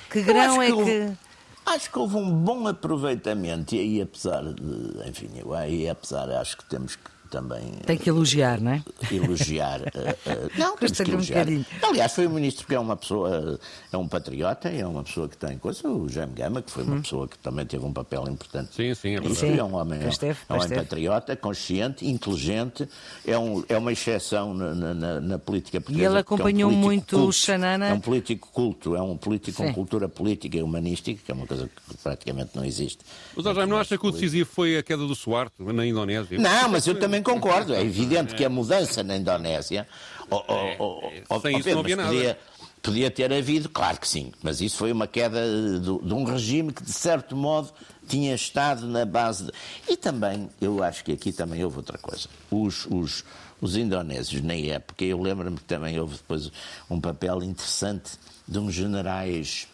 Que 0.10 0.22
grão 0.22 0.62
é 0.62 0.72
que. 0.72 0.84
que... 0.84 1.18
Acho 1.66 1.92
que 1.92 2.00
houve 2.00 2.16
um 2.16 2.32
bom 2.32 2.68
aproveitamento 2.68 3.76
e 3.76 3.80
aí, 3.80 4.02
apesar 4.02 4.42
de, 4.42 5.08
enfim, 5.08 5.30
eu 5.36 5.54
aí, 5.54 5.88
apesar, 5.88 6.30
acho 6.32 6.58
que 6.58 6.66
temos 6.66 6.96
que 6.96 7.11
também. 7.32 7.72
Tem 7.86 7.98
que 7.98 8.10
elogiar, 8.10 8.60
não 8.60 8.74
é? 8.74 8.84
Elogiar. 9.10 9.80
uh, 9.82 9.86
uh, 9.86 10.52
não, 10.58 10.76
temos 10.76 11.00
que 11.00 11.12
elogiar. 11.12 11.48
Um 11.48 11.64
Aliás, 11.82 12.14
foi 12.14 12.28
um 12.28 12.32
ministro 12.32 12.68
que 12.68 12.76
é 12.76 12.80
uma 12.80 12.96
pessoa, 12.98 13.60
é 13.92 13.98
um 13.98 14.08
patriota, 14.08 14.70
é 14.70 14.86
uma 14.86 15.04
pessoa 15.04 15.30
que 15.30 15.38
tem 15.38 15.58
coisa. 15.58 15.88
O 15.88 16.10
Jaime 16.10 16.34
Gama, 16.34 16.62
que 16.62 16.70
foi 16.70 16.84
uma 16.84 16.98
hum. 16.98 17.02
pessoa 17.02 17.28
que 17.28 17.38
também 17.40 17.66
teve 17.66 17.86
um 17.86 17.94
papel 17.94 18.28
importante. 18.28 18.76
Sim, 18.76 18.94
sim, 18.94 19.16
é 19.16 19.22
verdade. 19.22 19.60
É 19.60 19.64
um 19.64 19.76
homem, 19.76 20.00
Pastef, 20.02 20.42
é 20.48 20.54
um 20.54 20.58
homem 20.58 20.70
patriota, 20.70 21.36
consciente, 21.36 22.06
inteligente, 22.06 22.88
é, 23.26 23.38
um, 23.38 23.64
é 23.70 23.78
uma 23.78 23.94
exceção 23.94 24.54
na, 24.54 24.94
na, 24.94 25.22
na 25.22 25.40
política 25.40 25.80
portuguesa. 25.80 26.10
E 26.10 26.12
ele 26.12 26.20
acompanhou 26.20 26.70
é 26.70 26.74
um 26.74 26.78
muito 26.78 27.16
culto, 27.16 27.30
o 27.30 27.34
Xanana. 27.34 27.88
É 27.88 27.94
um 27.94 28.00
político 28.00 28.50
culto, 28.52 28.96
é 28.96 29.02
um 29.02 29.16
político 29.16 29.58
sim. 29.58 29.68
com 29.68 29.74
cultura 29.74 30.10
política 30.10 30.58
e 30.58 30.62
humanística, 30.62 31.22
que 31.26 31.32
é 31.32 31.34
uma 31.34 31.48
coisa 31.48 31.68
que 31.68 31.98
praticamente 32.04 32.52
não 32.56 32.66
existe. 32.66 33.00
Mas, 33.36 33.46
Jaime, 33.46 33.72
não 33.72 33.78
acha 33.78 33.98
que 33.98 34.06
o 34.06 34.12
decisivo 34.12 34.50
foi 34.50 34.78
a 34.78 34.84
queda 34.84 35.08
do 35.08 35.16
Suarto 35.16 35.72
na 35.72 35.86
Indonésia? 35.86 36.38
Não, 36.38 36.70
mas 36.70 36.86
eu 36.86 37.00
também 37.00 37.21
concordo. 37.22 37.74
É 37.74 37.82
evidente 37.82 38.12
evidente 38.12 38.36
que 38.36 38.46
a 38.46 38.50
mudança 38.50 39.04
na 39.04 39.16
Indonésia. 39.16 39.88
Oh, 40.30 40.44
oh, 40.48 41.12
oh, 41.30 41.40
Sem 41.40 41.58
isso 41.58 41.70
não 41.70 41.80
havia 41.80 41.96
nada. 41.96 42.10
Podia, 42.10 42.40
podia 42.82 43.12
ter 43.12 43.34
havido, 43.34 43.70
claro 43.70 44.00
que 44.00 44.08
sim, 44.08 44.32
mas 44.42 44.62
isso 44.62 44.78
foi 44.78 44.92
uma 44.92 45.08
queda 45.08 45.42
de, 45.42 45.80
de, 45.82 46.14
um 46.14 46.24
regime 46.24 46.72
que, 46.72 46.84
de 46.84 46.92
certo 46.92 47.36
modo, 47.36 47.72
tinha 48.08 48.34
estado 48.34 48.88
na 48.88 49.06
base. 49.06 49.46
De... 49.46 49.52
E 49.90 49.98
também, 49.98 50.50
eu 50.60 50.84
acho 50.84 51.04
que 51.04 51.12
aqui 51.12 51.32
também 51.32 51.64
houve 51.64 51.78
outra 51.78 51.98
coisa. 51.98 52.30
Os, 52.50 52.86
os, 52.86 53.26
os 53.60 53.76
indonésios, 53.76 54.42
na 54.42 54.56
época, 54.56 55.04
eu 55.04 55.22
lembro-me 55.22 55.58
que 55.58 55.64
também 55.64 56.00
houve 56.00 56.16
depois 56.16 56.52
um 56.90 57.00
papel 57.00 57.44
interessante 57.44 58.12
de 58.48 58.58
uns 58.60 58.74
generais 58.74 59.68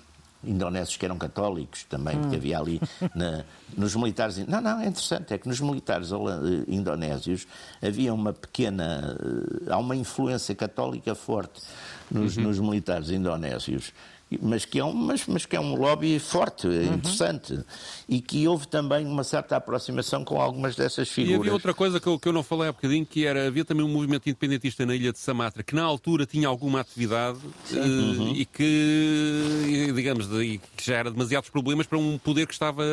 indonésios 0.44 0.98
que 0.98 1.06
eram 1.06 1.18
católicos 1.18 1.84
também, 1.86 2.18
porque 2.18 2.36
hum. 2.36 2.40
havia 2.40 2.60
ali 2.60 2.82
na, 3.16 3.44
nos 3.76 3.96
militares. 3.96 4.38
Não, 4.48 4.62
não, 4.62 4.80
é 4.80 4.88
interessante, 4.88 5.34
é 5.34 5.38
que 5.38 5.48
nos 5.48 5.60
militares 5.60 6.10
indonésios 6.68 7.48
havia 7.82 8.14
uma 8.14 8.34
pequena. 8.34 9.18
Eh, 9.20 9.72
há 9.72 9.78
uma 9.78 9.96
influência 9.96 10.54
católica 10.56 11.16
forte 11.16 11.62
nos, 12.10 12.38
uhum. 12.38 12.44
nos 12.44 12.60
militares 12.60 13.10
indonésios 13.10 13.92
mas 14.42 14.66
que 14.66 14.80
é 14.80 14.84
um, 14.84 14.94
mas, 14.94 15.26
mas 15.26 15.46
que 15.46 15.56
é 15.56 15.60
um 15.60 15.76
lobby 15.76 16.20
forte, 16.20 16.68
uhum. 16.68 16.96
interessante, 16.96 17.60
e 18.10 18.20
que 18.20 18.48
houve 18.48 18.68
também 18.68 19.06
uma 19.06 19.24
certa 19.24 19.56
aproximação 19.56 20.24
com 20.24 20.42
algumas 20.42 20.76
dessas 20.76 21.08
figuras. 21.08 21.38
E 21.38 21.40
havia 21.40 21.54
outra 21.54 21.74
coisa 21.74 22.00
que 22.00 22.08
eu, 22.08 22.20
que 22.20 22.28
eu 22.28 22.34
não 22.34 22.44
falei 22.44 22.68
há 22.68 22.72
bocadinho, 22.72 23.06
que 23.06 23.26
era, 23.26 23.48
havia 23.48 23.64
também 23.64 23.86
um 23.86 23.90
movimento 23.90 24.28
independentista 24.28 24.86
na 24.86 24.96
ilha 24.96 25.14
de 25.14 25.20
Samatra, 25.20 25.64
que 25.64 25.74
na 25.74 25.84
altura 25.84 26.26
tinha 26.26 26.48
alguma 26.48 26.82
atividade 26.82 27.40
uh, 27.72 27.76
uhum. 27.78 28.34
e 28.36 28.46
que, 28.46 29.92
digamos, 29.96 30.28
de, 30.28 30.60
que 30.76 30.86
já 30.86 30.98
era 30.98 31.10
demasiados 31.12 31.50
problemas 31.50 31.88
para 31.88 31.98
um 31.98 32.18
poder 32.18 32.48
que 32.48 32.54
estava, 32.54 32.84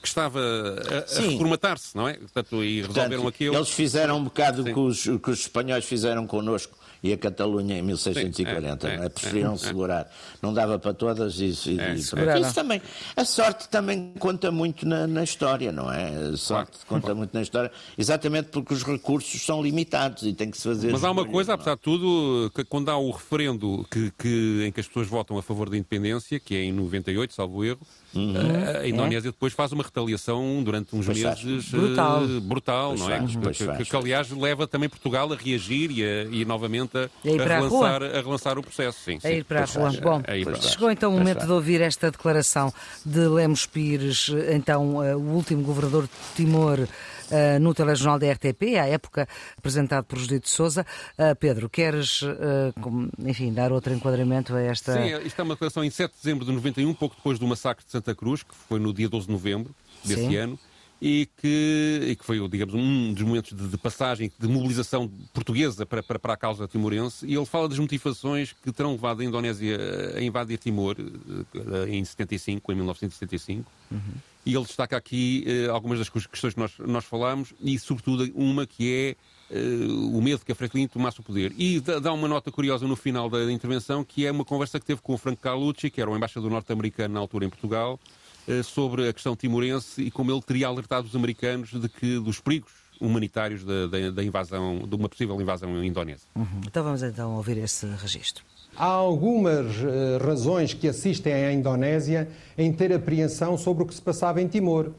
que 0.00 0.08
estava 0.08 0.40
a, 0.40 1.18
a 1.18 1.20
reformatar-se, 1.20 1.94
não 1.94 2.08
é? 2.08 2.14
Portanto, 2.14 2.64
e 2.64 2.80
resolveram 2.80 3.08
Portanto, 3.08 3.28
aquilo. 3.28 3.56
Eles 3.56 3.70
fizeram 3.70 4.16
um 4.16 4.24
bocado 4.24 4.62
o 4.62 4.64
que 4.64 4.80
os, 4.80 5.02
que 5.02 5.30
os 5.30 5.40
espanhóis 5.40 5.84
fizeram 5.84 6.26
connosco 6.26 6.78
e 7.02 7.12
a 7.12 7.18
Catalunha 7.18 7.78
em 7.78 7.82
1640, 7.82 8.86
Sim, 8.86 8.92
é, 8.92 8.96
não 8.96 9.04
é? 9.04 9.08
Preferiram 9.08 9.54
é, 9.54 9.56
segurar. 9.56 10.10
Não 10.42 10.52
dava 10.52 10.78
para 10.78 10.92
todas 10.92 11.40
isso. 11.40 11.70
E, 11.70 11.80
é, 11.80 11.94
isso 11.94 12.16
também, 12.54 12.82
a 13.16 13.24
sorte 13.24 13.68
também 13.68 14.12
conta 14.18 14.50
muito 14.50 14.86
na, 14.86 15.06
na 15.06 15.22
história, 15.22 15.70
não 15.72 15.92
é? 15.92 16.08
A 16.08 16.36
sorte 16.36 16.72
claro, 16.72 16.86
conta 16.88 17.00
claro. 17.00 17.16
muito 17.16 17.34
na 17.34 17.42
história, 17.42 17.70
exatamente 17.96 18.48
porque 18.48 18.74
os 18.74 18.82
recursos 18.82 19.40
são 19.44 19.62
limitados 19.62 20.22
e 20.24 20.32
tem 20.32 20.50
que 20.50 20.56
se 20.56 20.64
fazer. 20.64 20.92
Mas 20.92 21.04
há 21.04 21.10
uma 21.10 21.24
coisa, 21.24 21.54
apesar 21.54 21.76
de 21.76 21.82
tudo, 21.82 22.50
que 22.54 22.64
quando 22.64 22.90
há 22.90 22.96
o 22.96 23.10
referendo 23.10 23.86
que, 23.90 24.12
que, 24.18 24.64
em 24.66 24.72
que 24.72 24.80
as 24.80 24.86
pessoas 24.86 25.06
votam 25.06 25.38
a 25.38 25.42
favor 25.42 25.70
da 25.70 25.76
independência, 25.76 26.40
que 26.40 26.54
é 26.54 26.64
em 26.64 26.72
98, 26.72 27.32
salvo 27.32 27.64
erro, 27.64 27.80
Uhum. 28.18 28.80
A 28.82 28.88
Indonésia 28.88 29.28
é. 29.28 29.32
depois 29.32 29.52
faz 29.52 29.72
uma 29.72 29.84
retaliação 29.84 30.62
durante 30.62 30.94
uns 30.94 31.06
pois 31.06 31.18
meses 31.18 31.70
brutal, 31.70 32.22
uh, 32.24 32.40
brutal 32.40 32.96
não 32.96 33.10
é? 33.10 33.18
Faz, 33.18 33.56
que, 33.58 33.66
que, 33.76 33.84
que, 33.84 33.96
aliás 33.96 34.30
leva 34.30 34.66
também 34.66 34.88
Portugal 34.88 35.32
a 35.32 35.36
reagir 35.36 35.90
e, 35.90 36.04
a, 36.04 36.24
e 36.24 36.44
novamente 36.44 36.96
a, 36.96 37.02
a, 37.02 37.04
a 37.04 37.46
relançar, 37.46 38.02
a, 38.02 38.20
relançar, 38.20 38.58
o 38.58 38.62
processo. 38.62 38.98
Sim, 39.04 39.18
a 39.22 39.30
ir 39.30 39.44
para 39.44 39.62
a 39.62 39.64
rua. 39.64 39.92
Bom, 40.02 40.22
chegou 40.60 40.90
então 40.90 41.14
o 41.14 41.18
momento 41.18 41.46
de 41.46 41.52
ouvir 41.52 41.80
esta 41.80 42.10
declaração 42.10 42.72
de 43.04 43.20
Lemos 43.20 43.66
Pires, 43.66 44.30
então 44.52 44.96
uh, 44.96 45.16
o 45.16 45.34
último 45.34 45.62
governador 45.62 46.04
de 46.04 46.34
Timor. 46.34 46.88
Uh, 47.28 47.60
no 47.60 47.74
telejornal 47.74 48.18
da 48.18 48.32
RTP, 48.32 48.78
à 48.80 48.86
época 48.86 49.28
apresentado 49.58 50.06
por 50.06 50.18
Judito 50.18 50.46
de 50.46 50.48
Souza. 50.48 50.86
Uh, 51.18 51.36
Pedro, 51.36 51.68
queres, 51.68 52.22
uh, 52.22 52.72
enfim, 53.18 53.52
dar 53.52 53.70
outro 53.70 53.92
enquadramento 53.92 54.54
a 54.54 54.62
esta... 54.62 54.94
Sim, 54.94 55.26
isto 55.26 55.38
é 55.38 55.44
uma 55.44 55.52
declaração 55.52 55.84
em 55.84 55.90
7 55.90 56.10
de 56.10 56.16
dezembro 56.22 56.46
de 56.46 56.52
91, 56.52 56.94
pouco 56.94 57.14
depois 57.16 57.38
do 57.38 57.46
massacre 57.46 57.84
de 57.84 57.92
Santa 57.92 58.07
Cruz, 58.14 58.42
que 58.42 58.54
foi 58.54 58.78
no 58.78 58.92
dia 58.92 59.08
12 59.08 59.26
de 59.26 59.32
novembro 59.32 59.74
desse 60.04 60.26
Sim. 60.26 60.36
ano 60.36 60.58
e 61.00 61.28
que, 61.36 62.00
e 62.08 62.16
que 62.16 62.24
foi, 62.24 62.46
digamos, 62.48 62.74
um 62.74 63.12
dos 63.12 63.22
momentos 63.22 63.56
de, 63.56 63.68
de 63.68 63.78
passagem, 63.78 64.32
de 64.36 64.48
mobilização 64.48 65.08
portuguesa 65.32 65.86
para, 65.86 66.02
para, 66.02 66.18
para, 66.18 66.34
a 66.34 66.36
causa 66.36 66.66
timorense, 66.66 67.24
e 67.24 67.34
ele 67.34 67.46
fala 67.46 67.68
das 67.68 67.78
motivações 67.78 68.52
que 68.52 68.72
terão 68.72 68.92
levado 68.92 69.20
a 69.20 69.24
Indonésia 69.24 69.78
a 70.16 70.22
invadir 70.22 70.58
Timor 70.58 70.96
eh, 70.98 71.88
em 71.88 72.04
75, 72.04 72.72
em 72.72 72.74
1975. 72.74 73.70
Uhum. 73.90 74.00
E 74.44 74.54
ele 74.54 74.64
destaca 74.64 74.96
aqui 74.96 75.44
uh, 75.46 75.72
algumas 75.72 75.98
das 75.98 76.08
questões 76.08 76.54
que 76.54 76.60
nós, 76.60 76.72
nós 76.78 77.04
falámos, 77.04 77.52
e 77.60 77.78
sobretudo 77.78 78.30
uma 78.34 78.66
que 78.66 78.92
é 78.92 79.16
o 79.50 80.20
medo 80.20 80.44
que 80.44 80.52
a 80.52 80.54
Franklin 80.54 80.86
tomasse 80.86 81.20
o 81.20 81.22
poder. 81.22 81.52
E 81.56 81.80
dá 81.80 82.12
uma 82.12 82.28
nota 82.28 82.50
curiosa 82.50 82.86
no 82.86 82.96
final 82.96 83.30
da, 83.30 83.44
da 83.44 83.52
intervenção, 83.52 84.04
que 84.04 84.26
é 84.26 84.30
uma 84.30 84.44
conversa 84.44 84.78
que 84.78 84.86
teve 84.86 85.00
com 85.00 85.14
o 85.14 85.18
Franco 85.18 85.40
Carlucci, 85.40 85.90
que 85.90 86.00
era 86.00 86.10
o 86.10 86.16
embaixador 86.16 86.50
norte-americano 86.50 87.14
na 87.14 87.20
altura 87.20 87.46
em 87.46 87.48
Portugal, 87.48 87.98
eh, 88.46 88.62
sobre 88.62 89.08
a 89.08 89.12
questão 89.12 89.34
timorense 89.34 90.02
e 90.02 90.10
como 90.10 90.30
ele 90.30 90.42
teria 90.42 90.66
alertado 90.66 91.06
os 91.06 91.14
americanos 91.14 91.70
de 91.70 91.88
que 91.88 92.18
dos 92.18 92.40
perigos 92.40 92.72
humanitários 93.00 93.64
da, 93.64 93.86
da, 93.86 94.10
da 94.10 94.24
invasão, 94.24 94.80
de 94.86 94.94
uma 94.94 95.08
possível 95.08 95.40
invasão 95.40 95.82
indonésia. 95.84 96.26
Uhum. 96.34 96.60
Então 96.66 96.82
vamos 96.82 97.02
então 97.02 97.36
ouvir 97.36 97.58
esse 97.58 97.86
registro. 97.86 98.44
Há 98.76 98.86
algumas 98.86 99.76
uh, 99.76 100.24
razões 100.24 100.72
que 100.72 100.88
assistem 100.88 101.32
à 101.32 101.52
Indonésia 101.52 102.28
em 102.56 102.72
ter 102.72 102.92
apreensão 102.92 103.56
sobre 103.58 103.82
o 103.82 103.86
que 103.86 103.94
se 103.94 104.02
passava 104.02 104.40
em 104.40 104.48
Timor. 104.48 104.90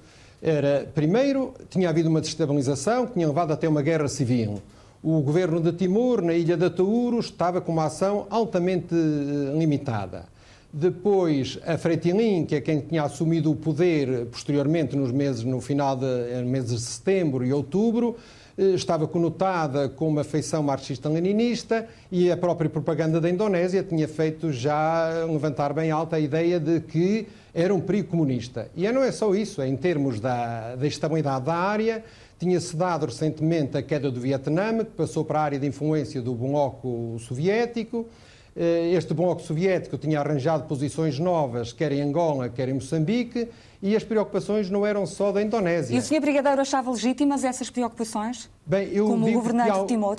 Era, 0.41 0.89
primeiro, 0.95 1.54
tinha 1.69 1.89
havido 1.89 2.10
uma 2.10 2.21
destabilização 2.21 3.06
que 3.06 3.13
tinha 3.13 3.28
levado 3.28 3.52
até 3.52 3.67
uma 3.67 3.82
guerra 3.82 4.08
civil. 4.08 4.62
O 5.04 5.21
governo 5.21 5.62
de 5.62 5.71
Timor, 5.73 6.21
na 6.21 6.34
ilha 6.34 6.56
de 6.56 6.69
Tauro, 6.69 7.19
estava 7.19 7.62
com 7.62 7.71
uma 7.71 7.86
ação 7.86 8.28
altamente 8.30 8.93
uh, 8.93 9.58
limitada. 9.58 10.25
Depois, 10.71 11.58
a 11.65 11.78
Fretilin, 11.78 12.45
que 12.45 12.56
é 12.56 12.62
quem 12.62 12.80
tinha 12.80 13.04
assumido 13.04 13.52
o 13.52 13.56
poder 13.56 14.28
posteriormente 14.28 14.95
nos 14.95 15.12
meses, 15.12 15.43
no 15.43 15.60
final 15.60 15.95
de 15.95 16.06
eh, 16.06 16.43
meses 16.45 16.69
de 16.69 16.82
setembro 16.82 17.43
e 17.43 17.52
outubro, 17.52 18.15
eh, 18.17 18.38
estava 18.59 19.07
conotada 19.07 19.87
com 19.87 20.07
uma 20.07 20.23
feição 20.23 20.61
marxista-leninista 20.61 21.87
e 22.11 22.29
a 22.29 22.35
própria 22.35 22.69
propaganda 22.69 23.21
da 23.21 23.29
Indonésia 23.29 23.81
tinha 23.83 24.07
feito 24.07 24.51
já 24.51 25.25
levantar 25.25 25.73
bem 25.73 25.91
alta 25.91 26.17
a 26.17 26.19
ideia 26.19 26.59
de 26.59 26.81
que 26.81 27.27
era 27.53 27.73
um 27.73 27.79
perigo 27.79 28.09
comunista. 28.09 28.69
E 28.75 28.89
não 28.91 29.01
é 29.01 29.11
só 29.11 29.33
isso, 29.33 29.61
em 29.61 29.75
termos 29.75 30.19
da, 30.19 30.75
da 30.75 30.85
estabilidade 30.85 31.45
da 31.45 31.55
área, 31.55 32.03
tinha-se 32.37 32.75
dado 32.75 33.05
recentemente 33.05 33.77
a 33.77 33.81
queda 33.81 34.11
do 34.11 34.19
Vietnã, 34.19 34.77
que 34.79 34.91
passou 34.91 35.25
para 35.25 35.39
a 35.39 35.43
área 35.43 35.59
de 35.59 35.67
influência 35.67 36.21
do 36.21 36.33
bloco 36.33 37.17
soviético, 37.19 38.07
eh, 38.07 38.28
este 38.55 39.13
bloco 39.13 39.41
soviético 39.41 39.97
tinha 39.97 40.19
arranjado 40.19 40.65
posições 40.65 41.17
novas, 41.19 41.71
quer 41.71 41.91
em 41.91 42.01
Angola, 42.01 42.49
quer 42.49 42.67
em 42.67 42.73
Moçambique, 42.73 43.47
e 43.81 43.95
as 43.95 44.03
preocupações 44.03 44.69
não 44.69 44.85
eram 44.85 45.05
só 45.05 45.31
da 45.31 45.41
Indonésia. 45.41 45.95
E 45.95 45.99
o 45.99 46.01
Sr. 46.01 46.19
Brigadeiro 46.19 46.62
achava 46.62 46.91
legítimas 46.91 47.43
essas 47.43 47.69
preocupações? 47.69 48.49
Bem, 48.65 48.89
eu 48.91 49.07
como 49.07 49.31
governante 49.31 49.79
de 49.79 49.88
Timor? 49.88 50.17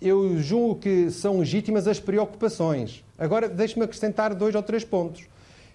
Eu 0.00 0.36
julgo 0.38 0.76
que 0.76 1.10
são 1.10 1.38
legítimas 1.38 1.86
as 1.86 2.00
preocupações. 2.00 3.04
Agora, 3.18 3.48
deixe-me 3.48 3.84
acrescentar 3.84 4.34
dois 4.34 4.54
ou 4.54 4.62
três 4.62 4.84
pontos. 4.84 5.24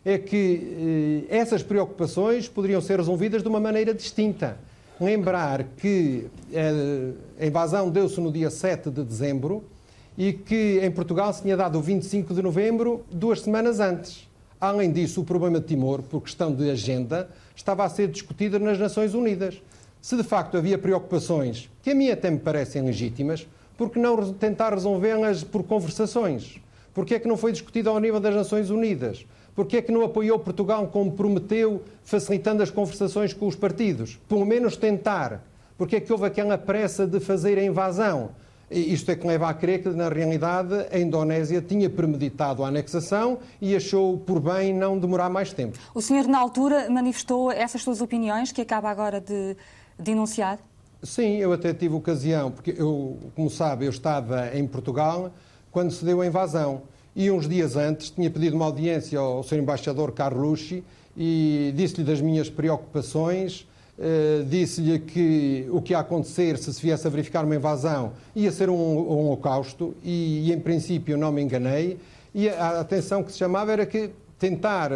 É 0.04 0.18
que 0.18 1.26
eh, 1.30 1.36
essas 1.38 1.64
preocupações 1.64 2.48
poderiam 2.48 2.82
ser 2.82 2.98
resolvidas 2.98 3.42
de 3.42 3.48
uma 3.48 3.60
maneira 3.60 3.94
distinta. 3.94 4.58
Lembrar 5.00 5.64
que 5.78 6.28
eh, 6.54 7.12
a 7.39 7.45
invasão 7.45 7.89
deu-se 7.89 8.20
no 8.20 8.32
dia 8.32 8.49
7 8.49 8.89
de 8.89 9.04
dezembro, 9.04 9.64
e 10.18 10.34
que 10.34 10.80
em 10.82 10.91
Portugal 10.91 11.34
se 11.34 11.41
tinha 11.41 11.55
dado 11.55 11.78
o 11.78 11.82
25 11.82 12.34
de 12.34 12.41
novembro, 12.41 13.03
duas 13.12 13.41
semanas 13.41 13.80
antes. 13.80 14.30
Além 14.59 14.91
disso, 14.91 15.22
o 15.22 15.24
problema 15.24 15.59
de 15.59 15.68
Timor, 15.68 16.01
por 16.03 16.22
questão 16.22 16.53
de 16.53 16.70
agenda, 16.70 17.30
estava 17.55 17.84
a 17.84 17.89
ser 17.89 18.07
discutido 18.07 18.59
nas 18.59 18.78
Nações 18.78 19.14
Unidas. 19.14 19.62
se 20.01 20.18
de 20.18 20.24
facto 20.24 20.57
havia 20.57 20.78
preocupações 20.78 21.70
que 21.84 21.91
a 21.91 21.95
mim 21.95 22.09
até 22.09 22.30
me 22.30 22.39
parecem 22.39 22.82
legítimas, 22.82 23.47
por 23.78 23.89
que 23.89 23.99
não 23.99 24.34
tentar 24.34 24.74
resolvê-las 24.74 25.43
por 25.43 25.64
conversações? 25.64 26.59
Porque 26.93 27.16
é 27.16 27.20
que 27.20 27.28
não 27.28 27.38
foi 27.38 27.51
discutido 27.51 27.89
ao 27.89 27.99
nível 27.99 28.20
das 28.20 28.36
Nações 28.36 28.70
Unidas? 28.70 29.26
Porque 29.55 29.78
é 29.78 29.82
que 29.82 29.91
não 29.91 30.03
apoiou 30.03 30.38
Portugal 30.39 30.88
como 30.88 31.12
prometeu, 31.12 31.82
facilitando 32.03 32.62
as 32.62 32.70
conversações 32.70 33.34
com 33.34 33.47
os 33.47 33.55
partidos? 33.55 34.20
Pelo 34.28 34.45
menos 34.45 34.78
tentar. 34.78 35.43
Porque 35.78 35.95
é 35.95 35.99
que 35.99 36.12
houve 36.12 36.26
aquela 36.26 36.57
pressa 36.57 37.07
de 37.07 37.20
fazer 37.20 37.57
a 37.57 37.64
invasão? 37.64 38.30
Isto 38.72 39.11
é 39.11 39.15
que 39.15 39.28
leva 39.28 39.49
a 39.49 39.53
crer 39.53 39.84
que, 39.84 39.89
na 39.89 40.07
realidade, 40.07 40.74
a 40.91 40.97
Indonésia 40.97 41.61
tinha 41.61 41.89
premeditado 41.89 42.63
a 42.63 42.69
anexação 42.69 43.39
e 43.61 43.76
achou 43.76 44.17
por 44.17 44.39
bem 44.39 44.74
não 44.74 44.97
demorar 44.97 45.30
mais 45.30 45.51
tempo. 45.51 45.78
O 45.93 46.01
senhor, 46.01 46.26
na 46.26 46.39
altura, 46.39 46.89
manifestou 46.89 47.51
essas 47.51 47.84
suas 47.84 47.99
opiniões 47.99 48.51
que 48.51 48.61
acaba 48.61 48.89
agora 48.89 49.19
de 49.19 49.57
denunciar? 49.99 50.57
Sim, 51.03 51.38
eu 51.38 51.51
até 51.51 51.74
tive 51.74 51.95
ocasião, 51.95 52.51
porque 52.51 52.74
eu, 52.78 53.17
como 53.36 53.49
sabe, 53.49 53.86
eu 53.86 53.89
estava 53.89 54.55
em 54.55 54.65
Portugal 54.65 55.32
quando 55.72 55.91
se 55.91 56.05
deu 56.05 56.22
a 56.22 56.26
invasão 56.26 56.84
e 57.15 57.30
uns 57.30 57.47
dias 57.47 57.76
antes 57.76 58.09
tinha 58.09 58.30
pedido 58.30 58.55
uma 58.55 58.65
audiência 58.65 59.19
ao 59.19 59.43
Sr. 59.43 59.57
Embaixador 59.57 60.11
Carlucci 60.11 60.84
e 61.17 61.74
disse-lhe 61.76 62.03
das 62.03 62.22
minhas 62.22 62.49
preocupações, 62.49 63.67
uh, 64.02 64.43
disse-lhe 64.45 64.99
que 64.99 65.68
o 65.72 65.82
que 65.82 65.93
ia 65.93 65.99
acontecer 65.99 66.58
se 66.58 66.74
se 66.74 66.82
viesse 66.82 67.06
a 67.06 67.10
verificar 67.10 67.45
uma 67.45 67.56
invasão 67.56 68.14
ia 68.36 68.52
ser 68.52 68.70
um, 68.70 68.74
um 68.74 69.28
holocausto 69.28 69.95
e, 70.04 70.49
e, 70.49 70.54
em 70.54 70.60
princípio, 70.60 71.18
não 71.18 71.32
me 71.32 71.41
enganei. 71.41 71.97
E 72.34 72.49
a 72.49 72.80
atenção 72.80 73.24
que 73.24 73.32
se 73.32 73.38
chamava 73.38 73.72
era 73.72 73.86
que 73.86 74.10
tentar 74.39 74.91
uh, 74.91 74.95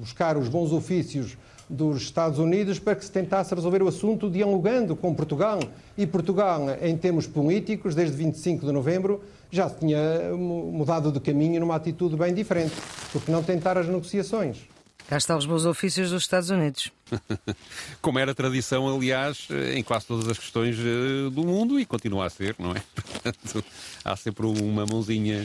buscar 0.00 0.36
os 0.36 0.48
bons 0.48 0.72
ofícios 0.72 1.36
dos 1.68 2.02
Estados 2.02 2.38
Unidos 2.38 2.78
para 2.78 2.94
que 2.94 3.04
se 3.04 3.10
tentasse 3.10 3.54
resolver 3.54 3.82
o 3.82 3.88
assunto 3.88 4.28
dialogando 4.28 4.94
com 4.94 5.14
Portugal. 5.14 5.60
E 5.96 6.06
Portugal, 6.06 6.66
em 6.82 6.96
termos 6.96 7.26
políticos, 7.26 7.94
desde 7.94 8.16
25 8.16 8.66
de 8.66 8.72
novembro, 8.72 9.22
já 9.50 9.70
tinha 9.70 10.34
mudado 10.36 11.10
de 11.10 11.20
caminho 11.20 11.60
numa 11.60 11.76
atitude 11.76 12.16
bem 12.16 12.34
diferente. 12.34 12.74
Porque 13.12 13.30
não 13.30 13.42
tentar 13.42 13.78
as 13.78 13.86
negociações? 13.86 14.73
Cá 15.08 15.18
estão 15.18 15.36
os 15.36 15.44
bons 15.44 15.66
ofícios 15.66 16.10
dos 16.10 16.22
Estados 16.22 16.50
Unidos. 16.50 16.90
Como 18.00 18.18
era 18.18 18.34
tradição, 18.34 18.88
aliás, 18.94 19.48
em 19.74 19.82
quase 19.82 20.06
todas 20.06 20.28
as 20.28 20.38
questões 20.38 20.78
eh, 20.78 21.30
do 21.30 21.44
mundo 21.44 21.78
e 21.78 21.84
continua 21.84 22.26
a 22.26 22.30
ser, 22.30 22.56
não 22.58 22.72
é? 22.72 22.82
Portanto, 22.94 23.64
há 24.02 24.16
sempre 24.16 24.46
uma 24.46 24.86
mãozinha 24.86 25.44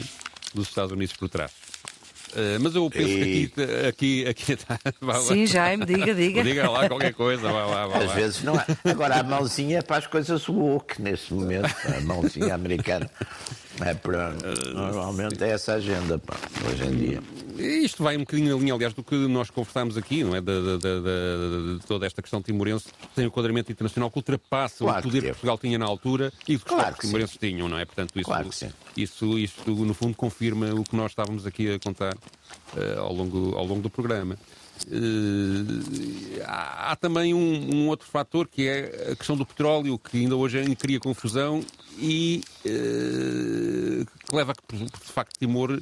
dos 0.54 0.70
Estados 0.70 0.92
Unidos 0.92 1.16
por 1.16 1.28
trás. 1.28 1.52
Uh, 2.30 2.62
mas 2.62 2.76
eu 2.76 2.88
penso 2.92 3.10
e... 3.10 3.48
que 3.48 3.62
aqui, 3.88 4.28
aqui, 4.28 4.28
aqui 4.28 4.54
está. 4.54 4.80
Sim, 5.28 5.48
Jaime, 5.48 5.84
diga, 5.84 6.14
diga. 6.14 6.44
Diga 6.44 6.70
lá 6.70 6.88
qualquer 6.88 7.14
coisa, 7.14 7.42
vá 7.42 7.66
lá, 7.66 7.88
vá 7.88 7.98
Às 7.98 8.12
vezes 8.12 8.44
não 8.44 8.56
há. 8.56 8.66
Agora, 8.86 9.20
a 9.20 9.24
mãozinha 9.24 9.80
é 9.80 9.82
para 9.82 9.98
as 9.98 10.08
coisas 10.08 10.48
woke 10.48 11.02
nesse 11.02 11.34
momento, 11.34 11.74
a 11.86 12.00
mãozinha 12.02 12.54
americana. 12.54 13.10
É 13.82 13.94
para, 13.94 14.34
normalmente 14.74 15.44
é 15.44 15.50
essa 15.52 15.74
a 15.74 15.76
agenda, 15.76 16.20
pá, 16.20 16.36
hoje 16.68 16.84
em 16.84 16.96
dia. 16.96 17.24
Isto 17.58 18.04
vai 18.04 18.16
um 18.16 18.22
bocadinho 18.22 18.54
na 18.54 18.60
linha, 18.62 18.74
aliás, 18.74 18.94
do 18.94 19.04
que 19.04 19.16
nós 19.16 19.50
conversámos 19.50 19.98
aqui, 19.98 20.24
não 20.24 20.36
é? 20.36 20.42
De, 20.42 20.78
de, 20.78 21.86
toda 21.86 22.06
esta 22.06 22.22
questão 22.22 22.42
timorense 22.42 22.88
tem 23.16 23.26
um 23.26 23.28
enquadramento 23.28 23.72
internacional 23.72 24.10
que 24.10 24.18
ultrapassa 24.18 24.84
claro 24.84 25.00
o 25.00 25.04
poder 25.04 25.22
que, 25.22 25.28
que 25.28 25.34
Portugal 25.34 25.58
tinha 25.58 25.78
na 25.78 25.86
altura 25.86 26.32
e 26.48 26.56
o 26.56 26.60
que 26.60 26.66
claro 26.66 26.94
os 26.94 27.00
timorenses 27.00 27.38
tinham, 27.38 27.68
não 27.68 27.78
é? 27.78 27.86
Portanto, 27.86 28.18
isso, 28.18 28.26
claro 28.26 28.50
isso, 28.96 29.38
isso, 29.38 29.70
no 29.70 29.94
fundo, 29.94 30.16
confirma 30.16 30.74
o 30.74 30.84
que 30.84 30.96
nós 30.96 31.12
estávamos 31.12 31.46
aqui 31.46 31.74
a 31.74 31.80
contar 31.80 32.14
uh, 32.16 33.00
ao, 33.00 33.14
longo, 33.14 33.56
ao 33.56 33.66
longo 33.66 33.82
do 33.82 33.90
programa. 33.90 34.38
Uh, 34.88 36.42
há, 36.46 36.92
há, 36.92 36.96
também 36.96 37.34
um, 37.34 37.76
um, 37.76 37.88
outro 37.90 38.08
fator 38.08 38.48
que 38.48 38.68
é 38.68 39.12
a 39.12 39.16
questão 39.16 39.36
do 39.36 39.46
petróleo, 39.46 40.00
que 40.00 40.18
ainda 40.18 40.36
hoje 40.36 40.76
cria 40.76 41.00
confusão 41.00 41.64
e 41.98 42.42
uh, 42.66 44.06
que 44.06 44.36
leva 44.36 44.54
a 44.54 44.56
que, 44.56 44.78
de 44.78 45.12
facto, 45.12 45.38
Timor 45.38 45.80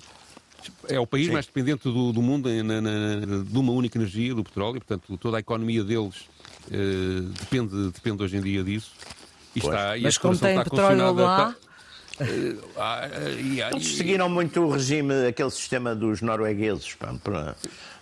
é 0.90 1.00
o 1.00 1.08
país 1.08 1.28
Sim. 1.28 1.34
mais 1.34 1.46
dependente 1.46 1.84
do, 1.84 2.12
do 2.12 2.22
mundo 2.22 2.50
na, 2.64 2.82
na, 2.82 3.44
de 3.44 3.58
uma 3.58 3.72
única 3.72 3.98
energia, 3.98 4.34
do 4.34 4.44
petróleo, 4.44 4.82
portanto, 4.82 5.18
toda 5.18 5.38
a 5.38 5.40
economia 5.40 5.84
deles 5.84 6.28
uh, 6.68 7.22
depende, 7.40 7.92
depende 7.92 8.24
hoje 8.24 8.38
em 8.38 8.42
dia 8.42 8.64
disso. 8.64 8.92
E 9.56 9.60
está, 9.60 9.98
e 9.98 10.02
Mas 10.02 10.18
como 10.18 10.38
tem 10.38 10.62
petróleo 10.64 11.14
lá. 11.14 11.56
Está, 12.20 13.10
Eles 13.72 13.96
seguiram 13.96 14.28
muito 14.28 14.60
o 14.62 14.72
regime, 14.72 15.28
aquele 15.28 15.52
sistema 15.52 15.96
dos 15.96 16.22
noruegueses. 16.22 16.94
Pá, 16.96 17.14
para 17.24 17.56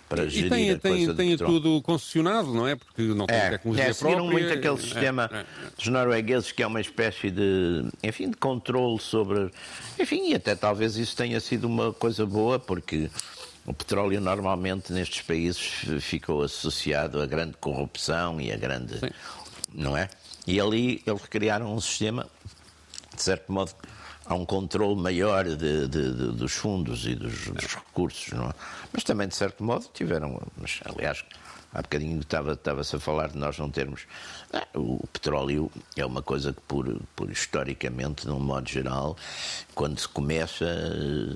para 0.08 0.24
e 0.24 0.30
gerir 0.30 0.50
tem, 0.50 0.70
a 0.70 0.78
tem, 0.78 1.14
tem 1.14 1.36
tudo 1.36 1.80
concessionado, 1.82 2.52
não 2.52 2.66
é? 2.66 2.76
Porque 2.76 3.02
não 3.02 3.26
tem 3.26 3.36
é, 3.36 3.50
tecnologia 3.50 3.84
é, 3.84 3.94
própria. 3.94 4.22
muito 4.22 4.52
aquele 4.52 4.78
sistema 4.78 5.30
é, 5.32 5.38
é, 5.38 5.44
dos 5.76 5.86
noruegueses 5.88 6.52
que 6.52 6.62
é 6.62 6.66
uma 6.66 6.80
espécie 6.80 7.30
de, 7.30 7.84
enfim, 8.02 8.30
de 8.30 8.36
controle 8.36 9.00
sobre... 9.00 9.50
Enfim, 9.98 10.30
e 10.30 10.34
até 10.34 10.54
talvez 10.54 10.96
isso 10.96 11.16
tenha 11.16 11.40
sido 11.40 11.64
uma 11.64 11.92
coisa 11.92 12.24
boa, 12.24 12.58
porque 12.58 13.10
o 13.64 13.74
petróleo 13.74 14.20
normalmente 14.20 14.92
nestes 14.92 15.22
países 15.22 15.84
ficou 16.00 16.42
associado 16.42 17.20
a 17.20 17.26
grande 17.26 17.54
corrupção 17.60 18.40
e 18.40 18.52
a 18.52 18.56
grande... 18.56 18.98
Sim. 18.98 19.10
Não 19.74 19.96
é? 19.96 20.08
E 20.46 20.60
ali 20.60 21.02
eles 21.04 21.22
criaram 21.26 21.74
um 21.74 21.80
sistema, 21.80 22.26
de 23.14 23.20
certo 23.20 23.52
modo, 23.52 23.72
há 24.26 24.34
um 24.34 24.44
controle 24.44 25.00
maior 25.00 25.44
de, 25.44 25.56
de, 25.56 25.88
de, 25.88 26.32
dos 26.32 26.52
fundos 26.52 27.06
e 27.06 27.14
dos, 27.14 27.48
dos 27.48 27.74
recursos, 27.74 28.32
não 28.32 28.46
é? 28.46 28.54
Mas 28.92 29.04
também, 29.04 29.28
de 29.28 29.34
certo 29.36 29.62
modo, 29.62 29.86
tiveram. 29.92 30.40
Mas, 30.56 30.80
aliás, 30.84 31.24
há 31.72 31.82
bocadinho 31.82 32.20
estava-se 32.20 32.96
a 32.96 32.98
falar 32.98 33.28
de 33.28 33.38
nós 33.38 33.58
não 33.58 33.70
termos. 33.70 34.02
Ah, 34.52 34.66
o 34.74 35.06
petróleo 35.12 35.70
é 35.96 36.04
uma 36.04 36.22
coisa 36.22 36.52
que, 36.52 36.60
por, 36.62 37.00
por 37.14 37.30
historicamente, 37.30 38.26
num 38.26 38.40
modo 38.40 38.68
geral, 38.68 39.16
quando 39.74 39.98
se 39.98 40.08
começa, 40.08 40.66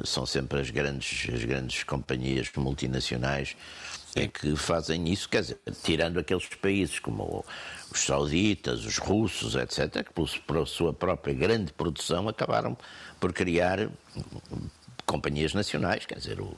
são 0.04 0.26
sempre 0.26 0.60
as 0.60 0.70
grandes, 0.70 1.28
as 1.32 1.44
grandes 1.44 1.84
companhias 1.84 2.50
multinacionais 2.56 3.56
é 4.14 4.26
que 4.26 4.56
fazem 4.56 5.08
isso, 5.08 5.28
quer 5.28 5.42
dizer, 5.42 5.58
tirando 5.84 6.18
aqueles 6.18 6.46
países 6.46 6.98
como 6.98 7.44
os 7.92 8.00
sauditas, 8.00 8.84
os 8.84 8.98
russos, 8.98 9.54
etc., 9.54 10.04
que 10.04 10.12
por 10.12 10.66
sua 10.66 10.92
própria 10.92 11.34
grande 11.34 11.72
produção 11.72 12.28
acabaram 12.28 12.76
por 13.20 13.32
criar 13.32 13.88
companhias 15.06 15.54
nacionais, 15.54 16.06
quer 16.06 16.18
dizer, 16.18 16.40
o, 16.40 16.56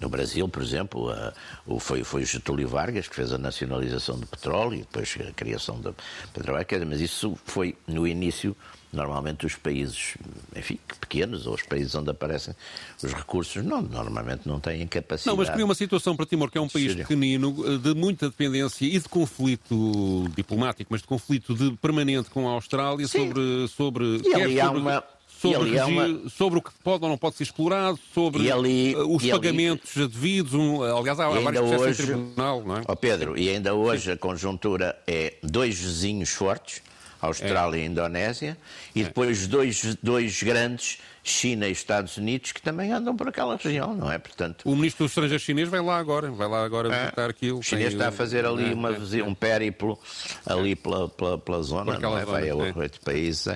no 0.00 0.08
Brasil, 0.08 0.48
por 0.48 0.62
exemplo, 0.62 1.10
a, 1.10 1.32
o, 1.66 1.78
foi, 1.78 2.02
foi 2.02 2.22
o 2.22 2.26
Getúlio 2.26 2.68
Vargas 2.68 3.06
que 3.06 3.14
fez 3.14 3.32
a 3.32 3.38
nacionalização 3.38 4.18
do 4.18 4.26
petróleo 4.26 4.74
e 4.74 4.78
depois 4.78 5.16
a 5.28 5.32
criação 5.32 5.80
da 5.80 5.92
Petrobras, 6.32 6.66
mas 6.88 7.00
isso 7.00 7.38
foi 7.44 7.76
no 7.86 8.06
início 8.06 8.56
Normalmente 8.92 9.46
os 9.46 9.54
países, 9.54 10.18
enfim, 10.54 10.78
pequenos, 11.00 11.46
ou 11.46 11.54
os 11.54 11.62
países 11.62 11.94
onde 11.94 12.10
aparecem 12.10 12.54
os 13.02 13.10
recursos, 13.10 13.64
não, 13.64 13.80
normalmente 13.80 14.46
não 14.46 14.60
têm 14.60 14.86
capacidade. 14.86 15.34
Não, 15.34 15.42
mas 15.42 15.48
cria 15.48 15.64
uma 15.64 15.74
situação 15.74 16.14
para 16.14 16.26
Timor, 16.26 16.50
que 16.50 16.58
é 16.58 16.60
um 16.60 16.68
país 16.68 16.94
pequenino, 16.94 17.78
de 17.78 17.94
muita 17.94 18.28
dependência 18.28 18.84
e 18.84 18.98
de 18.98 19.08
conflito 19.08 20.30
diplomático, 20.36 20.92
mas 20.92 21.00
de 21.00 21.06
conflito 21.06 21.54
de, 21.54 21.74
permanente 21.78 22.28
com 22.28 22.46
a 22.46 22.52
Austrália 22.52 23.08
Sim. 23.08 23.28
sobre... 23.28 23.68
sobre 23.68 24.28
e 24.28 24.34
ali 24.34 24.60
há 24.60 24.70
uma... 24.70 25.02
Sobre, 25.42 25.80
uma... 25.80 26.30
sobre, 26.30 26.58
o 26.60 26.62
que 26.62 26.70
pode 26.84 27.02
ou 27.02 27.10
não 27.10 27.18
pode 27.18 27.34
ser 27.34 27.42
explorado, 27.42 27.98
sobre 28.14 28.50
ali, 28.50 28.94
os 28.94 29.26
pagamentos 29.26 29.96
ali... 29.96 30.06
devidos. 30.06 30.54
Um, 30.54 30.82
aliás, 30.82 31.18
há, 31.18 31.26
há 31.26 31.40
vários 31.40 31.60
processos 31.60 31.80
hoje, 31.80 32.02
em 32.02 32.06
tribunal, 32.06 32.62
não 32.64 32.76
é? 32.76 32.82
Oh 32.86 32.94
Pedro, 32.94 33.36
e 33.36 33.48
ainda 33.48 33.74
hoje 33.74 34.04
Sim. 34.04 34.12
a 34.12 34.16
conjuntura 34.16 34.96
é 35.04 35.34
dois 35.42 35.76
vizinhos 35.80 36.30
fortes, 36.30 36.80
Austrália 37.20 37.78
é. 37.78 37.82
e 37.82 37.86
Indonésia, 37.86 38.56
e 38.94 39.00
é. 39.00 39.04
depois 39.04 39.48
dois, 39.48 39.96
dois 40.00 40.40
grandes, 40.44 40.98
China 41.24 41.66
e 41.66 41.72
Estados 41.72 42.16
Unidos, 42.16 42.52
que 42.52 42.62
também 42.62 42.92
andam 42.92 43.16
por 43.16 43.28
aquela 43.28 43.56
região, 43.56 43.94
não 43.94 44.10
é? 44.10 44.18
Portanto, 44.18 44.62
o 44.64 44.76
ministro 44.76 45.04
dos 45.04 45.10
Estrangeiros 45.10 45.42
chinês 45.42 45.68
vai 45.68 45.80
lá 45.80 45.98
agora, 45.98 46.30
vai 46.30 46.48
lá 46.48 46.64
agora 46.64 46.92
é. 46.92 47.00
visitar 47.00 47.30
aquilo. 47.30 47.58
O 47.58 47.62
chinês 47.62 47.92
está 47.92 48.08
a 48.08 48.12
fazer 48.12 48.44
ali 48.44 48.70
é, 48.70 48.74
uma, 48.74 48.90
é, 48.90 49.22
um 49.24 49.34
périplo 49.34 49.98
ali 50.46 50.76
pela, 50.76 51.08
pela, 51.08 51.38
pela 51.38 51.62
zona, 51.62 51.98
não 51.98 52.16
é? 52.16 52.24
vai 52.24 52.48
a 52.48 52.54
oito 52.54 53.00
países, 53.00 53.46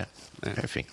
enfim. 0.65 0.85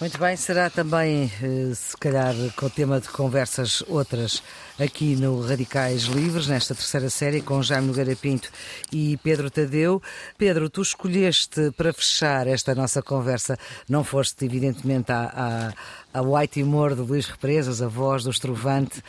Muito 0.00 0.16
bem, 0.16 0.36
será 0.36 0.70
também, 0.70 1.24
eh, 1.42 1.74
se 1.74 1.96
calhar, 1.96 2.32
com 2.56 2.66
o 2.66 2.70
tema 2.70 3.00
de 3.00 3.08
conversas 3.08 3.82
outras 3.88 4.44
aqui 4.78 5.16
no 5.16 5.40
Radicais 5.40 6.04
Livres, 6.04 6.46
nesta 6.46 6.74
terceira 6.74 7.10
série, 7.10 7.42
com 7.42 7.62
Jaime 7.62 7.88
Nogueira 7.88 8.14
Pinto 8.14 8.48
e 8.92 9.16
Pedro 9.18 9.50
Tadeu. 9.50 10.00
Pedro, 10.36 10.70
tu 10.70 10.82
escolheste 10.82 11.72
para 11.76 11.92
fechar 11.92 12.46
esta 12.46 12.74
nossa 12.74 13.02
conversa, 13.02 13.58
não 13.88 14.04
foste, 14.04 14.44
evidentemente, 14.44 15.10
à, 15.10 15.72
a 16.12 16.22
White 16.22 16.54
Timor 16.54 16.94
de 16.94 17.02
Luís 17.02 17.26
Represas, 17.26 17.82
a 17.82 17.88
voz 17.88 18.24
do 18.24 18.30
Estrovante. 18.30 19.02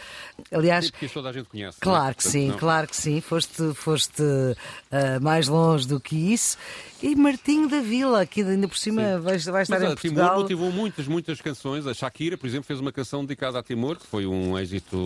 Aliás, 0.51 0.89
que 0.89 1.07
toda 1.07 1.29
a 1.29 1.33
gente 1.33 1.47
conhece. 1.47 1.77
É? 1.79 1.83
Claro 1.83 2.15
que 2.15 2.23
sim, 2.23 2.49
não. 2.49 2.57
claro 2.57 2.87
que 2.87 2.95
sim. 2.95 3.21
Foste, 3.21 3.73
foste 3.73 4.21
uh, 4.21 5.21
mais 5.21 5.47
longe 5.47 5.87
do 5.87 5.99
que 5.99 6.15
isso. 6.33 6.57
E 7.01 7.15
Martinho 7.15 7.69
da 7.69 7.79
Vila, 7.79 8.25
que 8.25 8.41
ainda 8.41 8.67
por 8.67 8.77
cima 8.77 9.19
vai, 9.19 9.37
vai 9.37 9.63
estar 9.63 9.79
Mas, 9.79 9.83
em 9.83 9.95
Portugal. 9.95 10.25
Timor 10.27 10.41
motivou 10.41 10.71
muitas, 10.71 11.07
muitas 11.07 11.39
canções. 11.39 11.87
A 11.87 11.93
Shakira, 11.93 12.37
por 12.37 12.47
exemplo, 12.47 12.65
fez 12.65 12.79
uma 12.79 12.91
canção 12.91 13.23
dedicada 13.23 13.59
a 13.59 13.63
Timor, 13.63 13.97
que 13.97 14.05
foi 14.05 14.25
um 14.25 14.57
êxito 14.59 14.97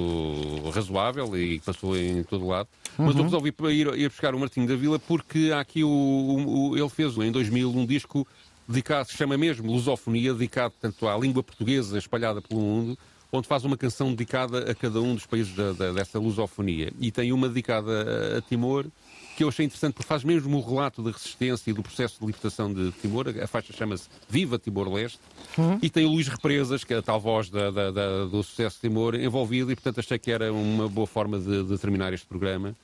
razoável 0.69 1.37
e 1.37 1.59
passou 1.59 1.97
em 1.97 2.23
todo 2.23 2.47
lado. 2.47 2.67
Mas 2.97 3.13
uhum. 3.13 3.19
eu 3.19 3.23
resolvi 3.23 3.53
ir, 3.71 3.87
ir 3.95 4.09
buscar 4.09 4.35
o 4.35 4.39
Martinho 4.39 4.67
da 4.67 4.75
Vila 4.75 4.99
porque 4.99 5.51
há 5.53 5.59
aqui 5.59 5.83
o, 5.83 5.89
o, 5.89 6.69
o 6.69 6.77
ele 6.77 6.89
fez 6.89 7.17
em 7.17 7.31
2000 7.31 7.69
um 7.69 7.85
disco 7.85 8.27
dedicado, 8.67 9.09
se 9.09 9.17
chama 9.17 9.37
mesmo 9.37 9.71
Lusofonia, 9.71 10.33
dedicado 10.33 10.73
tanto 10.79 11.07
à 11.07 11.17
língua 11.17 11.43
portuguesa 11.43 11.97
espalhada 11.97 12.41
pelo 12.41 12.61
mundo, 12.61 12.97
onde 13.31 13.47
faz 13.47 13.65
uma 13.65 13.75
canção 13.75 14.09
dedicada 14.11 14.71
a 14.71 14.75
cada 14.75 15.01
um 15.01 15.15
dos 15.15 15.25
países 15.25 15.55
da, 15.55 15.73
da, 15.73 15.91
dessa 15.91 16.19
lusofonia. 16.19 16.91
E 16.99 17.11
tem 17.11 17.33
uma 17.33 17.47
dedicada 17.47 18.35
a, 18.35 18.37
a 18.37 18.41
Timor, 18.41 18.85
que 19.35 19.43
eu 19.43 19.49
achei 19.49 19.65
interessante 19.65 19.93
porque 19.93 20.07
faz 20.07 20.23
mesmo 20.23 20.57
o 20.57 20.61
relato 20.61 21.01
da 21.01 21.11
resistência 21.11 21.71
e 21.71 21.73
do 21.73 21.81
processo 21.83 22.19
de 22.19 22.25
libertação 22.25 22.73
de 22.73 22.91
Timor. 22.93 23.27
A 23.41 23.47
faixa 23.47 23.73
chama-se 23.73 24.07
Viva 24.29 24.57
Timor-Leste. 24.59 25.19
Uhum. 25.57 25.79
E 25.81 25.89
tem 25.89 26.05
o 26.05 26.09
Luís 26.09 26.27
Represas, 26.27 26.83
que 26.83 26.93
é 26.93 26.97
a 26.97 27.01
tal 27.01 27.19
voz 27.19 27.49
da, 27.49 27.71
da, 27.71 27.91
da, 27.91 28.25
do 28.25 28.43
sucesso 28.43 28.75
de 28.75 28.89
Timor, 28.89 29.15
envolvido, 29.15 29.71
e 29.71 29.75
portanto 29.75 29.99
achei 29.99 30.17
que 30.17 30.31
era 30.31 30.51
uma 30.51 30.87
boa 30.87 31.07
forma 31.07 31.39
de, 31.39 31.63
de 31.63 31.77
terminar 31.77 32.13
este 32.13 32.25
programa 32.25 32.75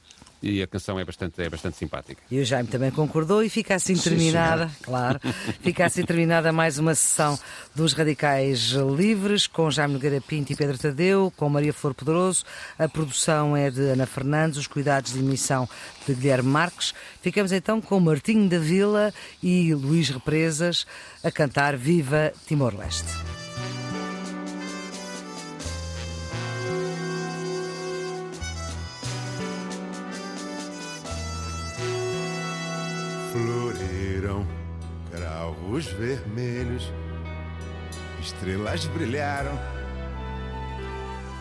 e 0.41 0.61
a 0.61 0.67
canção 0.67 0.99
é 0.99 1.05
bastante, 1.05 1.41
é 1.41 1.49
bastante 1.49 1.77
simpática. 1.77 2.21
E 2.29 2.39
o 2.39 2.45
Jaime 2.45 2.67
também 2.67 2.91
concordou 2.91 3.43
e 3.43 3.49
fica 3.49 3.75
assim 3.75 3.95
terminada, 3.95 4.69
Sim, 4.69 4.75
claro, 4.83 5.19
fica 5.61 5.85
assim 5.85 6.03
terminada 6.03 6.51
mais 6.51 6.77
uma 6.79 6.95
sessão 6.95 7.37
dos 7.75 7.93
Radicais 7.93 8.71
Livres 8.97 9.47
com 9.47 9.69
Jaime 9.69 9.93
Nogueira 9.93 10.21
Pinto 10.21 10.53
e 10.53 10.55
Pedro 10.55 10.77
Tadeu, 10.77 11.31
com 11.35 11.49
Maria 11.49 11.73
Flor 11.73 11.93
Pedroso. 11.93 12.43
A 12.77 12.87
produção 12.87 13.55
é 13.55 13.69
de 13.69 13.81
Ana 13.81 14.05
Fernandes, 14.05 14.57
os 14.57 14.67
cuidados 14.67 15.13
de 15.13 15.19
emissão 15.19 15.67
de 16.07 16.13
Guilherme 16.13 16.49
Marques. 16.49 16.93
Ficamos 17.21 17.51
então 17.51 17.81
com 17.81 17.99
Martinho 17.99 18.47
da 18.49 18.59
Vila 18.59 19.13
e 19.41 19.73
Luís 19.73 20.09
Represas 20.09 20.85
a 21.23 21.31
cantar 21.31 21.75
Viva 21.75 22.31
Timor-Leste. 22.47 23.38
Cravos 35.49 35.87
vermelhos, 35.87 36.91
estrelas 38.21 38.85
brilharam 38.85 39.57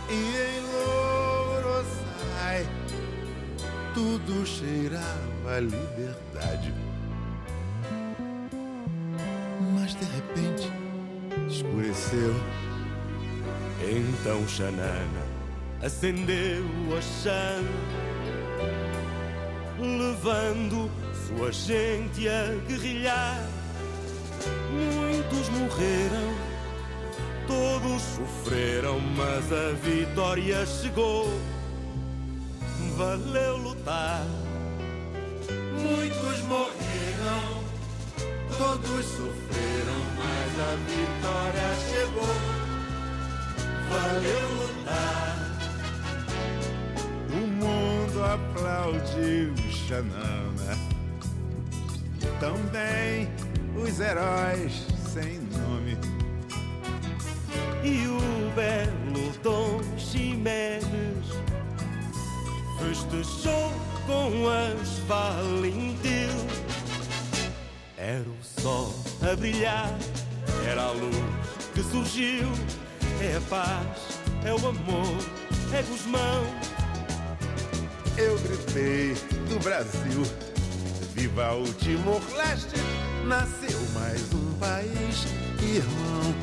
e 0.09 0.15
em 0.15 0.61
Lorosai 0.73 2.67
tudo 3.93 4.47
cheirava 4.47 5.61
liberdade. 5.61 6.73
Mas 9.75 9.95
de 9.95 10.05
repente 10.05 10.73
escureceu. 11.49 12.35
Então 13.81 14.47
Xanana 14.49 15.27
acendeu 15.83 16.65
a 16.97 17.01
chama, 17.03 17.69
levando 19.79 20.91
sua 21.27 21.53
gente 21.53 22.29
a 22.29 22.55
guerrilhar. 22.67 23.58
Muitos 24.79 25.49
morreram, 25.49 26.35
todos 27.49 28.01
sofreram, 28.01 29.01
mas 29.17 29.53
a 29.53 29.73
vitória 29.83 30.65
chegou. 30.67 31.27
Valeu 32.97 33.57
lutar. 33.57 34.25
Muitos 35.83 36.43
morreram, 36.43 37.65
todos 38.57 39.05
sofreram, 39.05 40.01
mas 40.17 40.51
a 40.61 40.77
vitória 40.87 41.69
chegou. 41.91 42.37
Valeu 43.91 44.49
lutar. 44.61 45.37
O 47.33 47.47
mundo 47.47 48.25
aplaudiu 48.25 49.55
Xanana 49.89 50.99
também 52.41 53.29
os 53.83 54.01
heróis 54.01 54.87
sem 55.13 55.39
nome. 55.59 55.97
E 57.83 58.07
o 58.07 58.51
belo 58.55 59.33
Dom 59.43 59.81
Ximenes 59.97 60.83
festejou 62.79 63.73
com 64.07 64.49
as 64.49 64.99
Valentil. 65.07 66.29
Era 67.97 68.23
o 68.23 68.61
sol 68.61 68.95
a 69.23 69.37
brilhar, 69.37 69.97
era 70.69 70.83
a 70.83 70.93
luz 70.93 71.17
que 71.75 71.83
surgiu. 71.83 72.49
É 73.21 73.37
a 73.37 73.41
paz, 73.49 74.21
é 74.45 74.53
o 74.53 74.59
amor, 74.59 75.19
é 75.73 75.83
Guzmão. 75.83 76.45
Eu 78.17 78.39
gritei 78.39 79.15
do 79.49 79.63
Brasil 79.63 80.23
Viva 81.19 81.53
o 81.53 81.65
Timor-Leste, 81.65 82.77
nasceu 83.29 83.79
mais 83.93 84.23
um 84.33 84.59
país 84.59 85.27
irmão. 85.63 86.38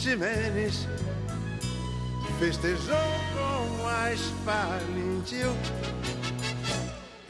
Ximenes 0.00 0.88
festejou 2.38 2.96
com 3.34 3.86
as 3.86 4.18
falintil. 4.46 5.52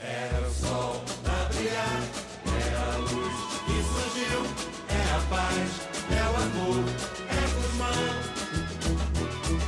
Era 0.01 0.47
o 0.47 0.51
sol 0.53 1.03
a 1.27 1.53
brilhar, 1.53 2.01
era 2.47 2.95
a 2.95 2.97
luz 2.99 3.35
que 3.67 3.77
surgiu, 3.83 4.47
é 4.89 5.03
a 5.11 5.21
paz, 5.29 5.71
é 6.13 6.23
o 6.23 6.37
amor, 6.37 6.85
é 7.29 7.43
o 7.43 7.61
irmão. 7.67 8.03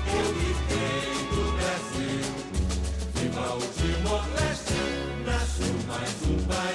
Eu 0.07 0.27
gritei 0.35 1.03
do 1.33 1.43
Brasil, 1.57 2.23
viva 3.17 3.47
o 3.55 3.59
Timor-Leste, 3.79 4.83
nasceu 5.27 5.75
mais 5.89 6.23
um 6.23 6.39
país 6.47 6.72